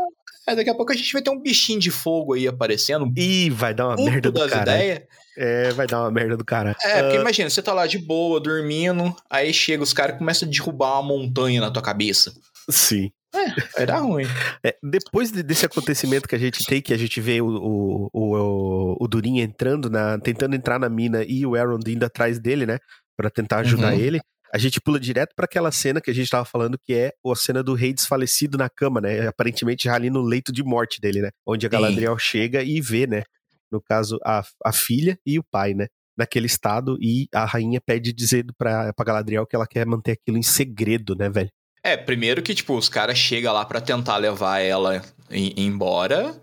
É, 0.50 0.56
daqui 0.56 0.70
a 0.70 0.74
pouco 0.74 0.92
a 0.92 0.96
gente 0.96 1.12
vai 1.12 1.22
ter 1.22 1.30
um 1.30 1.40
bichinho 1.40 1.78
de 1.78 1.92
fogo 1.92 2.34
aí 2.34 2.48
aparecendo. 2.48 3.12
Ih, 3.16 3.50
vai 3.50 3.72
dar 3.72 3.88
uma 3.88 3.96
merda 3.96 4.32
do 4.32 4.48
cara. 4.48 4.62
Ideias. 4.62 5.02
É, 5.38 5.70
vai 5.70 5.86
dar 5.86 6.00
uma 6.00 6.10
merda 6.10 6.36
do 6.36 6.44
cara. 6.44 6.76
É, 6.82 7.02
porque 7.02 7.18
uh... 7.18 7.20
imagina, 7.20 7.48
você 7.48 7.62
tá 7.62 7.72
lá 7.72 7.86
de 7.86 7.98
boa, 7.98 8.40
dormindo, 8.40 9.14
aí 9.30 9.54
chega 9.54 9.82
os 9.82 9.92
caras 9.92 10.16
e 10.16 10.18
começam 10.18 10.48
a 10.48 10.50
derrubar 10.50 11.00
uma 11.00 11.16
montanha 11.16 11.60
na 11.60 11.70
tua 11.70 11.82
cabeça. 11.82 12.34
Sim. 12.68 13.12
É, 13.32 13.76
vai 13.76 13.86
dar 13.86 13.98
ruim. 14.00 14.24
É, 14.66 14.74
depois 14.82 15.30
desse 15.30 15.64
acontecimento 15.64 16.28
que 16.28 16.34
a 16.34 16.38
gente 16.38 16.64
tem, 16.66 16.82
que 16.82 16.92
a 16.92 16.98
gente 16.98 17.20
vê 17.20 17.40
o, 17.40 17.46
o, 17.46 18.10
o, 18.12 18.96
o 19.00 19.08
Durin 19.08 19.38
entrando 19.38 19.88
na. 19.88 20.18
tentando 20.18 20.56
entrar 20.56 20.80
na 20.80 20.88
mina 20.88 21.22
e 21.22 21.46
o 21.46 21.54
Aaron 21.54 21.78
indo 21.86 22.04
atrás 22.04 22.40
dele, 22.40 22.66
né? 22.66 22.78
Pra 23.16 23.30
tentar 23.30 23.58
ajudar 23.58 23.94
uhum. 23.94 24.00
ele. 24.00 24.20
A 24.52 24.58
gente 24.58 24.80
pula 24.80 24.98
direto 24.98 25.34
para 25.34 25.44
aquela 25.44 25.70
cena 25.70 26.00
que 26.00 26.10
a 26.10 26.14
gente 26.14 26.28
tava 26.28 26.44
falando, 26.44 26.78
que 26.78 26.92
é 26.92 27.12
a 27.24 27.36
cena 27.36 27.62
do 27.62 27.74
rei 27.74 27.92
desfalecido 27.92 28.58
na 28.58 28.68
cama, 28.68 29.00
né? 29.00 29.28
Aparentemente 29.28 29.84
já 29.84 29.94
ali 29.94 30.10
no 30.10 30.20
leito 30.20 30.52
de 30.52 30.62
morte 30.62 31.00
dele, 31.00 31.22
né? 31.22 31.30
Onde 31.46 31.66
a 31.66 31.68
Galadriel 31.68 32.18
Sim. 32.18 32.24
chega 32.24 32.62
e 32.62 32.80
vê, 32.80 33.06
né? 33.06 33.22
No 33.70 33.80
caso, 33.80 34.18
a, 34.24 34.42
a 34.64 34.72
filha 34.72 35.18
e 35.24 35.38
o 35.38 35.44
pai, 35.44 35.74
né? 35.74 35.86
Naquele 36.16 36.46
estado, 36.46 36.98
e 37.00 37.28
a 37.32 37.44
rainha 37.44 37.80
pede 37.80 38.12
dizer 38.12 38.44
pra, 38.58 38.92
pra 38.92 39.04
Galadriel 39.04 39.46
que 39.46 39.54
ela 39.54 39.66
quer 39.66 39.86
manter 39.86 40.12
aquilo 40.12 40.36
em 40.36 40.42
segredo, 40.42 41.14
né, 41.14 41.30
velho? 41.30 41.50
É, 41.82 41.96
primeiro 41.96 42.42
que, 42.42 42.54
tipo, 42.54 42.76
os 42.76 42.88
caras 42.88 43.16
chegam 43.16 43.54
lá 43.54 43.64
para 43.64 43.80
tentar 43.80 44.16
levar 44.16 44.58
ela 44.58 45.02
embora. 45.30 46.40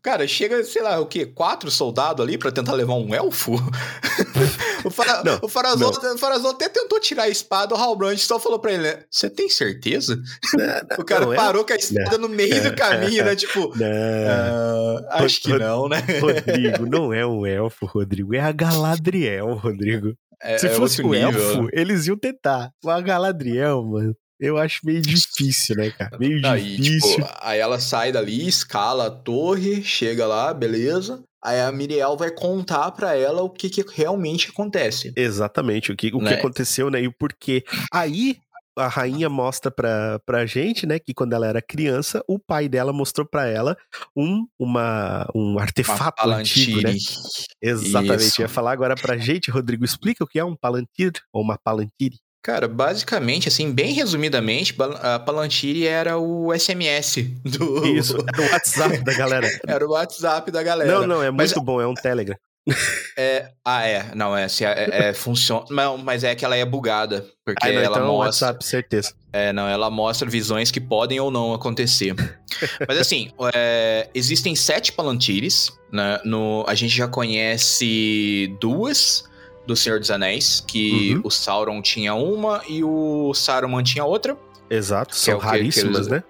Cara, 0.00 0.26
chega, 0.28 0.62
sei 0.64 0.82
lá, 0.82 1.00
o 1.00 1.06
quê? 1.06 1.26
Quatro 1.26 1.70
soldados 1.70 2.24
ali 2.24 2.38
para 2.38 2.52
tentar 2.52 2.72
levar 2.72 2.94
um 2.94 3.14
elfo? 3.14 3.52
o, 4.84 4.90
fara... 4.90 5.24
não, 5.24 5.38
o, 5.42 5.48
Farazol, 5.48 5.90
o 5.90 6.18
Farazol 6.18 6.52
até 6.52 6.68
tentou 6.68 7.00
tirar 7.00 7.24
a 7.24 7.28
espada, 7.28 7.74
o 7.74 7.78
Halbrand 7.78 8.16
só 8.18 8.38
falou 8.38 8.58
pra 8.58 8.72
ele, 8.72 8.82
né? 8.84 9.04
Você 9.10 9.28
tem 9.28 9.48
certeza? 9.48 10.16
Não, 10.54 10.98
o 10.98 11.04
cara 11.04 11.26
não, 11.26 11.32
é 11.32 11.36
parou 11.36 11.62
é... 11.62 11.64
com 11.64 11.72
a 11.72 11.76
espada 11.76 12.18
no 12.18 12.28
meio 12.28 12.62
do 12.62 12.76
caminho, 12.76 13.24
né? 13.24 13.34
Tipo, 13.34 13.66
uh, 13.74 15.06
acho 15.10 15.40
que 15.42 15.58
não, 15.58 15.88
né? 15.88 15.98
Rodrigo, 16.20 16.86
não 16.86 17.12
é 17.12 17.26
um 17.26 17.44
elfo, 17.44 17.86
Rodrigo, 17.86 18.34
é 18.34 18.40
a 18.40 18.52
Galadriel, 18.52 19.54
Rodrigo. 19.54 20.14
É, 20.40 20.58
Se 20.58 20.66
é 20.66 20.70
fosse 20.70 21.02
o 21.02 21.14
elfo, 21.14 21.68
eles 21.72 22.06
iam 22.06 22.16
tentar. 22.16 22.70
O 22.84 22.90
a 22.90 23.00
Galadriel, 23.00 23.82
mano 23.84 24.16
eu 24.42 24.58
acho 24.58 24.80
meio 24.84 25.00
difícil, 25.00 25.76
né, 25.76 25.90
cara? 25.90 26.18
Meio 26.18 26.44
aí, 26.44 26.72
tipo, 26.72 26.82
difícil. 26.82 27.24
Tipo, 27.24 27.28
aí 27.40 27.60
ela 27.60 27.78
sai 27.78 28.10
dali, 28.10 28.46
escala 28.46 29.06
a 29.06 29.10
torre, 29.10 29.82
chega 29.82 30.26
lá, 30.26 30.52
beleza. 30.52 31.22
Aí 31.42 31.60
a 31.60 31.70
Miriel 31.70 32.16
vai 32.16 32.30
contar 32.30 32.90
para 32.90 33.16
ela 33.16 33.42
o 33.42 33.50
que, 33.50 33.70
que 33.70 33.84
realmente 33.94 34.50
acontece. 34.50 35.12
Exatamente, 35.16 35.92
o 35.92 35.96
que, 35.96 36.12
o 36.12 36.18
né? 36.18 36.28
que 36.28 36.34
aconteceu, 36.34 36.90
né? 36.90 37.02
E 37.02 37.06
o 37.06 37.12
porquê. 37.12 37.64
Aí 37.92 38.36
a 38.76 38.88
rainha 38.88 39.28
mostra 39.28 39.70
pra, 39.70 40.18
pra 40.24 40.46
gente, 40.46 40.86
né, 40.86 40.98
que 40.98 41.12
quando 41.12 41.34
ela 41.34 41.46
era 41.46 41.60
criança, 41.60 42.22
o 42.26 42.38
pai 42.38 42.68
dela 42.68 42.92
mostrou 42.92 43.26
pra 43.26 43.46
ela 43.46 43.76
um, 44.16 44.46
uma, 44.58 45.28
um 45.34 45.58
artefato 45.58 46.26
uma 46.26 46.36
antigo, 46.36 46.80
né? 46.80 46.94
Exatamente. 47.60 48.22
Isso. 48.22 48.40
Ia 48.40 48.48
falar 48.48 48.72
agora 48.72 48.94
pra 48.94 49.18
gente, 49.18 49.50
Rodrigo, 49.50 49.84
explica 49.84 50.24
o 50.24 50.26
que 50.26 50.38
é 50.38 50.44
um 50.44 50.56
palantir 50.56 51.12
ou 51.32 51.42
uma 51.42 51.58
palantire. 51.58 52.18
Cara, 52.42 52.66
basicamente, 52.66 53.46
assim, 53.46 53.70
bem 53.70 53.92
resumidamente, 53.92 54.74
a 55.00 55.18
Palantir 55.20 55.86
era 55.86 56.18
o 56.18 56.52
SMS 56.52 57.18
do. 57.44 57.86
Isso, 57.86 58.16
era 58.16 58.42
o 58.42 58.52
WhatsApp 58.52 59.04
da 59.04 59.14
galera. 59.14 59.48
era 59.64 59.86
o 59.86 59.90
WhatsApp 59.90 60.50
da 60.50 60.62
galera. 60.62 60.92
Não, 60.92 61.06
não, 61.06 61.22
é 61.22 61.30
muito 61.30 61.60
bom, 61.60 61.80
é 61.80 61.86
um 61.86 61.94
Telegram. 61.94 62.36
É, 63.16 63.50
ah, 63.64 63.86
é, 63.86 64.14
não, 64.14 64.36
é, 64.36 64.46
se 64.48 64.64
é, 64.64 64.70
é, 64.70 65.08
é 65.08 65.12
funciona, 65.12 65.66
não, 65.70 65.98
mas 65.98 66.22
é 66.22 66.34
que 66.34 66.44
ela 66.44 66.56
é 66.56 66.64
bugada, 66.64 67.26
porque 67.44 67.66
ah, 67.66 67.72
não, 67.72 67.80
ela 67.80 67.96
então 67.98 68.06
mostra, 68.06 68.46
WhatsApp, 68.48 68.64
certeza. 68.64 69.14
É, 69.32 69.52
não, 69.52 69.68
ela 69.68 69.90
mostra 69.90 70.30
visões 70.30 70.70
que 70.70 70.80
podem 70.80 71.18
ou 71.18 71.30
não 71.30 71.52
acontecer. 71.54 72.14
mas 72.86 72.98
assim, 72.98 73.32
é, 73.52 74.08
existem 74.14 74.54
sete 74.54 74.92
Palantires, 74.92 75.72
né, 75.92 76.20
no, 76.24 76.64
a 76.68 76.74
gente 76.74 76.94
já 76.94 77.08
conhece 77.08 78.56
duas, 78.60 79.24
do 79.66 79.76
Senhor 79.76 80.00
dos 80.00 80.10
Anéis, 80.10 80.62
que 80.66 81.14
uhum. 81.14 81.22
o 81.24 81.30
Sauron 81.30 81.80
tinha 81.82 82.14
uma 82.14 82.62
e 82.68 82.82
o 82.82 83.32
Saruman 83.34 83.82
tinha 83.82 84.04
outra. 84.04 84.36
Exato, 84.68 85.14
são 85.14 85.38
é 85.38 85.42
raríssimas, 85.42 86.06
que 86.06 86.12
eles, 86.12 86.24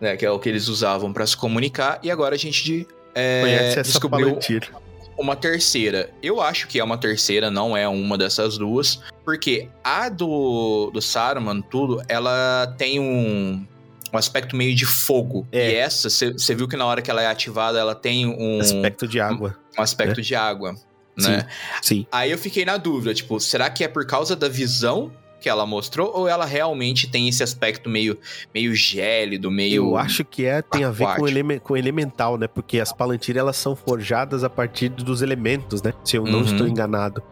né? 0.00 0.16
Que 0.16 0.26
é 0.26 0.30
o 0.30 0.38
que 0.38 0.48
eles 0.48 0.68
usavam 0.68 1.12
para 1.12 1.26
se 1.26 1.36
comunicar. 1.36 1.98
E 2.02 2.10
agora 2.10 2.34
a 2.34 2.38
gente 2.38 2.86
é, 3.14 3.40
Conhece 3.40 3.78
essa 3.80 3.90
descobriu 3.90 4.28
Palantir. 4.28 4.70
uma 5.18 5.34
terceira. 5.34 6.10
Eu 6.22 6.40
acho 6.40 6.68
que 6.68 6.78
é 6.78 6.84
uma 6.84 6.98
terceira, 6.98 7.50
não 7.50 7.76
é 7.76 7.88
uma 7.88 8.18
dessas 8.18 8.58
duas. 8.58 9.00
Porque 9.24 9.68
a 9.82 10.08
do, 10.08 10.90
do 10.92 11.00
Saruman, 11.00 11.60
tudo, 11.60 12.02
ela 12.08 12.74
tem 12.78 13.00
um, 13.00 13.64
um 14.12 14.18
aspecto 14.18 14.56
meio 14.56 14.74
de 14.74 14.86
fogo. 14.86 15.46
É. 15.52 15.70
E 15.70 15.74
essa, 15.74 16.08
você 16.08 16.54
viu 16.54 16.68
que 16.68 16.76
na 16.76 16.86
hora 16.86 17.02
que 17.02 17.10
ela 17.10 17.22
é 17.22 17.26
ativada, 17.26 17.78
ela 17.78 17.94
tem 17.94 18.26
um... 18.26 18.60
Aspecto 18.60 19.06
de 19.06 19.20
água. 19.20 19.56
Um, 19.76 19.80
um 19.80 19.82
aspecto 19.82 20.20
é. 20.20 20.22
de 20.22 20.34
água 20.34 20.76
né? 21.22 21.46
Sim, 21.82 22.06
Aí 22.12 22.30
eu 22.30 22.38
fiquei 22.38 22.64
na 22.64 22.76
dúvida, 22.76 23.14
tipo, 23.14 23.38
será 23.40 23.68
que 23.70 23.82
é 23.84 23.88
por 23.88 24.06
causa 24.06 24.36
da 24.36 24.48
visão 24.48 25.12
que 25.40 25.48
ela 25.48 25.64
mostrou 25.64 26.12
ou 26.14 26.28
ela 26.28 26.44
realmente 26.44 27.08
tem 27.08 27.28
esse 27.28 27.42
aspecto 27.42 27.88
meio, 27.88 28.18
meio 28.52 28.74
gélido, 28.74 29.50
meio. 29.50 29.90
Eu 29.90 29.96
acho 29.96 30.24
que 30.24 30.44
é, 30.44 30.62
tem 30.62 30.84
aquático. 30.84 31.06
a 31.06 31.12
ver 31.12 31.16
com, 31.16 31.28
ele, 31.28 31.60
com 31.60 31.76
elemental, 31.76 32.36
né? 32.36 32.46
Porque 32.46 32.80
as 32.80 32.92
palantiras 32.92 33.40
elas 33.40 33.56
são 33.56 33.76
forjadas 33.76 34.42
a 34.42 34.50
partir 34.50 34.88
dos 34.88 35.22
elementos, 35.22 35.80
né? 35.82 35.92
Se 36.04 36.16
eu 36.16 36.24
não 36.24 36.40
uhum. 36.40 36.44
estou 36.44 36.66
enganado. 36.66 37.22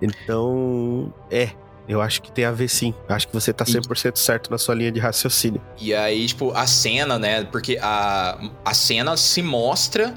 Então, 0.00 1.12
é. 1.30 1.50
Eu 1.88 2.00
acho 2.00 2.20
que 2.20 2.32
tem 2.32 2.44
a 2.44 2.50
ver 2.50 2.68
sim. 2.68 2.92
Acho 3.08 3.28
que 3.28 3.32
você 3.32 3.52
tá 3.52 3.64
100% 3.64 4.16
e... 4.16 4.18
certo 4.18 4.50
na 4.50 4.58
sua 4.58 4.74
linha 4.74 4.90
de 4.90 4.98
raciocínio. 4.98 5.62
E 5.80 5.94
aí, 5.94 6.26
tipo, 6.26 6.50
a 6.50 6.66
cena, 6.66 7.16
né? 7.16 7.44
Porque 7.44 7.78
a, 7.80 8.50
a 8.64 8.74
cena 8.74 9.16
se 9.16 9.40
mostra 9.40 10.14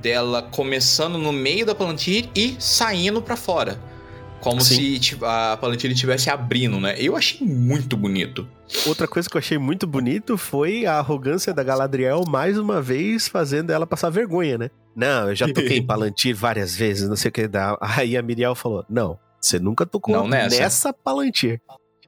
dela 0.00 0.42
começando 0.42 1.18
no 1.18 1.32
meio 1.32 1.66
da 1.66 1.74
Palantir 1.74 2.28
e 2.34 2.56
saindo 2.58 3.20
para 3.20 3.36
fora. 3.36 3.78
Como 4.40 4.60
Sim. 4.60 5.00
se 5.00 5.18
a 5.22 5.56
Palantir 5.60 5.90
estivesse 5.90 6.30
abrindo, 6.30 6.78
né? 6.80 6.94
Eu 6.96 7.16
achei 7.16 7.46
muito 7.46 7.96
bonito. 7.96 8.48
Outra 8.86 9.08
coisa 9.08 9.28
que 9.28 9.36
eu 9.36 9.40
achei 9.40 9.58
muito 9.58 9.86
bonito 9.86 10.38
foi 10.38 10.86
a 10.86 10.94
arrogância 10.94 11.52
da 11.52 11.62
Galadriel 11.62 12.24
mais 12.26 12.56
uma 12.56 12.80
vez 12.80 13.26
fazendo 13.26 13.70
ela 13.70 13.86
passar 13.86 14.10
vergonha, 14.10 14.56
né? 14.56 14.70
Não, 14.94 15.28
eu 15.28 15.34
já 15.34 15.46
toquei 15.46 15.78
em 15.78 15.82
Palantir 15.86 16.34
várias 16.34 16.74
vezes, 16.76 17.08
não 17.08 17.16
sei 17.16 17.30
o 17.30 17.32
que 17.32 17.48
dá. 17.48 17.76
Aí 17.80 18.16
a 18.16 18.22
Miriel 18.22 18.54
falou: 18.54 18.84
Não, 18.88 19.18
você 19.40 19.58
nunca 19.58 19.84
tocou 19.84 20.14
não 20.14 20.28
nessa. 20.28 20.60
nessa 20.60 20.92
Palantir. 20.92 21.60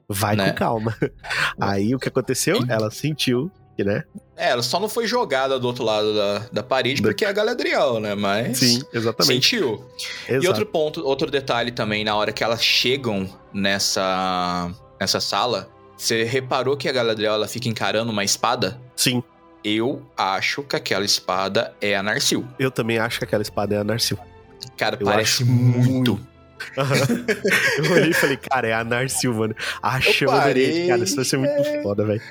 Vai 0.07 0.35
né? 0.35 0.49
com 0.49 0.57
calma. 0.57 0.95
Aí 1.59 1.95
o 1.95 1.99
que 1.99 2.09
aconteceu? 2.09 2.59
Ela 2.67 2.91
sentiu 2.91 3.51
né? 3.77 4.03
É, 4.37 4.49
ela 4.49 4.63
só 4.63 4.79
não 4.79 4.89
foi 4.89 5.07
jogada 5.07 5.59
do 5.59 5.67
outro 5.67 5.83
lado 5.83 6.15
da, 6.15 6.39
da 6.51 6.63
parede 6.63 7.01
porque 7.01 7.25
é 7.25 7.29
a 7.29 7.31
Galadriel, 7.31 7.99
né? 7.99 8.15
Mas. 8.15 8.57
Sim, 8.57 8.81
exatamente. 8.93 9.49
Sentiu. 9.49 9.85
Exato. 10.27 10.45
E 10.45 10.47
outro 10.47 10.65
ponto, 10.65 11.05
outro 11.05 11.29
detalhe 11.29 11.71
também, 11.71 12.03
na 12.03 12.15
hora 12.15 12.31
que 12.31 12.43
elas 12.43 12.63
chegam 12.63 13.29
nessa, 13.53 14.71
nessa 14.99 15.19
sala, 15.19 15.69
você 15.95 16.23
reparou 16.23 16.75
que 16.75 16.89
a 16.89 16.91
Galadriel 16.91 17.33
ela 17.33 17.47
fica 17.47 17.69
encarando 17.69 18.11
uma 18.11 18.23
espada? 18.23 18.79
Sim. 18.95 19.23
Eu 19.63 20.01
acho 20.17 20.63
que 20.63 20.75
aquela 20.75 21.05
espada 21.05 21.75
é 21.79 21.95
a 21.95 22.01
Narsil. 22.01 22.43
Eu 22.57 22.71
também 22.71 22.97
acho 22.97 23.19
que 23.19 23.25
aquela 23.25 23.43
espada 23.43 23.75
é 23.75 23.77
a 23.77 23.83
Narsil. 23.83 24.17
Cara, 24.75 24.97
Eu 24.99 25.05
parece 25.05 25.43
muito. 25.45 26.13
Uhum. 26.13 26.31
eu 27.85 27.91
olhei 27.91 28.09
e 28.09 28.13
falei, 28.13 28.37
cara, 28.37 28.67
é 28.67 28.73
a 28.73 28.83
Narsil, 28.83 29.33
mano. 29.33 29.55
A 29.81 29.99
chama 30.01 30.51
dele, 30.51 30.87
cara, 30.87 31.03
isso 31.03 31.15
vai 31.15 31.25
ser 31.25 31.37
muito 31.37 31.83
foda, 31.83 32.05
velho. 32.05 32.21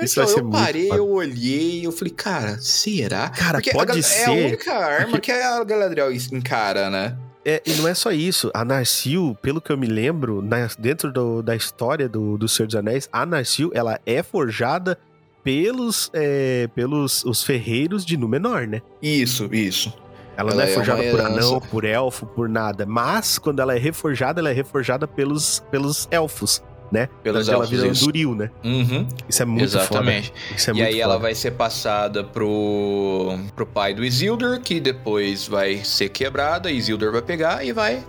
Isso 0.00 0.20
então, 0.20 0.24
vai 0.24 0.34
ser 0.34 0.40
eu 0.40 0.50
parei, 0.50 0.90
eu 0.90 1.08
olhei, 1.08 1.86
eu 1.86 1.92
falei, 1.92 2.12
cara, 2.12 2.58
será? 2.60 3.28
Cara, 3.30 3.58
Porque 3.58 3.72
pode 3.72 3.98
a, 3.98 4.02
ser. 4.02 4.30
É 4.30 4.44
a 4.44 4.46
única 4.46 4.72
arma 4.72 5.18
que 5.18 5.32
a 5.32 5.64
Galadriel 5.64 6.12
encara, 6.12 6.88
né? 6.88 7.16
É, 7.44 7.62
e 7.64 7.72
não 7.74 7.88
é 7.88 7.94
só 7.94 8.12
isso. 8.12 8.50
A 8.52 8.64
Narsil, 8.64 9.36
pelo 9.40 9.60
que 9.60 9.72
eu 9.72 9.78
me 9.78 9.86
lembro, 9.86 10.42
na, 10.42 10.68
dentro 10.78 11.10
do, 11.10 11.42
da 11.42 11.56
história 11.56 12.08
do, 12.08 12.36
do 12.36 12.46
Senhor 12.48 12.66
dos 12.66 12.76
Anéis, 12.76 13.08
a 13.12 13.24
Narsil, 13.24 13.70
ela 13.74 13.98
é 14.04 14.22
forjada 14.22 14.98
pelos, 15.42 16.10
é, 16.12 16.68
pelos 16.74 17.24
os 17.24 17.42
ferreiros 17.42 18.04
de 18.04 18.16
Númenor, 18.16 18.66
né? 18.66 18.82
Isso, 19.00 19.48
isso. 19.52 19.92
Ela, 20.36 20.52
ela 20.52 20.54
não 20.54 20.62
é, 20.62 20.70
é 20.70 20.74
forjada 20.74 21.02
por 21.10 21.20
anão, 21.20 21.60
por 21.60 21.84
elfo, 21.84 22.26
por 22.26 22.48
nada. 22.48 22.86
Mas, 22.86 23.38
quando 23.38 23.60
ela 23.60 23.74
é 23.74 23.78
reforjada, 23.78 24.40
ela 24.40 24.50
é 24.50 24.52
reforjada 24.52 25.08
pelos, 25.08 25.60
pelos 25.70 26.06
elfos 26.10 26.62
né? 26.90 27.08
Pelos 27.22 27.48
ela 27.48 27.66
vira 27.66 27.86
isso. 27.86 28.06
Duril, 28.06 28.34
né? 28.34 28.50
Uhum. 28.64 29.06
Isso 29.28 29.42
é 29.42 29.46
muito 29.46 29.64
Exatamente. 29.64 30.28
foda. 30.28 30.54
Isso 30.56 30.70
é 30.70 30.72
e 30.72 30.76
muito 30.76 30.86
aí 30.86 30.92
foda. 30.92 31.04
ela 31.04 31.18
vai 31.18 31.34
ser 31.34 31.50
passada 31.52 32.24
pro, 32.24 33.38
pro 33.54 33.66
pai 33.66 33.94
do 33.94 34.04
Isildur, 34.04 34.60
que 34.60 34.80
depois 34.80 35.46
vai 35.46 35.84
ser 35.84 36.08
quebrada, 36.08 36.70
Isildur 36.70 37.12
vai 37.12 37.22
pegar 37.22 37.64
e 37.64 37.72
vai 37.72 38.02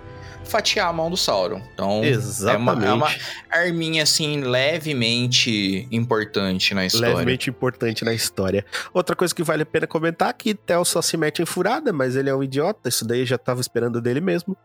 fatiar 0.50 0.90
a 0.90 0.94
mão 0.94 1.10
do 1.10 1.16
Sauron. 1.16 1.62
Então, 1.74 2.04
Exatamente. 2.04 2.70
É, 2.70 2.74
uma, 2.74 2.86
é 2.86 2.94
uma 2.94 3.10
arminha, 3.50 4.04
assim, 4.04 4.42
levemente 4.42 5.88
importante 5.92 6.74
na 6.74 6.86
história. 6.86 7.10
Levemente 7.10 7.50
importante 7.50 8.04
na 8.04 8.14
história. 8.14 8.66
Outra 8.94 9.16
coisa 9.16 9.34
que 9.34 9.44
vale 9.44 9.64
a 9.64 9.66
pena 9.66 9.88
comentar 9.88 10.30
é 10.30 10.34
que 10.34 10.56
Theo 10.56 10.84
só 10.84 11.02
se 11.02 11.16
mete 11.16 11.42
em 11.42 11.46
furada, 11.46 11.94
mas 11.94 12.16
ele 12.16 12.30
é 12.30 12.36
um 12.36 12.44
idiota, 12.44 12.90
isso 12.90 13.06
daí 13.06 13.26
já 13.26 13.38
tava 13.38 13.62
esperando 13.62 14.02
dele 14.02 14.20
mesmo. 14.20 14.58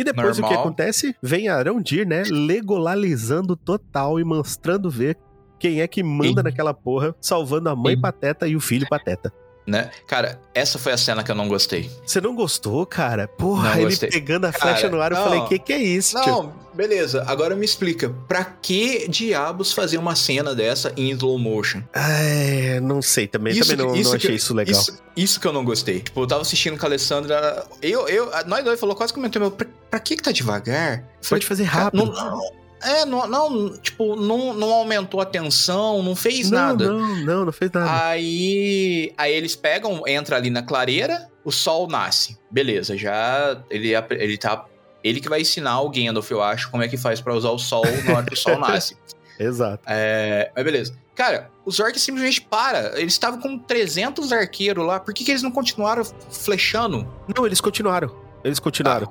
E 0.00 0.04
depois 0.04 0.38
Normal. 0.38 0.50
o 0.50 0.54
que 0.54 0.60
acontece? 0.60 1.14
Vem 1.22 1.48
Arondir, 1.48 2.08
né? 2.08 2.22
Legolalizando 2.26 3.54
total 3.54 4.18
e 4.18 4.24
mostrando 4.24 4.88
ver 4.88 5.18
quem 5.58 5.82
é 5.82 5.86
que 5.86 6.02
manda 6.02 6.42
naquela 6.42 6.72
porra, 6.72 7.14
salvando 7.20 7.68
a 7.68 7.76
mãe 7.76 8.00
pateta 8.00 8.48
e 8.48 8.56
o 8.56 8.60
filho 8.60 8.88
pateta 8.88 9.30
né? 9.66 9.90
Cara, 10.06 10.40
essa 10.54 10.78
foi 10.78 10.92
a 10.92 10.96
cena 10.96 11.22
que 11.22 11.30
eu 11.30 11.34
não 11.34 11.48
gostei. 11.48 11.90
Você 12.04 12.20
não 12.20 12.34
gostou, 12.34 12.84
cara? 12.86 13.28
Porra, 13.28 13.70
não 13.70 13.76
ele 13.76 13.84
gostei. 13.86 14.10
pegando 14.10 14.46
a 14.46 14.52
flecha 14.52 14.82
cara, 14.82 14.90
no 14.90 15.00
ar, 15.00 15.12
eu 15.12 15.18
falei, 15.18 15.40
que 15.42 15.58
que 15.58 15.72
é 15.72 15.78
isso, 15.78 16.14
Não, 16.16 16.22
tio? 16.24 16.52
beleza. 16.74 17.24
Agora 17.26 17.54
me 17.54 17.64
explica, 17.64 18.10
pra 18.26 18.44
que 18.44 19.06
diabos 19.08 19.72
fazer 19.72 19.98
uma 19.98 20.16
cena 20.16 20.54
dessa 20.54 20.92
em 20.96 21.10
slow 21.10 21.38
motion? 21.38 21.82
É, 21.92 22.80
não 22.80 23.00
sei, 23.00 23.26
também, 23.26 23.52
isso, 23.52 23.70
também 23.70 23.86
não, 23.86 23.94
isso 23.94 24.10
não 24.10 24.16
achei 24.16 24.34
isso 24.34 24.54
legal. 24.54 24.80
Isso, 24.80 24.98
isso, 25.16 25.40
que 25.40 25.46
eu 25.46 25.52
não 25.52 25.64
gostei. 25.64 26.00
Tipo, 26.00 26.20
eu 26.22 26.26
tava 26.26 26.42
assistindo 26.42 26.76
com 26.78 26.86
a 26.86 26.88
Alessandra, 26.88 27.64
eu, 27.82 28.08
eu, 28.08 28.30
nós 28.46 28.64
dois 28.64 28.78
falou, 28.80 28.96
quase 28.96 29.12
comentou, 29.12 29.40
meu, 29.40 29.50
pra, 29.50 29.66
pra 29.90 30.00
que 30.00 30.16
que 30.16 30.22
tá 30.22 30.32
devagar? 30.32 31.04
Pode 31.28 31.46
fazer 31.46 31.64
rápido. 31.64 32.06
Não, 32.06 32.12
não, 32.12 32.52
é, 32.82 33.04
não, 33.04 33.26
não, 33.26 33.78
tipo, 33.78 34.16
não, 34.16 34.54
não 34.54 34.72
aumentou 34.72 35.20
a 35.20 35.24
tensão, 35.24 36.02
não 36.02 36.16
fez 36.16 36.50
não, 36.50 36.58
nada. 36.58 36.86
Não, 36.86 37.16
não, 37.24 37.44
não 37.44 37.52
fez 37.52 37.70
nada. 37.70 38.08
Aí, 38.08 39.12
aí 39.16 39.32
eles 39.32 39.54
pegam, 39.54 40.02
entra 40.06 40.36
ali 40.36 40.50
na 40.50 40.62
clareira, 40.62 41.30
o 41.44 41.52
sol 41.52 41.88
nasce. 41.88 42.38
Beleza, 42.50 42.96
já 42.96 43.62
ele, 43.70 43.92
ele 44.10 44.38
tá. 44.38 44.64
Ele 45.02 45.20
que 45.20 45.28
vai 45.28 45.40
ensinar 45.40 45.80
o 45.80 45.90
Gandalf, 45.90 46.30
eu 46.30 46.42
acho, 46.42 46.70
como 46.70 46.82
é 46.82 46.88
que 46.88 46.96
faz 46.96 47.20
para 47.20 47.34
usar 47.34 47.50
o 47.50 47.58
sol 47.58 47.84
na 48.04 48.18
hora 48.18 48.26
que 48.26 48.34
o 48.34 48.36
sol 48.36 48.58
nasce. 48.60 48.96
Exato. 49.38 49.82
É, 49.86 50.50
mas 50.54 50.64
beleza. 50.64 50.94
Cara, 51.14 51.50
os 51.64 51.80
orcs 51.80 52.02
simplesmente 52.02 52.40
para. 52.40 52.98
Eles 52.98 53.12
estavam 53.12 53.40
com 53.40 53.58
300 53.58 54.32
arqueiros 54.32 54.86
lá. 54.86 55.00
Por 55.00 55.12
que, 55.12 55.24
que 55.24 55.30
eles 55.30 55.42
não 55.42 55.50
continuaram 55.50 56.02
flechando? 56.30 57.06
Não, 57.34 57.46
eles 57.46 57.60
continuaram. 57.60 58.14
Eles 58.44 58.58
continuaram. 58.58 59.10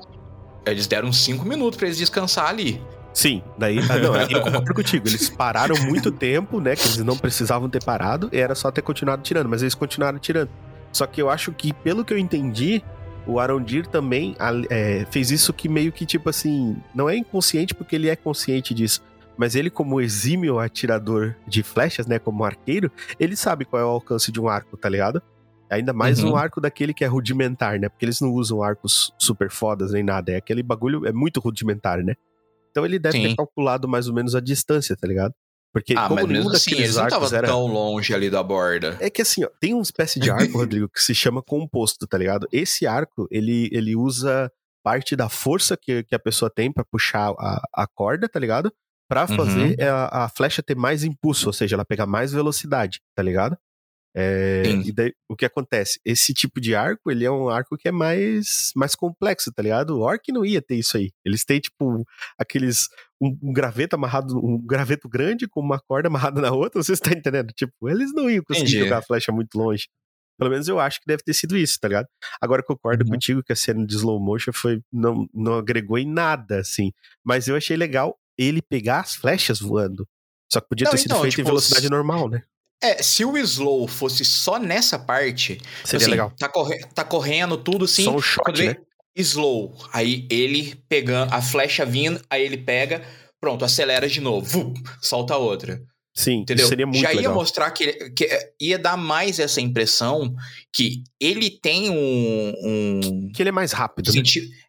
Ah, 0.65 0.71
eles 0.71 0.87
deram 0.87 1.11
5 1.11 1.45
minutos 1.45 1.77
para 1.77 1.87
eles 1.87 1.97
descansar 1.97 2.47
ali. 2.47 2.81
Sim, 3.19 3.43
daí. 3.57 3.79
Ah, 3.79 3.97
não, 3.99 4.15
eu 4.15 4.41
concordo 4.41 4.73
contigo. 4.73 5.05
Eles 5.05 5.29
pararam 5.29 5.75
muito 5.83 6.09
tempo, 6.09 6.61
né? 6.61 6.73
Que 6.73 6.83
eles 6.83 6.97
não 6.99 7.17
precisavam 7.17 7.69
ter 7.69 7.83
parado, 7.83 8.29
e 8.31 8.37
era 8.37 8.55
só 8.55 8.71
ter 8.71 8.81
continuado 8.81 9.21
tirando, 9.21 9.49
mas 9.49 9.61
eles 9.61 9.75
continuaram 9.75 10.17
tirando. 10.17 10.49
Só 10.93 11.05
que 11.05 11.21
eu 11.21 11.29
acho 11.29 11.51
que, 11.51 11.73
pelo 11.73 12.05
que 12.05 12.13
eu 12.13 12.17
entendi, 12.17 12.81
o 13.27 13.37
Arondir 13.37 13.85
também 13.87 14.37
é, 14.69 15.05
fez 15.11 15.31
isso 15.31 15.51
que 15.51 15.67
meio 15.67 15.91
que, 15.91 16.05
tipo 16.05 16.29
assim, 16.29 16.77
não 16.95 17.09
é 17.09 17.17
inconsciente 17.17 17.75
porque 17.75 17.97
ele 17.97 18.07
é 18.07 18.15
consciente 18.15 18.73
disso. 18.73 19.03
Mas 19.37 19.53
ele, 19.53 19.69
como 19.69 19.99
exímio 19.99 20.57
atirador 20.57 21.35
de 21.45 21.61
flechas, 21.61 22.07
né? 22.07 22.19
Como 22.19 22.45
arqueiro, 22.45 22.89
ele 23.19 23.35
sabe 23.35 23.65
qual 23.65 23.81
é 23.81 23.85
o 23.85 23.89
alcance 23.89 24.31
de 24.31 24.39
um 24.39 24.47
arco, 24.47 24.77
tá 24.77 24.87
ligado? 24.87 25.21
Ainda 25.69 25.91
mais 25.91 26.23
uhum. 26.23 26.31
um 26.31 26.35
arco 26.37 26.61
daquele 26.61 26.93
que 26.93 27.03
é 27.03 27.07
rudimentar, 27.07 27.77
né? 27.79 27.89
Porque 27.89 28.05
eles 28.05 28.21
não 28.21 28.31
usam 28.31 28.63
arcos 28.63 29.13
super 29.19 29.51
fodas 29.51 29.91
nem 29.91 30.03
nada. 30.03 30.31
É 30.31 30.37
aquele 30.37 30.63
bagulho, 30.63 31.05
é 31.05 31.11
muito 31.11 31.41
rudimentar, 31.41 32.01
né? 32.01 32.15
Então 32.69 32.85
ele 32.85 32.99
deve 32.99 33.17
Sim. 33.17 33.29
ter 33.29 33.35
calculado 33.35 33.87
mais 33.87 34.07
ou 34.07 34.13
menos 34.13 34.35
a 34.35 34.39
distância, 34.39 34.95
tá 34.95 35.07
ligado? 35.07 35.33
Porque 35.71 35.93
ah, 35.95 36.07
como 36.07 36.25
nenhum 36.25 36.49
assim, 36.49 36.71
daqueles 36.71 36.97
assim, 36.97 37.13
arcos 37.13 37.33
era 37.33 37.47
tão 37.47 37.67
longe 37.67 38.13
ali 38.13 38.29
da 38.29 38.41
borda. 38.41 38.97
É 38.99 39.09
que 39.09 39.21
assim, 39.21 39.43
ó, 39.43 39.49
tem 39.59 39.73
uma 39.73 39.83
espécie 39.83 40.19
de 40.19 40.31
arco, 40.31 40.57
Rodrigo, 40.57 40.89
que 40.89 41.01
se 41.01 41.13
chama 41.13 41.43
composto, 41.43 42.07
tá 42.07 42.17
ligado? 42.17 42.47
Esse 42.51 42.87
arco, 42.87 43.27
ele, 43.29 43.69
ele 43.71 43.95
usa 43.95 44.51
parte 44.83 45.15
da 45.15 45.29
força 45.29 45.77
que, 45.77 46.03
que 46.03 46.15
a 46.15 46.19
pessoa 46.19 46.49
tem 46.49 46.71
para 46.71 46.83
puxar 46.83 47.29
a, 47.37 47.61
a 47.73 47.87
corda, 47.87 48.27
tá 48.27 48.39
ligado? 48.39 48.73
Pra 49.07 49.27
fazer 49.27 49.75
uhum. 49.79 49.87
a, 49.87 50.25
a, 50.25 50.29
flecha 50.29 50.61
ter 50.61 50.75
mais 50.75 51.03
impulso, 51.03 51.47
ou 51.47 51.53
seja, 51.53 51.75
ela 51.75 51.85
pegar 51.85 52.05
mais 52.05 52.31
velocidade, 52.31 53.01
tá 53.15 53.23
ligado? 53.23 53.57
É, 54.15 54.63
e 54.85 54.91
daí, 54.91 55.13
o 55.29 55.35
que 55.35 55.45
acontece? 55.45 55.99
Esse 56.03 56.33
tipo 56.33 56.59
de 56.59 56.73
arco, 56.73 57.11
ele 57.11 57.25
é 57.25 57.31
um 57.31 57.47
arco 57.47 57.77
que 57.77 57.87
é 57.87 57.91
mais, 57.91 58.71
mais 58.75 58.95
complexo, 58.95 59.51
tá 59.51 59.61
ligado? 59.61 59.91
O 59.91 60.01
Orc 60.01 60.31
não 60.31 60.45
ia 60.45 60.61
ter 60.61 60.75
isso 60.75 60.97
aí. 60.97 61.11
Eles 61.23 61.45
têm, 61.45 61.59
tipo, 61.59 62.05
aqueles. 62.37 62.87
Um, 63.21 63.37
um 63.43 63.53
graveto 63.53 63.95
amarrado, 63.95 64.37
um 64.37 64.57
graveto 64.57 65.09
grande 65.09 65.47
com 65.47 65.59
uma 65.59 65.79
corda 65.79 66.07
amarrada 66.07 66.39
na 66.41 66.51
outra, 66.51 66.81
você 66.81 66.93
está 66.93 67.11
entendendo? 67.11 67.51
Tipo, 67.53 67.89
eles 67.89 68.13
não 68.13 68.29
iam 68.29 68.43
conseguir 68.43 68.69
Entendi. 68.69 68.83
jogar 68.85 68.99
a 68.99 69.01
flecha 69.01 69.31
muito 69.31 69.57
longe. 69.57 69.87
Pelo 70.39 70.51
menos 70.51 70.69
eu 70.69 70.79
acho 70.79 71.01
que 71.01 71.05
deve 71.05 71.21
ter 71.21 71.33
sido 71.33 71.57
isso, 71.57 71.77
tá 71.81 71.89
ligado? 71.89 72.07
Agora 72.41 72.63
concordo 72.63 73.03
uhum. 73.03 73.11
contigo 73.11 73.43
que 73.43 73.51
a 73.51 73.55
cena 73.57 73.85
de 73.85 73.93
slow 73.93 74.21
motion 74.21 74.53
foi, 74.53 74.81
não, 74.89 75.27
não 75.33 75.55
agregou 75.55 75.97
em 75.97 76.09
nada, 76.09 76.59
assim. 76.59 76.93
Mas 77.25 77.49
eu 77.49 77.57
achei 77.57 77.75
legal 77.75 78.17
ele 78.37 78.61
pegar 78.61 79.01
as 79.01 79.15
flechas 79.15 79.59
voando. 79.59 80.07
Só 80.51 80.61
que 80.61 80.69
podia 80.69 80.85
não, 80.85 80.91
ter 80.91 80.97
sido 80.97 81.11
então, 81.11 81.21
feito 81.21 81.31
tipo, 81.31 81.41
em 81.41 81.45
velocidade 81.45 81.89
normal, 81.89 82.29
né? 82.29 82.43
É, 82.81 83.03
se 83.03 83.25
o 83.25 83.37
slow 83.37 83.87
fosse 83.87 84.23
só 84.23 84.57
nessa 84.57 84.97
parte, 84.97 85.59
seria 85.83 86.03
assim, 86.03 86.11
legal. 86.11 86.33
Tá, 86.37 86.47
corre 86.47 86.79
tá 86.93 87.03
correndo 87.03 87.57
tudo 87.57 87.85
assim. 87.85 88.05
Só 88.05 88.15
um 88.15 88.21
shot, 88.21 88.51
né? 88.57 88.75
Slow. 89.15 89.75
Aí 89.91 90.25
ele 90.29 90.81
pegando 90.87 91.33
a 91.33 91.41
flecha 91.41 91.85
vindo, 91.85 92.21
aí 92.29 92.43
ele 92.43 92.57
pega, 92.57 93.03
pronto, 93.39 93.65
acelera 93.65 94.07
de 94.07 94.21
novo, 94.21 94.73
solta 95.01 95.35
outra. 95.35 95.81
Sim, 96.15 96.39
entendeu? 96.39 96.67
seria 96.67 96.85
muito 96.85 96.99
Já 96.99 97.11
ia 97.11 97.17
legal. 97.17 97.33
mostrar 97.33 97.71
que, 97.71 97.93
que 98.11 98.27
ia 98.59 98.77
dar 98.77 98.97
mais 98.97 99.39
essa 99.39 99.61
impressão 99.61 100.33
que 100.73 101.03
ele 101.19 101.49
tem 101.49 101.89
um, 101.89 102.53
um 102.63 103.31
que 103.33 103.41
ele 103.41 103.49
é 103.49 103.53
mais 103.53 103.71
rápido. 103.71 104.11
Né? 104.11 104.21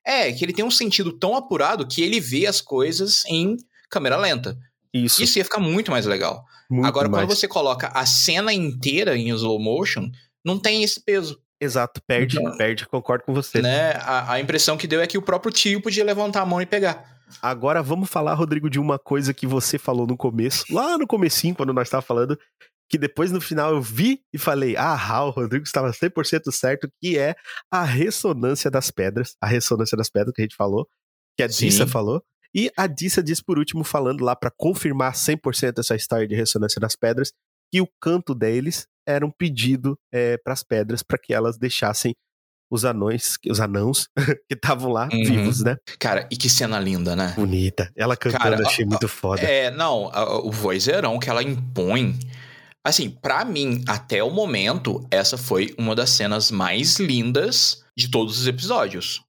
É, 0.05 0.33
que 0.33 0.45
ele 0.45 0.53
tem 0.53 0.65
um 0.65 0.71
sentido 0.71 1.13
tão 1.13 1.35
apurado 1.35 1.89
que 1.89 2.03
ele 2.03 2.21
vê 2.21 2.47
as 2.47 2.61
coisas 2.61 3.25
em 3.27 3.57
câmera 3.91 4.17
lenta. 4.17 4.57
Isso. 4.93 5.23
Isso 5.23 5.39
ia 5.39 5.45
ficar 5.45 5.61
muito 5.61 5.91
mais 5.91 6.07
legal. 6.07 6.45
Muito 6.71 6.87
Agora, 6.87 7.09
mais. 7.09 7.25
quando 7.25 7.37
você 7.37 7.47
coloca 7.47 7.89
a 7.89 8.05
cena 8.07 8.53
inteira 8.53 9.17
em 9.17 9.29
slow 9.31 9.59
motion, 9.59 10.11
não 10.45 10.59
tem 10.59 10.83
esse 10.83 11.01
peso. 11.01 11.41
Exato, 11.61 12.01
perde, 12.07 12.39
então, 12.39 12.57
perde, 12.57 12.87
concordo 12.87 13.25
com 13.25 13.35
você. 13.35 13.61
Né? 13.61 13.93
A, 13.97 14.33
a, 14.33 14.41
impressão 14.41 14.79
que 14.79 14.87
deu 14.87 15.01
é 15.01 15.07
que 15.07 15.19
o 15.19 15.23
próprio 15.23 15.53
tio 15.53 15.83
podia 15.83 16.03
levantar 16.03 16.41
a 16.41 16.47
mão 16.47 16.61
e 16.63 16.67
pegar. 16.67 17.21
Agora 17.43 17.83
vamos 17.83 18.09
falar, 18.09 18.33
Rodrigo, 18.33 18.71
de 18.71 18.81
uma 18.81 18.99
coisa 18.99 19.35
que 19.35 19.47
você 19.47 19.79
falou 19.79 20.07
no 20.07 20.17
começo, 20.17 20.65
lá 20.71 20.97
no 20.97 21.07
comecinho, 21.07 21.55
quando 21.55 21.75
nós 21.75 21.87
estávamos 21.87 22.07
falando, 22.07 22.39
que 22.89 22.97
depois 22.99 23.31
no 23.31 23.41
final 23.41 23.75
eu 23.75 23.83
vi 23.83 24.21
e 24.33 24.39
falei, 24.39 24.75
ah, 24.77 25.25
o 25.25 25.31
Rodrigo 25.31 25.65
estava 25.65 25.91
100% 25.91 26.51
certo, 26.51 26.91
que 27.01 27.19
é 27.19 27.37
a 27.71 27.85
ressonância 27.85 28.71
das 28.71 28.91
pedras, 28.91 29.37
a 29.41 29.47
ressonância 29.47 29.97
das 29.97 30.09
pedras 30.09 30.35
que 30.35 30.41
a 30.41 30.45
gente 30.45 30.57
falou, 30.57 30.89
que 31.37 31.43
a 31.43 31.47
Dissa 31.47 31.87
falou, 31.87 32.23
e 32.55 32.71
a 32.77 32.87
Dissa 32.87 33.23
diz 33.23 33.41
por 33.41 33.59
último, 33.59 33.85
falando 33.85 34.25
lá 34.25 34.35
para 34.35 34.51
confirmar 34.57 35.13
100% 35.13 35.79
essa 35.79 35.95
história 35.95 36.27
de 36.27 36.35
ressonância 36.35 36.81
das 36.81 36.97
pedras, 36.97 37.33
que 37.73 37.81
o 37.81 37.89
canto 38.01 38.35
deles 38.35 38.87
era 39.07 39.25
um 39.25 39.31
pedido 39.31 39.97
é, 40.13 40.37
para 40.39 40.53
as 40.53 40.63
pedras 40.63 41.03
para 41.03 41.19
que 41.19 41.33
elas 41.33 41.57
deixassem 41.57 42.15
os 42.71 42.85
anões, 42.85 43.37
os 43.49 43.61
anãos 43.61 44.09
que 44.49 44.55
estavam 44.55 44.93
lá 44.93 45.09
uhum. 45.13 45.25
vivos, 45.25 45.63
né? 45.63 45.77
Cara, 45.99 46.29
e 46.31 46.37
que 46.37 46.49
cena 46.49 46.79
linda, 46.79 47.17
né? 47.17 47.35
Bonita. 47.37 47.91
Ela 47.97 48.17
cantando, 48.17 48.43
Cara, 48.43 48.67
achei 48.67 48.85
a, 48.85 48.89
muito 48.89 49.09
foda. 49.09 49.43
É, 49.43 49.71
não, 49.71 50.09
a, 50.13 50.39
o 50.39 50.53
vozeirão 50.53 51.19
que 51.19 51.29
ela 51.29 51.43
impõe. 51.43 52.19
Assim, 52.85 53.11
para 53.11 53.45
mim, 53.45 53.85
até 53.87 54.23
o 54.23 54.31
momento, 54.31 55.07
essa 55.11 55.37
foi 55.37 55.75
uma 55.77 55.95
das 55.95 56.11
cenas 56.11 56.51
mais 56.51 56.99
lindas 56.99 57.85
de 57.97 58.11
todos 58.11 58.39
os 58.39 58.47
episódios. 58.47 59.23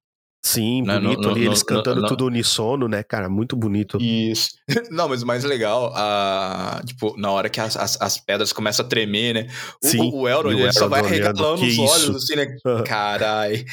Sim, 0.44 0.82
né, 0.82 1.00
bonito 1.00 1.30
ali, 1.30 1.46
eles 1.46 1.62
cantando 1.62 2.04
tudo 2.08 2.26
unissono, 2.26 2.88
né, 2.88 3.04
cara? 3.04 3.30
Muito 3.30 3.56
bonito. 3.56 4.00
Isso. 4.02 4.50
Não, 4.90 5.08
mas 5.08 5.22
o 5.22 5.28
mais 5.28 5.44
legal, 5.44 5.94
a, 5.96 6.82
tipo, 6.84 7.16
na 7.16 7.30
hora 7.30 7.48
que 7.48 7.62
as, 7.62 7.78
as, 7.78 8.02
as 8.02 8.18
pedras 8.18 8.52
começam 8.52 8.84
a 8.84 8.90
tremer, 8.90 9.36
né? 9.36 9.48
O, 9.84 9.88
Sim, 9.88 10.00
o, 10.00 10.22
o 10.22 10.28
Elrond, 10.28 10.60
ele 10.60 10.74
só 10.74 10.88
vai 10.88 11.04
regalando 11.04 11.64
os 11.64 11.78
olhos, 11.78 12.16
assim, 12.16 12.36
né? 12.36 12.58
Carai. 12.88 13.64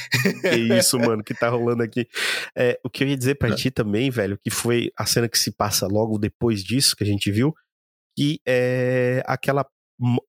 Que 0.43 0.79
isso, 0.79 0.99
mano, 1.01 1.25
que 1.25 1.33
tá 1.33 1.49
rolando 1.49 1.83
aqui. 1.83 2.07
É, 2.55 2.79
o 2.85 2.91
que 2.91 3.03
eu 3.03 3.09
ia 3.09 3.17
dizer 3.17 3.37
pra 3.37 3.55
ti 3.55 3.71
também, 3.71 4.11
velho, 4.11 4.39
que 4.39 4.51
foi 4.51 4.93
a 4.97 5.07
cena 5.07 5.27
que 5.27 5.39
se 5.39 5.51
passa 5.51 5.87
logo 5.87 6.19
depois 6.19 6.63
disso, 6.63 6.95
que 6.95 7.03
a 7.03 7.07
gente 7.07 7.31
viu, 7.31 7.55
que 8.17 8.41
é 8.47 9.23
aquela... 9.27 9.67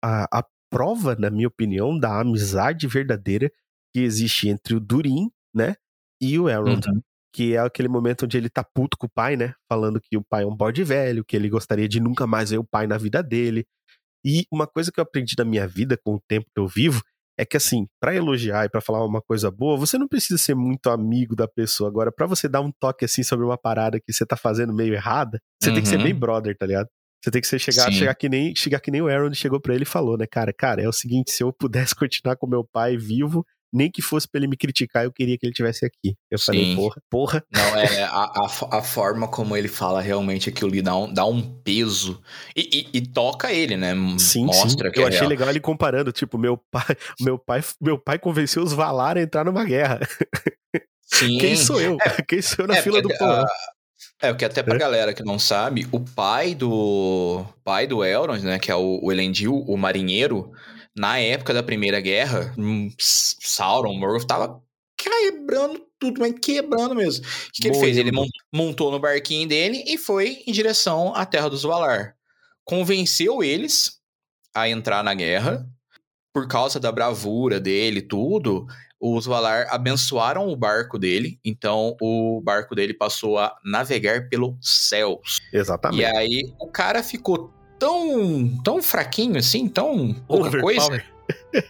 A, 0.02 0.40
a 0.40 0.44
prova, 0.72 1.16
na 1.20 1.30
minha 1.30 1.48
opinião, 1.48 2.00
da 2.00 2.22
amizade 2.22 2.88
verdadeira 2.88 3.52
que 3.94 4.00
existe 4.00 4.48
entre 4.48 4.76
o 4.76 4.80
Durin, 4.80 5.30
né? 5.54 5.76
E 6.22 6.38
o 6.40 6.50
Elrond. 6.50 6.86
Uhum. 6.88 7.02
Que 7.34 7.56
é 7.56 7.60
aquele 7.60 7.88
momento 7.88 8.26
onde 8.26 8.38
ele 8.38 8.50
tá 8.50 8.64
puto 8.64 8.98
com 8.98 9.06
o 9.06 9.10
pai, 9.10 9.36
né? 9.36 9.54
Falando 9.70 10.02
que 10.02 10.18
o 10.18 10.24
pai 10.28 10.44
é 10.44 10.48
um 10.48 10.56
bode 10.56 10.84
velho, 10.84 11.24
que 11.24 11.36
ele 11.36 11.48
gostaria 11.48 11.88
de 11.88 12.00
nunca 12.00 12.26
mais 12.26 12.50
ver 12.50 12.58
o 12.58 12.64
pai 12.64 12.88
na 12.88 12.98
vida 12.98 13.22
dele. 13.22 13.66
E 14.26 14.46
uma 14.52 14.68
coisa 14.68 14.92
que 14.92 15.00
eu 15.00 15.04
aprendi 15.04 15.36
na 15.38 15.46
minha 15.46 15.68
vida 15.68 15.98
com 16.04 16.16
o 16.16 16.22
tempo 16.28 16.48
que 16.54 16.60
eu 16.60 16.68
vivo 16.68 17.02
é 17.38 17.46
que 17.46 17.56
assim, 17.56 17.88
para 18.02 18.14
elogiar 18.14 18.66
e 18.66 18.70
para 18.70 18.82
falar 18.82 19.06
uma 19.06 19.22
coisa 19.22 19.50
boa, 19.50 19.78
você 19.78 19.98
não 19.98 20.10
precisa 20.10 20.38
ser 20.38 20.56
muito 20.56 20.90
amigo 20.90 21.38
da 21.38 21.48
pessoa. 21.48 21.90
Agora, 21.90 22.12
para 22.12 22.26
você 22.26 22.50
dar 22.50 22.60
um 22.60 22.70
toque 22.70 23.06
assim 23.06 23.24
sobre 23.24 23.46
uma 23.46 23.58
parada 23.58 23.98
que 23.98 24.12
você 24.12 24.26
tá 24.26 24.36
fazendo 24.36 24.74
meio 24.74 24.94
errada, 24.94 25.40
você 25.58 25.70
uhum. 25.70 25.76
tem 25.76 25.84
que 25.84 25.90
ser 25.90 26.04
bem 26.04 26.12
uhum. 26.12 26.20
brother, 26.20 26.58
tá 26.58 26.66
ligado? 26.66 26.90
Você 27.24 27.32
tem 27.32 27.42
que 27.42 27.48
ser 27.48 27.60
chegar, 27.60 27.92
chegar 27.92 28.16
que 28.16 28.28
nem 28.28 28.54
chegar 28.56 28.80
que 28.82 28.92
nem 28.92 29.02
o 29.02 29.08
Aaron 29.08 29.34
chegou 29.34 29.60
para 29.60 29.74
ele 29.74 29.84
e 29.84 29.88
falou, 29.88 30.18
né, 30.18 30.26
cara, 30.30 30.54
cara, 30.54 30.82
é 30.82 30.88
o 30.88 30.92
seguinte, 30.92 31.32
se 31.32 31.42
eu 31.42 31.54
pudesse 31.54 31.96
continuar 31.96 32.36
com 32.36 32.46
meu 32.46 32.66
pai 32.66 32.98
vivo, 32.98 33.46
Nem 33.72 33.92
que 33.92 34.02
fosse 34.02 34.28
pra 34.28 34.40
ele 34.40 34.48
me 34.48 34.58
criticar, 34.58 35.04
eu 35.04 35.12
queria 35.12 35.38
que 35.38 35.46
ele 35.46 35.54
tivesse 35.54 35.86
aqui. 35.86 36.16
Eu 36.30 36.38
Sim. 36.38 36.46
falei, 36.46 36.76
porra, 36.76 37.02
porra. 37.10 37.46
Não, 37.54 37.78
é 37.78 38.04
a, 38.04 38.08
a, 38.08 38.78
a, 38.78 38.82
forma 38.82 39.28
como 39.28 39.56
ele 39.56 39.68
fala 39.68 40.02
realmente 40.02 40.50
aquilo 40.50 40.70
ali 40.70 40.82
dá 40.82 40.96
um, 40.96 41.14
dá 41.14 41.26
um 41.26 41.42
peso. 41.42 42.22
E, 42.56 42.88
e, 42.94 42.98
e 42.98 43.02
toca 43.02 43.52
ele, 43.52 43.78
né? 43.78 43.94
Sim, 44.18 44.46
Mostra 44.46 44.88
sim. 44.88 44.92
que 44.92 45.00
Eu 45.00 45.06
é 45.06 45.08
achei 45.08 45.20
real. 45.20 45.30
legal 45.30 45.50
ele 45.50 45.60
comparando, 45.60 46.12
tipo, 46.12 46.38
meu 46.38 46.58
pai, 46.72 46.96
meu 47.22 47.38
pai, 47.38 47.64
meu 47.80 47.98
pai 47.98 48.18
convenceu 48.18 48.64
os 48.64 48.74
Valar 48.74 49.18
a 49.18 49.22
entrar 49.22 49.44
numa 49.44 49.66
guerra. 49.66 50.00
Sim. 51.06 51.38
Quem 51.38 51.56
sou 51.56 51.82
eu? 51.82 51.98
É, 52.02 52.22
Quem 52.24 52.42
sou 52.42 52.64
eu 52.64 52.68
na 52.68 52.78
é, 52.78 52.82
fila 52.82 53.02
do 53.02 53.10
pão? 53.18 53.46
É, 54.22 54.32
o 54.32 54.36
que 54.36 54.46
até 54.46 54.62
pra 54.62 54.76
é. 54.76 54.78
galera 54.78 55.14
que 55.14 55.24
não 55.24 55.40
sabe, 55.40 55.88
o 55.92 56.00
pai 56.00 56.54
do 56.54 57.46
pai 57.64 57.88
do 57.88 58.04
Elrond, 58.04 58.44
né, 58.44 58.60
que 58.60 58.72
é 58.72 58.76
o, 58.76 59.00
o 59.02 59.12
Elendil, 59.12 59.64
o 59.68 59.78
marinheiro, 59.78 60.52
na 61.00 61.18
época 61.18 61.54
da 61.54 61.64
Primeira 61.64 62.02
Guerra, 62.02 62.54
hum, 62.58 62.92
Sauron, 63.00 63.98
Morgoth 63.98 64.28
tava 64.28 64.62
quebrando 64.98 65.82
tudo, 65.98 66.20
mas 66.20 66.36
quebrando 66.42 66.94
mesmo. 66.94 67.26
O 67.26 67.52
que, 67.54 67.62
que 67.62 67.68
ele 67.70 67.80
fez? 67.80 67.98
Ele 67.98 68.12
montou 68.54 68.92
no 68.92 69.00
barquinho 69.00 69.48
dele 69.48 69.82
e 69.88 69.98
foi 69.98 70.44
em 70.46 70.52
direção 70.52 71.16
à 71.16 71.26
Terra 71.26 71.50
dos 71.50 71.64
Valar. 71.64 72.18
Convenceu 72.66 73.42
eles 73.42 73.98
a 74.54 74.68
entrar 74.68 75.02
na 75.02 75.14
guerra, 75.14 75.66
por 76.34 76.50
causa 76.50 76.82
da 76.82 76.92
bravura 76.92 77.62
dele 77.62 78.02
tudo, 78.02 78.68
os 79.00 79.26
Valar 79.26 79.68
abençoaram 79.70 80.50
o 80.50 80.56
barco 80.58 81.00
dele, 81.00 81.40
então 81.46 81.96
o 82.02 82.42
barco 82.44 82.76
dele 82.76 82.94
passou 82.94 83.40
a 83.40 83.56
navegar 83.64 84.28
pelos 84.28 84.58
céus. 84.62 85.40
Exatamente. 85.54 86.02
E 86.02 86.06
aí 86.06 86.54
o 86.60 86.68
cara 86.68 87.02
ficou 87.02 87.54
tão, 87.80 88.60
tão 88.64 88.84
fraquinho 88.84 89.38
assim, 89.38 89.68
tão 89.68 90.14
pouca 90.28 90.60
coisa. 90.60 91.04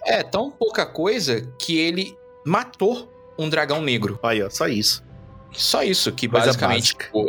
é, 0.05 0.23
tão 0.23 0.49
pouca 0.49 0.85
coisa 0.85 1.47
que 1.59 1.77
ele 1.77 2.17
matou 2.45 3.11
um 3.37 3.47
dragão 3.47 3.81
negro. 3.81 4.19
Aí, 4.23 4.41
ó, 4.41 4.49
só 4.49 4.67
isso. 4.67 5.07
Só 5.51 5.81
isso, 5.83 6.11
que 6.11 6.27
Coisa 6.27 6.47
basicamente, 6.47 6.95
pô, 7.11 7.25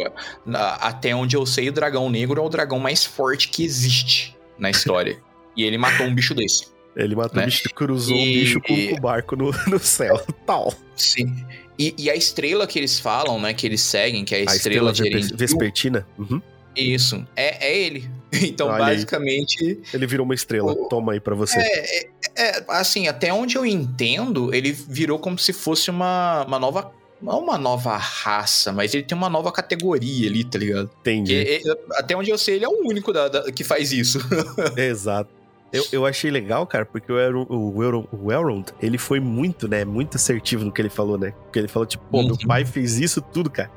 até 0.55 1.15
onde 1.15 1.37
eu 1.37 1.47
sei, 1.47 1.69
o 1.69 1.73
dragão 1.73 2.11
negro 2.11 2.41
é 2.41 2.45
o 2.45 2.49
dragão 2.49 2.79
mais 2.79 3.05
forte 3.05 3.49
que 3.49 3.65
existe 3.65 4.37
na 4.59 4.69
história. 4.69 5.19
e 5.57 5.65
ele 5.65 5.79
matou 5.79 6.07
um 6.07 6.15
bicho 6.15 6.35
desse. 6.35 6.67
Ele 6.97 7.15
matou 7.15 7.37
né? 7.37 7.45
o 7.45 7.47
bicho, 7.47 7.71
cruzou 7.75 8.17
e... 8.17 8.21
o 8.21 8.41
bicho 8.41 8.61
com 8.61 8.75
o 8.95 9.01
barco 9.01 9.37
no, 9.37 9.51
no 9.69 9.79
céu. 9.79 10.23
Tal. 10.45 10.75
Sim. 10.97 11.47
E, 11.79 11.95
e, 11.97 12.11
a 12.11 12.15
estrela 12.15 12.67
que 12.67 12.79
eles 12.79 13.01
falam, 13.01 13.41
né? 13.41 13.55
Que 13.55 13.67
eles 13.67 13.81
seguem, 13.81 14.23
que 14.23 14.35
é 14.35 14.39
a, 14.39 14.51
a 14.51 14.55
estrela, 14.55 14.91
estrela 14.91 15.21
de 15.21 15.35
Vespertina. 15.35 16.07
Uhum. 16.19 16.43
Isso. 16.77 17.27
É, 17.37 17.69
é 17.69 17.79
ele. 17.79 18.11
Então, 18.33 18.69
Olha 18.69 18.79
basicamente. 18.79 19.63
Aí. 19.63 19.81
Ele 19.93 20.07
virou 20.07 20.25
uma 20.25 20.35
estrela. 20.35 20.71
O... 20.71 20.89
Toma 20.89 21.15
aí 21.15 21.21
pra 21.21 21.35
você. 21.35 21.59
É, 21.59 21.99
é, 21.99 22.11
é, 22.37 22.65
assim, 22.69 23.09
até 23.09 23.33
onde 23.33 23.57
eu 23.57 23.67
entendo, 23.67 24.55
ele 24.55 24.71
virou 24.71 25.19
como 25.19 25.37
se 25.37 25.53
fosse 25.53 25.91
uma, 25.91 26.45
uma 26.47 26.59
nova 26.59 26.93
não 27.21 27.41
uma 27.41 27.59
nova 27.59 27.97
raça, 27.97 28.73
mas 28.73 28.95
ele 28.95 29.03
tem 29.03 29.17
uma 29.17 29.29
nova 29.29 29.53
categoria 29.53 30.29
ali, 30.29 30.43
tá 30.45 30.59
ligado? 30.59 30.91
Entendi. 31.01 31.61
até 31.93 32.17
onde 32.17 32.31
eu 32.31 32.39
sei, 32.39 32.57
ele 32.57 32.65
é 32.65 32.69
o 32.69 32.87
único 32.87 33.13
da, 33.13 33.29
da 33.29 33.53
que 33.53 33.63
faz 33.63 33.93
isso. 33.93 34.19
Exato. 34.77 35.31
Eu, 35.73 35.85
eu 35.93 36.07
achei 36.07 36.31
legal, 36.31 36.67
cara, 36.67 36.85
porque 36.85 37.13
o, 37.13 37.19
Elrond, 37.19 37.47
o, 37.49 38.25
o 38.25 38.33
Elrond, 38.33 38.67
ele 38.83 38.99
foi 38.99 39.21
muito, 39.21 39.69
né, 39.69 39.85
muito 39.85 40.17
assertivo 40.17 40.65
no 40.65 40.73
que 40.73 40.83
ele 40.83 40.89
falou, 40.89 41.17
né? 41.17 41.33
Porque 41.45 41.59
ele 41.61 41.69
falou, 41.69 41.87
tipo, 41.87 42.05
pô, 42.11 42.19
uhum. 42.19 42.27
meu 42.27 42.39
pai 42.39 42.65
fez 42.65 42.99
isso 42.99 43.21
tudo, 43.21 43.49
cara. 43.49 43.71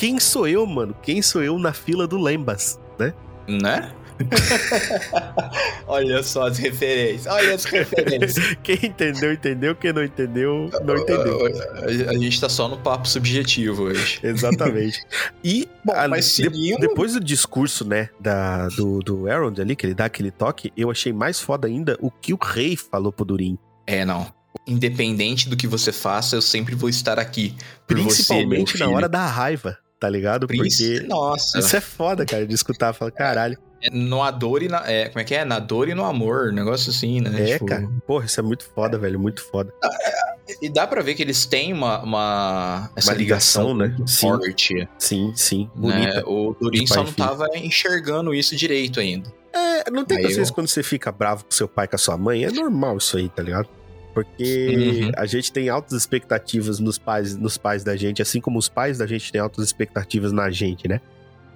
Quem 0.00 0.18
sou 0.18 0.48
eu, 0.48 0.64
mano? 0.64 0.96
Quem 1.02 1.20
sou 1.20 1.42
eu 1.42 1.58
na 1.58 1.74
fila 1.74 2.06
do 2.06 2.16
Lembas, 2.16 2.80
né? 2.98 3.12
Né? 3.46 3.92
olha 5.86 6.22
só 6.22 6.46
as 6.46 6.56
referências, 6.56 7.26
olha 7.26 7.54
as 7.54 7.64
referências. 7.64 8.56
Quem 8.64 8.78
entendeu, 8.82 9.30
entendeu. 9.30 9.74
Quem 9.76 9.92
não 9.92 10.02
entendeu, 10.02 10.70
não 10.86 10.96
entendeu. 10.96 11.40
A, 12.08 12.16
gente 12.16 12.40
tá 12.40 12.48
só 12.48 12.66
no 12.66 12.78
papo 12.78 13.06
subjetivo 13.06 13.82
hoje. 13.82 14.20
Exatamente. 14.22 15.04
E 15.44 15.68
Bom, 15.84 15.92
a, 15.92 16.08
mas 16.08 16.24
seguindo... 16.24 16.80
de, 16.80 16.88
depois 16.88 17.12
do 17.12 17.20
discurso, 17.20 17.86
né, 17.86 18.08
da, 18.18 18.68
do, 18.68 19.00
do 19.00 19.30
Aaron 19.30 19.52
ali, 19.58 19.76
que 19.76 19.84
ele 19.84 19.94
dá 19.94 20.06
aquele 20.06 20.30
toque, 20.30 20.72
eu 20.74 20.90
achei 20.90 21.12
mais 21.12 21.38
foda 21.40 21.68
ainda 21.68 21.98
o 22.00 22.10
que 22.10 22.32
o 22.32 22.38
rei 22.40 22.74
falou 22.74 23.12
pro 23.12 23.26
Durin. 23.26 23.58
É, 23.86 24.02
não. 24.06 24.32
Independente 24.66 25.46
do 25.46 25.58
que 25.58 25.66
você 25.66 25.92
faça, 25.92 26.36
eu 26.36 26.40
sempre 26.40 26.74
vou 26.74 26.88
estar 26.88 27.18
aqui. 27.18 27.54
Principalmente 27.86 28.78
você, 28.78 28.84
na 28.84 28.88
hora 28.88 29.06
da 29.06 29.26
raiva, 29.26 29.76
tá 30.00 30.08
ligado? 30.08 30.48
Porque. 30.48 31.04
Nossa. 31.06 31.58
Isso 31.58 31.76
é 31.76 31.80
foda, 31.80 32.24
cara, 32.24 32.46
de 32.46 32.54
escutar. 32.54 32.94
Fala, 32.94 33.10
caralho. 33.10 33.58
É, 33.82 33.90
no 33.90 34.22
a 34.22 34.30
dor 34.30 34.62
e 34.62 34.68
na. 34.68 34.90
É, 34.90 35.08
como 35.08 35.20
é 35.20 35.24
que 35.24 35.34
é? 35.34 35.44
Na 35.44 35.58
dor 35.58 35.88
e 35.88 35.94
no 35.94 36.04
amor, 36.04 36.52
negócio 36.52 36.90
assim, 36.90 37.20
né? 37.20 37.50
É, 37.50 37.52
tipo... 37.52 37.66
cara. 37.66 37.88
Porra, 38.06 38.24
isso 38.24 38.40
é 38.40 38.42
muito 38.42 38.64
foda, 38.74 38.98
velho. 38.98 39.20
Muito 39.20 39.42
foda. 39.44 39.72
Ah, 39.84 39.88
é, 40.02 40.56
e 40.62 40.68
dá 40.68 40.86
pra 40.86 41.02
ver 41.02 41.14
que 41.14 41.22
eles 41.22 41.44
têm 41.44 41.72
uma. 41.72 42.02
uma 42.02 42.90
essa 42.96 43.12
uma 43.12 43.18
ligação, 43.18 43.72
ligação, 43.72 43.98
né? 43.98 44.06
Sim. 44.06 44.20
Forte. 44.20 44.88
Sim, 44.98 45.32
sim. 45.36 45.70
Né? 45.76 45.92
Bonita. 45.92 46.14
Né? 46.14 46.22
O 46.26 46.56
Durin 46.58 46.86
só 46.86 47.04
não 47.04 47.12
tava 47.12 47.46
enxergando 47.54 48.34
isso 48.34 48.56
direito 48.56 48.98
ainda. 48.98 49.30
É, 49.52 49.90
não 49.90 50.04
tem 50.04 50.24
às 50.24 50.36
vezes 50.36 50.50
quando 50.50 50.68
você 50.68 50.82
fica 50.82 51.10
bravo 51.10 51.44
com 51.44 51.50
seu 51.50 51.68
pai, 51.68 51.88
com 51.88 51.96
a 51.96 51.98
sua 51.98 52.16
mãe, 52.16 52.44
é 52.44 52.50
normal 52.50 52.96
isso 52.98 53.16
aí, 53.16 53.28
tá 53.28 53.42
ligado? 53.42 53.68
Porque 54.12 55.04
uhum. 55.04 55.12
a 55.16 55.26
gente 55.26 55.52
tem 55.52 55.68
altas 55.68 55.92
expectativas 55.92 56.80
nos 56.80 56.98
pais, 56.98 57.36
nos 57.36 57.56
pais 57.56 57.84
da 57.84 57.96
gente, 57.96 58.20
assim 58.20 58.40
como 58.40 58.58
os 58.58 58.68
pais 58.68 58.98
da 58.98 59.06
gente 59.06 59.30
têm 59.30 59.40
altas 59.40 59.64
expectativas 59.64 60.32
na 60.32 60.50
gente, 60.50 60.88
né? 60.88 61.00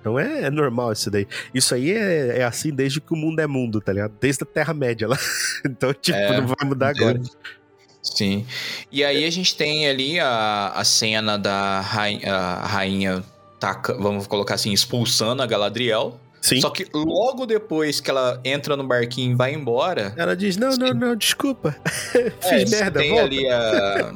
Então 0.00 0.18
é, 0.18 0.42
é, 0.42 0.50
normal 0.50 0.92
isso 0.92 1.10
daí. 1.10 1.26
Isso 1.54 1.74
aí 1.74 1.90
é, 1.92 2.40
é, 2.40 2.44
assim 2.44 2.70
desde 2.70 3.00
que 3.00 3.12
o 3.12 3.16
mundo 3.16 3.40
é 3.40 3.46
mundo, 3.46 3.80
tá 3.80 3.92
ligado? 3.92 4.12
Desde 4.20 4.42
a 4.42 4.46
Terra-média 4.46 5.08
lá. 5.08 5.18
então, 5.64 5.94
tipo, 5.94 6.18
é, 6.18 6.40
não 6.40 6.46
vai 6.46 6.68
mudar 6.68 6.90
agora. 6.90 7.20
Sim. 8.02 8.46
E 8.92 9.02
aí 9.02 9.24
a 9.24 9.30
gente 9.30 9.56
tem 9.56 9.88
ali 9.88 10.20
a, 10.20 10.72
a 10.74 10.84
cena 10.84 11.38
da 11.38 11.80
rainha, 11.80 12.32
a 12.34 12.66
rainha 12.66 13.24
taca, 13.58 13.94
vamos 13.94 14.26
colocar 14.26 14.56
assim, 14.56 14.72
expulsando 14.72 15.42
a 15.42 15.46
Galadriel. 15.46 16.20
Sim. 16.44 16.60
Só 16.60 16.68
que 16.68 16.86
logo 16.92 17.46
depois 17.46 18.00
que 18.00 18.10
ela 18.10 18.38
entra 18.44 18.76
no 18.76 18.86
barquinho 18.86 19.32
e 19.32 19.34
vai 19.34 19.54
embora. 19.54 20.12
Ela 20.14 20.36
diz: 20.36 20.58
Não, 20.58 20.76
não, 20.76 20.92
não, 20.92 21.16
desculpa. 21.16 21.74
Fiz 22.38 22.70
é, 22.70 22.80
merda, 22.80 23.00
tem 23.00 23.12
volta. 23.12 23.24
ali 23.24 23.48
a. 23.48 24.12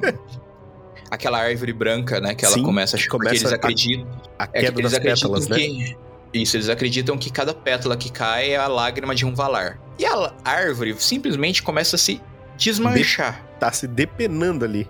aquela 1.11 1.39
árvore 1.39 1.73
branca, 1.73 2.21
né? 2.21 2.35
Que 2.35 2.45
ela 2.45 2.53
Sim, 2.53 2.63
começa 2.63 2.99
a 2.99 3.09
começa 3.09 3.35
eles 3.35 3.51
acreditam. 3.51 4.07
A, 4.39 4.45
a 4.45 4.49
é 4.53 4.61
queda 4.61 4.79
é, 4.79 4.83
das 4.83 4.99
pétalas, 4.99 5.47
que, 5.47 5.69
né? 5.69 5.97
Isso, 6.35 6.59
eles 6.59 6.69
acreditam 6.69 7.17
que 7.17 7.33
cada 7.33 7.55
pétala 7.55 7.97
que 7.97 8.13
cai 8.13 8.51
é 8.51 8.57
a 8.57 8.69
lágrima 8.69 9.15
de 9.15 9.25
um 9.25 9.35
valar. 9.35 9.81
E 9.99 10.05
a 10.05 10.35
árvore 10.45 10.95
simplesmente 10.99 11.63
começa 11.63 11.97
a 11.97 11.99
se 11.99 12.21
desmanchar. 12.59 13.41
De, 13.41 13.59
tá 13.59 13.73
se 13.73 13.87
depenando 13.87 14.67
ali. 14.67 14.87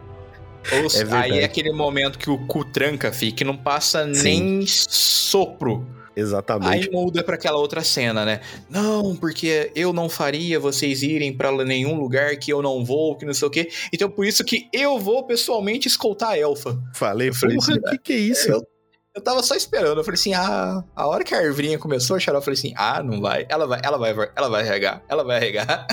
Ou, 0.72 0.88
é 0.88 1.16
aí 1.16 1.38
é 1.38 1.44
aquele 1.44 1.70
momento 1.70 2.18
que 2.18 2.28
o 2.28 2.36
cu 2.46 2.64
tranca, 2.64 3.12
fi, 3.12 3.30
que 3.30 3.44
não 3.44 3.56
passa 3.56 4.12
Sim. 4.12 4.40
nem 4.40 4.66
sopro 4.66 5.86
Exatamente. 6.18 6.88
Aí 6.88 6.90
muda 6.90 7.22
para 7.22 7.36
aquela 7.36 7.58
outra 7.58 7.84
cena, 7.84 8.24
né? 8.24 8.40
Não, 8.68 9.14
porque 9.14 9.70
eu 9.76 9.92
não 9.92 10.08
faria 10.08 10.58
vocês 10.58 11.04
irem 11.04 11.32
para 11.32 11.52
nenhum 11.64 11.94
lugar 11.94 12.36
que 12.36 12.52
eu 12.52 12.60
não 12.60 12.84
vou, 12.84 13.16
que 13.16 13.24
não 13.24 13.32
sei 13.32 13.46
o 13.46 13.50
quê. 13.50 13.70
Então 13.92 14.10
por 14.10 14.26
isso 14.26 14.44
que 14.44 14.68
eu 14.72 14.98
vou 14.98 15.24
pessoalmente 15.24 15.86
escoltar 15.86 16.30
a 16.30 16.38
elfa. 16.38 16.76
Falei, 16.92 17.32
falei, 17.32 17.56
porra, 17.56 17.74
o 17.74 17.90
que, 17.90 17.98
que 17.98 18.12
é 18.12 18.16
isso? 18.16 18.50
Eu, 18.50 18.66
eu 19.14 19.22
tava 19.22 19.44
só 19.44 19.54
esperando. 19.54 19.98
Eu 19.98 20.04
falei 20.04 20.18
assim: 20.18 20.34
ah, 20.34 20.82
a 20.96 21.06
hora 21.06 21.22
que 21.22 21.36
a 21.36 21.38
arvrinha 21.38 21.78
começou 21.78 22.16
a 22.16 22.18
chorar, 22.18 22.38
eu 22.38 22.42
falei 22.42 22.58
assim: 22.58 22.74
ah, 22.76 23.00
não 23.00 23.20
vai. 23.20 23.46
Ela 23.48 23.66
vai, 23.68 23.80
ela 23.80 23.96
vai, 23.96 24.30
ela 24.34 24.48
vai 24.48 24.64
regar, 24.64 25.02
ela 25.08 25.22
vai 25.22 25.38
regar. 25.38 25.86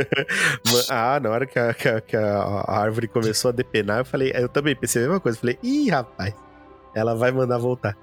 ah, 0.88 1.20
na 1.20 1.28
hora 1.28 1.46
que 1.46 1.58
a, 1.58 1.74
que, 1.74 1.88
a, 1.88 2.00
que 2.00 2.16
a, 2.16 2.64
árvore 2.68 3.06
começou 3.06 3.50
a 3.50 3.52
depenar, 3.52 3.98
eu 3.98 4.04
falei, 4.06 4.32
eu 4.34 4.48
também 4.48 4.74
pensei 4.74 5.02
a 5.02 5.06
mesma 5.06 5.20
coisa. 5.20 5.36
Eu 5.36 5.40
falei, 5.40 5.58
ih, 5.62 5.90
rapaz, 5.90 6.34
ela 6.94 7.14
vai 7.14 7.30
mandar 7.30 7.58
voltar. 7.58 7.94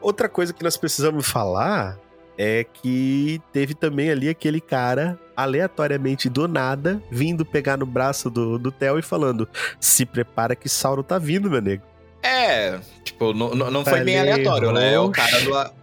Outra 0.00 0.28
coisa 0.28 0.52
que 0.52 0.62
nós 0.62 0.76
precisamos 0.76 1.28
falar 1.28 1.98
é 2.36 2.64
que 2.64 3.40
teve 3.52 3.74
também 3.74 4.10
ali 4.10 4.28
aquele 4.28 4.60
cara 4.60 5.18
aleatoriamente 5.36 6.28
do 6.28 6.48
nada 6.48 7.02
vindo 7.10 7.44
pegar 7.44 7.76
no 7.76 7.86
braço 7.86 8.30
do, 8.30 8.58
do 8.58 8.70
Theo 8.72 8.98
e 8.98 9.02
falando: 9.02 9.48
Se 9.78 10.04
prepara 10.04 10.56
que 10.56 10.68
Sauro 10.68 11.02
tá 11.02 11.18
vindo, 11.18 11.50
meu 11.50 11.60
nego. 11.60 11.84
É, 12.22 12.78
tipo, 13.02 13.34
não, 13.34 13.50
não 13.54 13.84
foi 13.84 14.00
bem 14.04 14.18
aleatório, 14.18 14.72
né? 14.72 14.94
É 14.94 14.98
o 15.00 15.10
cara 15.10 15.40
do. 15.40 15.81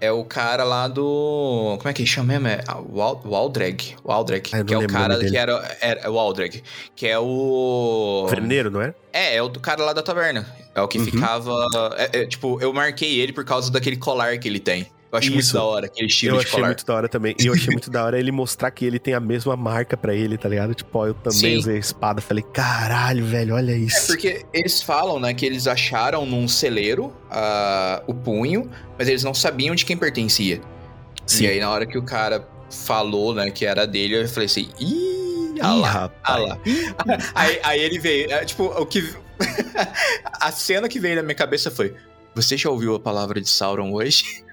É 0.00 0.10
o 0.10 0.24
cara 0.24 0.64
lá 0.64 0.88
do. 0.88 1.76
Como 1.78 1.88
é 1.88 1.92
que 1.92 2.06
chama 2.06 2.38
mesmo? 2.38 2.48
É 2.48 2.62
Wald, 2.90 3.20
Waldreg. 3.26 3.96
Waldreg. 4.02 4.50
Ah, 4.52 4.64
que 4.64 4.72
é 4.72 4.78
o 4.78 4.86
cara 4.86 5.18
que 5.18 5.36
era. 5.36 5.76
era 5.80 6.10
o 6.10 6.14
Waldreg. 6.14 6.62
Que 6.96 7.06
é 7.06 7.18
o. 7.18 8.26
Veneiro, 8.30 8.70
não 8.70 8.80
é? 8.80 8.94
É, 9.12 9.36
é 9.36 9.42
o 9.42 9.48
do 9.48 9.60
cara 9.60 9.84
lá 9.84 9.92
da 9.92 10.02
taverna. 10.02 10.46
É 10.74 10.80
o 10.80 10.88
que 10.88 10.98
uhum. 10.98 11.04
ficava. 11.04 11.52
É, 11.98 12.20
é, 12.20 12.26
tipo, 12.26 12.58
eu 12.62 12.72
marquei 12.72 13.20
ele 13.20 13.32
por 13.32 13.44
causa 13.44 13.70
daquele 13.70 13.96
colar 13.96 14.38
que 14.38 14.48
ele 14.48 14.58
tem. 14.58 14.86
Eu 15.12 15.18
acho 15.18 15.32
muito 15.32 15.52
da 15.52 15.64
hora 15.64 15.86
aquele 15.86 16.06
estilo 16.06 16.36
eu 16.36 16.40
de 16.40 16.46
colar. 16.46 16.58
Eu 16.58 16.64
achei 16.64 16.68
muito 16.68 16.86
da 16.86 16.94
hora 16.94 17.08
também. 17.08 17.34
E 17.40 17.46
eu 17.46 17.52
achei 17.52 17.72
muito 17.72 17.90
da 17.90 18.04
hora 18.04 18.18
ele 18.18 18.30
mostrar 18.30 18.70
que 18.70 18.84
ele 18.84 18.98
tem 18.98 19.12
a 19.12 19.20
mesma 19.20 19.56
marca 19.56 19.96
para 19.96 20.14
ele, 20.14 20.38
tá 20.38 20.48
ligado? 20.48 20.72
Tipo, 20.74 20.98
ó, 20.98 21.06
eu 21.08 21.14
também 21.14 21.38
Sim. 21.38 21.56
usei 21.56 21.76
a 21.76 21.78
espada. 21.78 22.20
Falei, 22.20 22.44
caralho, 22.52 23.24
velho, 23.24 23.54
olha 23.56 23.76
isso. 23.76 24.04
É 24.04 24.06
porque 24.06 24.46
eles 24.52 24.82
falam, 24.82 25.18
né, 25.18 25.34
que 25.34 25.44
eles 25.44 25.66
acharam 25.66 26.24
num 26.24 26.46
celeiro 26.46 27.06
uh, 27.06 28.02
o 28.06 28.14
punho, 28.14 28.70
mas 28.96 29.08
eles 29.08 29.24
não 29.24 29.34
sabiam 29.34 29.74
de 29.74 29.84
quem 29.84 29.96
pertencia. 29.96 30.60
Sim. 31.26 31.44
E 31.44 31.46
aí, 31.48 31.60
na 31.60 31.70
hora 31.70 31.86
que 31.86 31.98
o 31.98 32.02
cara 32.02 32.48
falou, 32.70 33.34
né, 33.34 33.50
que 33.50 33.66
era 33.66 33.86
dele, 33.86 34.22
eu 34.22 34.28
falei 34.28 34.46
assim, 34.46 34.68
ih, 34.78 35.20
ah 35.60 35.74
lá. 35.74 36.10
Ah 36.22 36.36
lá. 36.36 36.58
aí, 37.34 37.60
aí 37.62 37.80
ele 37.80 37.98
veio. 37.98 38.30
É, 38.30 38.44
tipo, 38.44 38.64
o 38.64 38.86
que. 38.86 39.14
a 40.40 40.52
cena 40.52 40.88
que 40.88 40.98
veio 40.98 41.16
na 41.16 41.22
minha 41.22 41.34
cabeça 41.34 41.70
foi: 41.70 41.94
Você 42.34 42.56
já 42.56 42.70
ouviu 42.70 42.94
a 42.94 43.00
palavra 43.00 43.40
de 43.40 43.48
Sauron 43.48 43.92
hoje? 43.92 44.44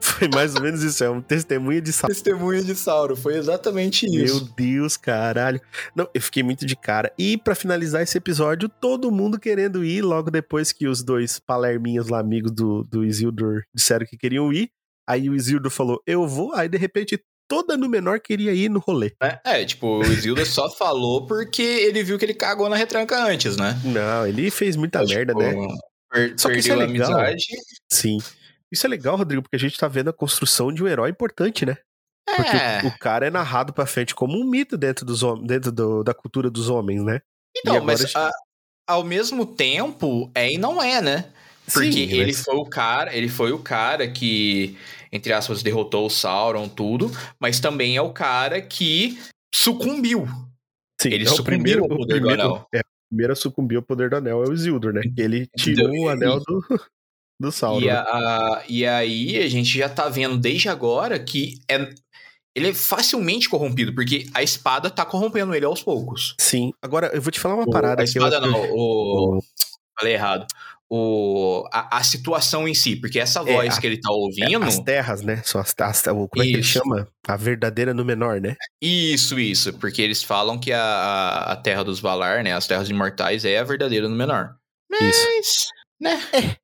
Foi 0.00 0.28
mais 0.28 0.54
ou 0.54 0.62
menos 0.62 0.82
isso, 0.82 1.04
é 1.04 1.10
um 1.10 1.20
testemunho 1.20 1.80
de 1.80 1.92
Sauron. 1.92 2.14
Testemunho 2.14 2.64
de 2.64 2.74
Sauron, 2.74 3.16
foi 3.16 3.36
exatamente 3.36 4.06
isso. 4.06 4.44
Meu 4.44 4.54
Deus, 4.56 4.96
caralho. 4.96 5.60
Não, 5.94 6.08
eu 6.14 6.20
fiquei 6.20 6.42
muito 6.42 6.64
de 6.64 6.74
cara. 6.76 7.12
E 7.18 7.36
para 7.36 7.54
finalizar 7.54 8.02
esse 8.02 8.16
episódio, 8.16 8.68
todo 8.68 9.10
mundo 9.10 9.38
querendo 9.38 9.84
ir 9.84 10.02
logo 10.02 10.30
depois 10.30 10.72
que 10.72 10.86
os 10.86 11.02
dois 11.02 11.38
palerminhos 11.38 12.08
lá, 12.08 12.18
amigos 12.18 12.52
do, 12.52 12.84
do 12.84 13.04
Isildur, 13.04 13.62
disseram 13.74 14.06
que 14.06 14.16
queriam 14.16 14.52
ir. 14.52 14.70
Aí 15.08 15.28
o 15.28 15.34
Isildur 15.34 15.70
falou, 15.70 16.00
eu 16.06 16.26
vou. 16.26 16.54
Aí 16.54 16.68
de 16.68 16.78
repente 16.78 17.20
toda 17.48 17.76
no 17.76 17.88
menor 17.88 18.20
queria 18.20 18.52
ir 18.52 18.68
no 18.68 18.78
rolê. 18.78 19.12
É, 19.20 19.40
é 19.44 19.64
tipo, 19.64 19.98
o 19.98 20.04
Isildur 20.04 20.46
só 20.46 20.70
falou 20.70 21.26
porque 21.26 21.62
ele 21.62 22.02
viu 22.04 22.16
que 22.16 22.24
ele 22.24 22.34
cagou 22.34 22.68
na 22.68 22.76
retranca 22.76 23.24
antes, 23.24 23.56
né? 23.56 23.78
Não, 23.84 24.24
ele 24.24 24.50
fez 24.52 24.76
muita 24.76 25.02
então, 25.02 25.16
merda, 25.16 25.34
né? 25.34 25.52
Per 26.10 26.34
só 26.36 26.48
que 26.48 26.58
isso 26.58 26.70
é 26.70 26.76
legal. 26.76 27.12
amizade. 27.12 27.46
Sim. 27.90 28.18
Isso 28.72 28.86
é 28.86 28.88
legal, 28.88 29.16
Rodrigo, 29.16 29.42
porque 29.42 29.56
a 29.56 29.58
gente 29.58 29.78
tá 29.78 29.88
vendo 29.88 30.10
a 30.10 30.12
construção 30.12 30.72
de 30.72 30.82
um 30.82 30.88
herói 30.88 31.10
importante, 31.10 31.66
né? 31.66 31.76
Porque 32.36 32.56
é. 32.56 32.82
o, 32.84 32.88
o, 32.88 32.98
cara 32.98 33.26
é 33.26 33.30
narrado 33.30 33.72
pra 33.72 33.86
frente 33.86 34.14
como 34.14 34.38
um 34.38 34.44
mito 34.44 34.76
dentro, 34.76 35.04
dos, 35.04 35.20
dentro 35.44 35.72
do, 35.72 36.04
da 36.04 36.14
cultura 36.14 36.50
dos 36.50 36.68
homens, 36.68 37.02
né? 37.02 37.20
Então, 37.56 37.82
mas 37.84 38.00
gente... 38.00 38.16
a, 38.16 38.30
ao 38.86 39.04
mesmo 39.04 39.44
tempo, 39.44 40.30
é 40.34 40.52
e 40.52 40.58
não 40.58 40.82
é, 40.82 41.00
né? 41.00 41.32
Porque 41.72 41.92
Sim, 41.92 42.12
ele 42.12 42.26
mas... 42.26 42.42
foi 42.42 42.56
o 42.56 42.64
cara, 42.64 43.14
ele 43.14 43.28
foi 43.28 43.52
o 43.52 43.58
cara 43.58 44.08
que, 44.08 44.76
entre 45.12 45.32
aspas, 45.32 45.62
derrotou 45.62 46.06
o 46.06 46.10
Sauron, 46.10 46.68
tudo, 46.68 47.10
mas 47.38 47.60
também 47.60 47.96
é 47.96 48.02
o 48.02 48.12
cara 48.12 48.60
que 48.60 49.18
sucumbiu. 49.54 50.26
Sim, 51.00 51.10
ele 51.10 51.24
é 51.24 51.28
sucumbiu 51.28 51.44
primeiro, 51.44 51.82
ao 51.82 51.88
poder 51.88 52.14
primeiro, 52.14 52.36
do 52.36 52.42
anel. 52.42 52.66
É, 52.74 52.80
o 52.80 53.08
primeiro 53.08 53.32
a 53.32 53.36
sucumbir 53.36 53.76
ao 53.76 53.82
poder 53.82 54.10
do 54.10 54.16
anel 54.16 54.44
é 54.44 54.48
o 54.48 54.52
Isildur, 54.52 54.92
né? 54.92 55.02
Ele 55.16 55.46
tirou 55.56 55.90
o 55.90 56.08
anel 56.08 56.40
do, 56.40 56.64
do 57.40 57.50
Sauron. 57.50 57.80
E, 57.80 57.88
a, 57.88 58.02
a, 58.02 58.62
e 58.68 58.86
aí 58.86 59.38
a 59.38 59.48
gente 59.48 59.78
já 59.78 59.88
tá 59.88 60.08
vendo 60.10 60.36
desde 60.36 60.68
agora 60.68 61.18
que 61.18 61.54
é, 61.68 61.90
ele 62.54 62.68
é 62.68 62.74
facilmente 62.74 63.48
corrompido, 63.48 63.94
porque 63.94 64.26
a 64.34 64.42
espada 64.42 64.90
tá 64.90 65.06
corrompendo 65.06 65.54
ele 65.54 65.64
aos 65.64 65.82
poucos. 65.82 66.34
Sim. 66.38 66.72
Agora, 66.82 67.10
eu 67.14 67.22
vou 67.22 67.32
te 67.32 67.40
falar 67.40 67.54
uma 67.54 67.64
o, 67.64 67.70
parada. 67.70 68.02
A 68.02 68.04
espada 68.04 68.36
eu... 68.36 68.42
não, 68.42 68.60
o... 68.70 69.38
o... 69.38 69.42
Falei 69.98 70.14
errado. 70.14 70.46
O, 70.92 71.64
a, 71.72 71.98
a, 71.98 72.02
situação 72.02 72.66
em 72.66 72.74
si, 72.74 72.96
porque 72.96 73.20
essa 73.20 73.40
é, 73.40 73.44
voz 73.44 73.74
é, 73.74 73.78
a, 73.78 73.80
que 73.80 73.86
ele 73.86 74.00
tá 74.00 74.10
ouvindo. 74.10 74.64
É, 74.64 74.66
as 74.66 74.78
terras, 74.80 75.22
né? 75.22 75.40
São 75.44 75.60
as, 75.60 75.72
as, 75.78 76.02
como 76.02 76.28
é 76.38 76.42
que 76.42 76.52
ele 76.54 76.62
chama? 76.64 77.06
A 77.28 77.36
verdadeira 77.36 77.94
no 77.94 78.04
menor, 78.04 78.40
né? 78.40 78.56
Isso, 78.82 79.38
isso. 79.38 79.72
Porque 79.74 80.02
eles 80.02 80.22
falam 80.22 80.58
que 80.58 80.72
a, 80.72 81.44
a 81.52 81.56
terra 81.56 81.84
dos 81.84 82.00
Valar, 82.00 82.42
né? 82.42 82.52
As 82.52 82.66
terras 82.66 82.90
imortais 82.90 83.44
é 83.44 83.58
a 83.58 83.64
verdadeira 83.64 84.08
no 84.08 84.16
menor. 84.16 84.56
Mas. 84.90 85.14
Isso 85.14 85.79
né? 86.00 86.18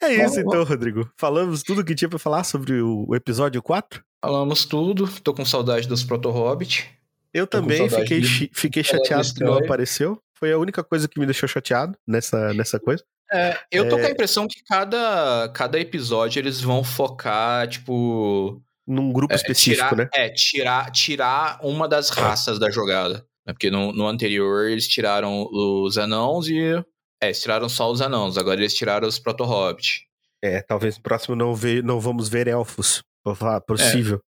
É, 0.00 0.06
é 0.06 0.24
isso 0.24 0.40
então, 0.40 0.62
Rodrigo. 0.62 1.10
Falamos 1.16 1.62
tudo 1.62 1.84
que 1.84 1.94
tinha 1.94 2.08
pra 2.08 2.18
falar 2.18 2.44
sobre 2.44 2.80
o, 2.80 3.14
episódio 3.14 3.60
4? 3.62 4.02
Falamos 4.22 4.64
tudo. 4.64 5.08
Tô 5.20 5.34
com 5.34 5.44
saudade 5.44 5.88
dos 5.88 6.04
Proto-Hobbit. 6.04 6.88
Eu 7.32 7.46
Tô 7.46 7.60
também 7.60 7.88
fiquei, 7.88 8.20
de... 8.20 8.50
fiquei 8.52 8.84
chateado 8.84 9.34
que 9.34 9.42
não 9.42 9.54
apareceu. 9.58 10.20
Foi 10.34 10.52
a 10.52 10.58
única 10.58 10.84
coisa 10.84 11.08
que 11.08 11.18
me 11.18 11.26
deixou 11.26 11.48
chateado 11.48 11.98
nessa, 12.06 12.54
nessa 12.54 12.78
coisa. 12.78 13.02
É, 13.32 13.58
eu 13.72 13.88
tô 13.88 13.98
é... 13.98 14.00
com 14.00 14.06
a 14.06 14.10
impressão 14.10 14.46
que 14.46 14.62
cada, 14.64 15.48
cada 15.48 15.80
episódio 15.80 16.38
eles 16.38 16.60
vão 16.60 16.84
focar, 16.84 17.66
tipo. 17.68 18.62
Num 18.86 19.12
grupo 19.12 19.32
é, 19.32 19.36
específico, 19.36 19.88
tirar, 19.88 19.96
né? 19.96 20.08
É, 20.14 20.28
tirar, 20.30 20.90
tirar 20.92 21.58
uma 21.60 21.88
das 21.88 22.08
raças 22.10 22.58
da 22.58 22.70
jogada. 22.70 23.26
Né? 23.44 23.52
Porque 23.52 23.68
no, 23.68 23.92
no 23.92 24.06
anterior 24.06 24.70
eles 24.70 24.86
tiraram 24.86 25.48
os 25.50 25.98
anãos 25.98 26.48
e 26.48 26.84
é, 27.22 27.26
eles 27.26 27.40
tiraram 27.40 27.68
só 27.68 27.90
os 27.90 28.00
anãos, 28.00 28.36
agora 28.36 28.60
eles 28.60 28.74
tiraram 28.74 29.08
os 29.08 29.18
proto-hobbit. 29.18 30.06
É, 30.42 30.60
talvez 30.60 30.96
no 30.96 31.02
próximo 31.02 31.34
não, 31.34 31.54
ve 31.54 31.82
não 31.82 31.98
vamos 31.98 32.28
ver 32.28 32.46
elfos. 32.46 33.02
Vou 33.24 33.34
falar, 33.34 33.60
possível. 33.60 34.16
É. 34.16 34.26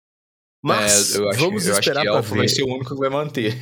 Mas 0.64 1.14
é, 1.14 1.28
acho, 1.28 1.38
vamos 1.38 1.66
esperar 1.66 2.04
para 2.04 2.20
ver. 2.20 2.36
vai 2.38 2.48
ser 2.48 2.62
o 2.62 2.66
único 2.66 2.94
que 2.94 3.00
vai 3.00 3.10
manter. 3.10 3.54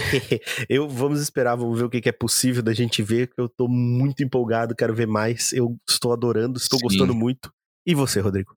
eu 0.68 0.88
vamos 0.88 1.20
esperar, 1.20 1.56
vamos 1.56 1.78
ver 1.78 1.84
o 1.84 1.90
que, 1.90 2.06
é 2.08 2.12
possível 2.12 2.62
da 2.62 2.74
gente 2.74 3.02
ver. 3.02 3.28
Que 3.28 3.40
eu 3.40 3.48
tô 3.48 3.68
muito 3.68 4.22
empolgado, 4.22 4.74
quero 4.74 4.94
ver 4.94 5.06
mais. 5.06 5.52
Eu 5.52 5.76
estou 5.88 6.12
adorando, 6.12 6.58
estou 6.58 6.78
Sim. 6.78 6.84
gostando 6.84 7.14
muito. 7.14 7.50
E 7.86 7.94
você, 7.94 8.20
Rodrigo? 8.20 8.54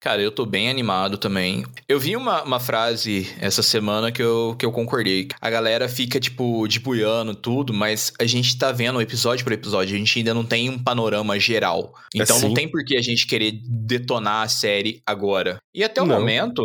Cara, 0.00 0.22
eu 0.22 0.30
tô 0.30 0.46
bem 0.46 0.70
animado 0.70 1.18
também. 1.18 1.64
Eu 1.88 1.98
vi 1.98 2.14
uma, 2.14 2.42
uma 2.44 2.60
frase 2.60 3.34
essa 3.40 3.62
semana 3.64 4.12
que 4.12 4.22
eu, 4.22 4.54
que 4.56 4.64
eu 4.64 4.70
concordei. 4.70 5.26
A 5.40 5.50
galera 5.50 5.88
fica, 5.88 6.20
tipo, 6.20 6.68
de 6.68 6.78
buiano, 6.78 7.34
tudo, 7.34 7.74
mas 7.74 8.12
a 8.20 8.24
gente 8.24 8.56
tá 8.56 8.70
vendo 8.70 9.00
episódio 9.00 9.44
por 9.44 9.52
episódio, 9.52 9.96
a 9.96 9.98
gente 9.98 10.18
ainda 10.18 10.32
não 10.32 10.44
tem 10.44 10.70
um 10.70 10.78
panorama 10.78 11.38
geral. 11.40 11.94
Então 12.14 12.36
assim? 12.36 12.46
não 12.46 12.54
tem 12.54 12.68
por 12.68 12.84
que 12.84 12.96
a 12.96 13.02
gente 13.02 13.26
querer 13.26 13.60
detonar 13.64 14.44
a 14.44 14.48
série 14.48 15.02
agora. 15.04 15.58
E 15.74 15.82
até 15.82 16.00
o 16.00 16.06
não. 16.06 16.20
momento, 16.20 16.62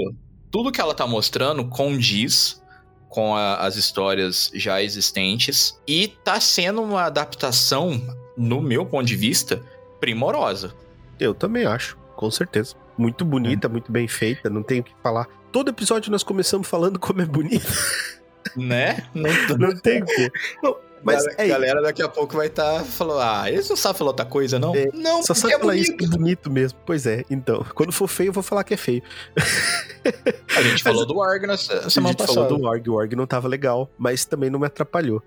tudo 0.51 0.71
que 0.71 0.79
ela 0.79 0.93
tá 0.93 1.07
mostrando 1.07 1.67
condiz 1.67 2.61
com 3.09 3.35
a, 3.35 3.55
as 3.57 3.75
histórias 3.75 4.51
já 4.53 4.81
existentes 4.83 5.79
e 5.87 6.07
tá 6.07 6.39
sendo 6.39 6.83
uma 6.83 7.05
adaptação, 7.05 7.99
no 8.37 8.61
meu 8.61 8.85
ponto 8.85 9.05
de 9.05 9.15
vista, 9.15 9.59
primorosa. 9.99 10.75
Eu 11.19 11.33
também 11.33 11.65
acho, 11.65 11.97
com 12.15 12.29
certeza. 12.29 12.82
Muito 12.97 13.25
bonita, 13.25 13.67
é. 13.67 13.69
muito 13.69 13.91
bem 13.91 14.07
feita, 14.07 14.49
não 14.49 14.63
tenho 14.63 14.81
o 14.81 14.83
que 14.83 14.93
falar. 15.01 15.27
Todo 15.51 15.69
episódio 15.69 16.11
nós 16.11 16.23
começamos 16.23 16.67
falando 16.67 16.99
como 16.99 17.21
é 17.21 17.25
bonito. 17.25 17.67
Né? 18.55 19.03
Não, 19.13 19.29
não 19.57 19.75
tem 19.77 20.01
o 20.01 20.05
que. 20.05 20.31
Mas 21.03 21.27
a 21.27 21.33
é 21.37 21.47
galera 21.47 21.81
daqui 21.81 22.01
a 22.01 22.07
pouco 22.07 22.37
vai 22.37 22.47
estar 22.47 22.79
tá, 22.79 22.83
falando, 22.83 23.19
ah, 23.19 23.51
eles 23.51 23.67
não 23.69 23.75
sabem 23.75 23.97
falar 23.97 24.11
outra 24.11 24.25
coisa, 24.25 24.57
não? 24.57 24.73
É, 24.73 24.89
não, 24.93 25.21
só 25.21 25.33
sabe 25.33 25.53
é 25.53 25.59
falar 25.59 25.73
bonito. 25.73 25.83
isso 25.83 25.97
que 25.97 26.05
é 26.05 26.07
bonito 26.07 26.51
mesmo. 26.51 26.79
Pois 26.85 27.05
é, 27.05 27.25
então. 27.29 27.65
Quando 27.75 27.91
for 27.91 28.07
feio, 28.07 28.29
eu 28.29 28.33
vou 28.33 28.41
falar 28.41 28.63
que 28.63 28.73
é 28.73 28.77
feio. 28.77 29.03
A 30.55 30.61
gente 30.61 30.81
falou 30.81 31.05
do 31.05 31.17
Org 31.17 31.45
na 31.45 31.57
semana 31.57 31.83
passada. 31.83 31.99
A 31.99 32.07
gente 32.07 32.17
passada. 32.17 32.33
falou 32.33 32.57
do 32.57 32.65
Org, 32.65 32.89
o 32.89 32.93
Org 32.93 33.15
não 33.15 33.27
tava 33.27 33.47
legal, 33.49 33.89
mas 33.97 34.23
também 34.23 34.49
não 34.49 34.59
me 34.59 34.65
atrapalhou. 34.65 35.21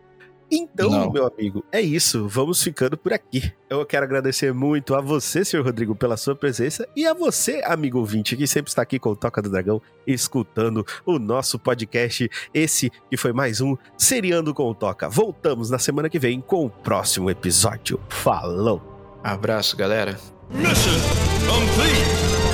Então, 0.51 0.91
Não. 0.91 1.11
meu 1.13 1.27
amigo, 1.27 1.65
é 1.73 1.81
isso. 1.81 2.29
Vamos 2.29 2.63
ficando 2.63 2.97
por 2.97 3.13
aqui. 3.13 3.53
Eu 3.69 3.85
quero 3.85 4.05
agradecer 4.05 4.53
muito 4.55 4.95
a 4.95 5.01
você, 5.01 5.45
senhor 5.45 5.65
Rodrigo, 5.65 5.95
pela 5.97 6.17
sua 6.17 6.37
presença 6.37 6.89
e 6.95 7.05
a 7.07 7.13
você, 7.13 7.63
amigo 7.65 7.99
ouvinte, 7.99 8.37
que 8.37 8.47
sempre 8.47 8.71
está 8.71 8.83
aqui 8.83 8.99
com 8.99 9.11
o 9.11 9.17
Toca 9.17 9.43
do 9.43 9.51
Dragão, 9.51 9.83
escutando 10.07 10.87
o 11.05 11.19
nosso 11.19 11.59
podcast. 11.59 12.31
Esse 12.55 12.91
que 13.11 13.17
foi 13.17 13.33
mais 13.33 13.61
um 13.61 13.77
Seriando 13.99 14.55
com 14.55 14.71
o 14.71 14.75
Toca. 14.75 15.09
Voltamos 15.09 15.69
na 15.71 15.79
semana 15.79 16.09
que 16.09 16.19
vem 16.19 16.41
com 16.41 16.65
o 16.65 16.71
próximo 16.71 17.29
episódio. 17.29 17.99
Falou! 18.09 19.21
Abraço, 19.25 19.77
galera. 19.77 20.17
Mission 20.51 20.93
complete! 21.49 22.46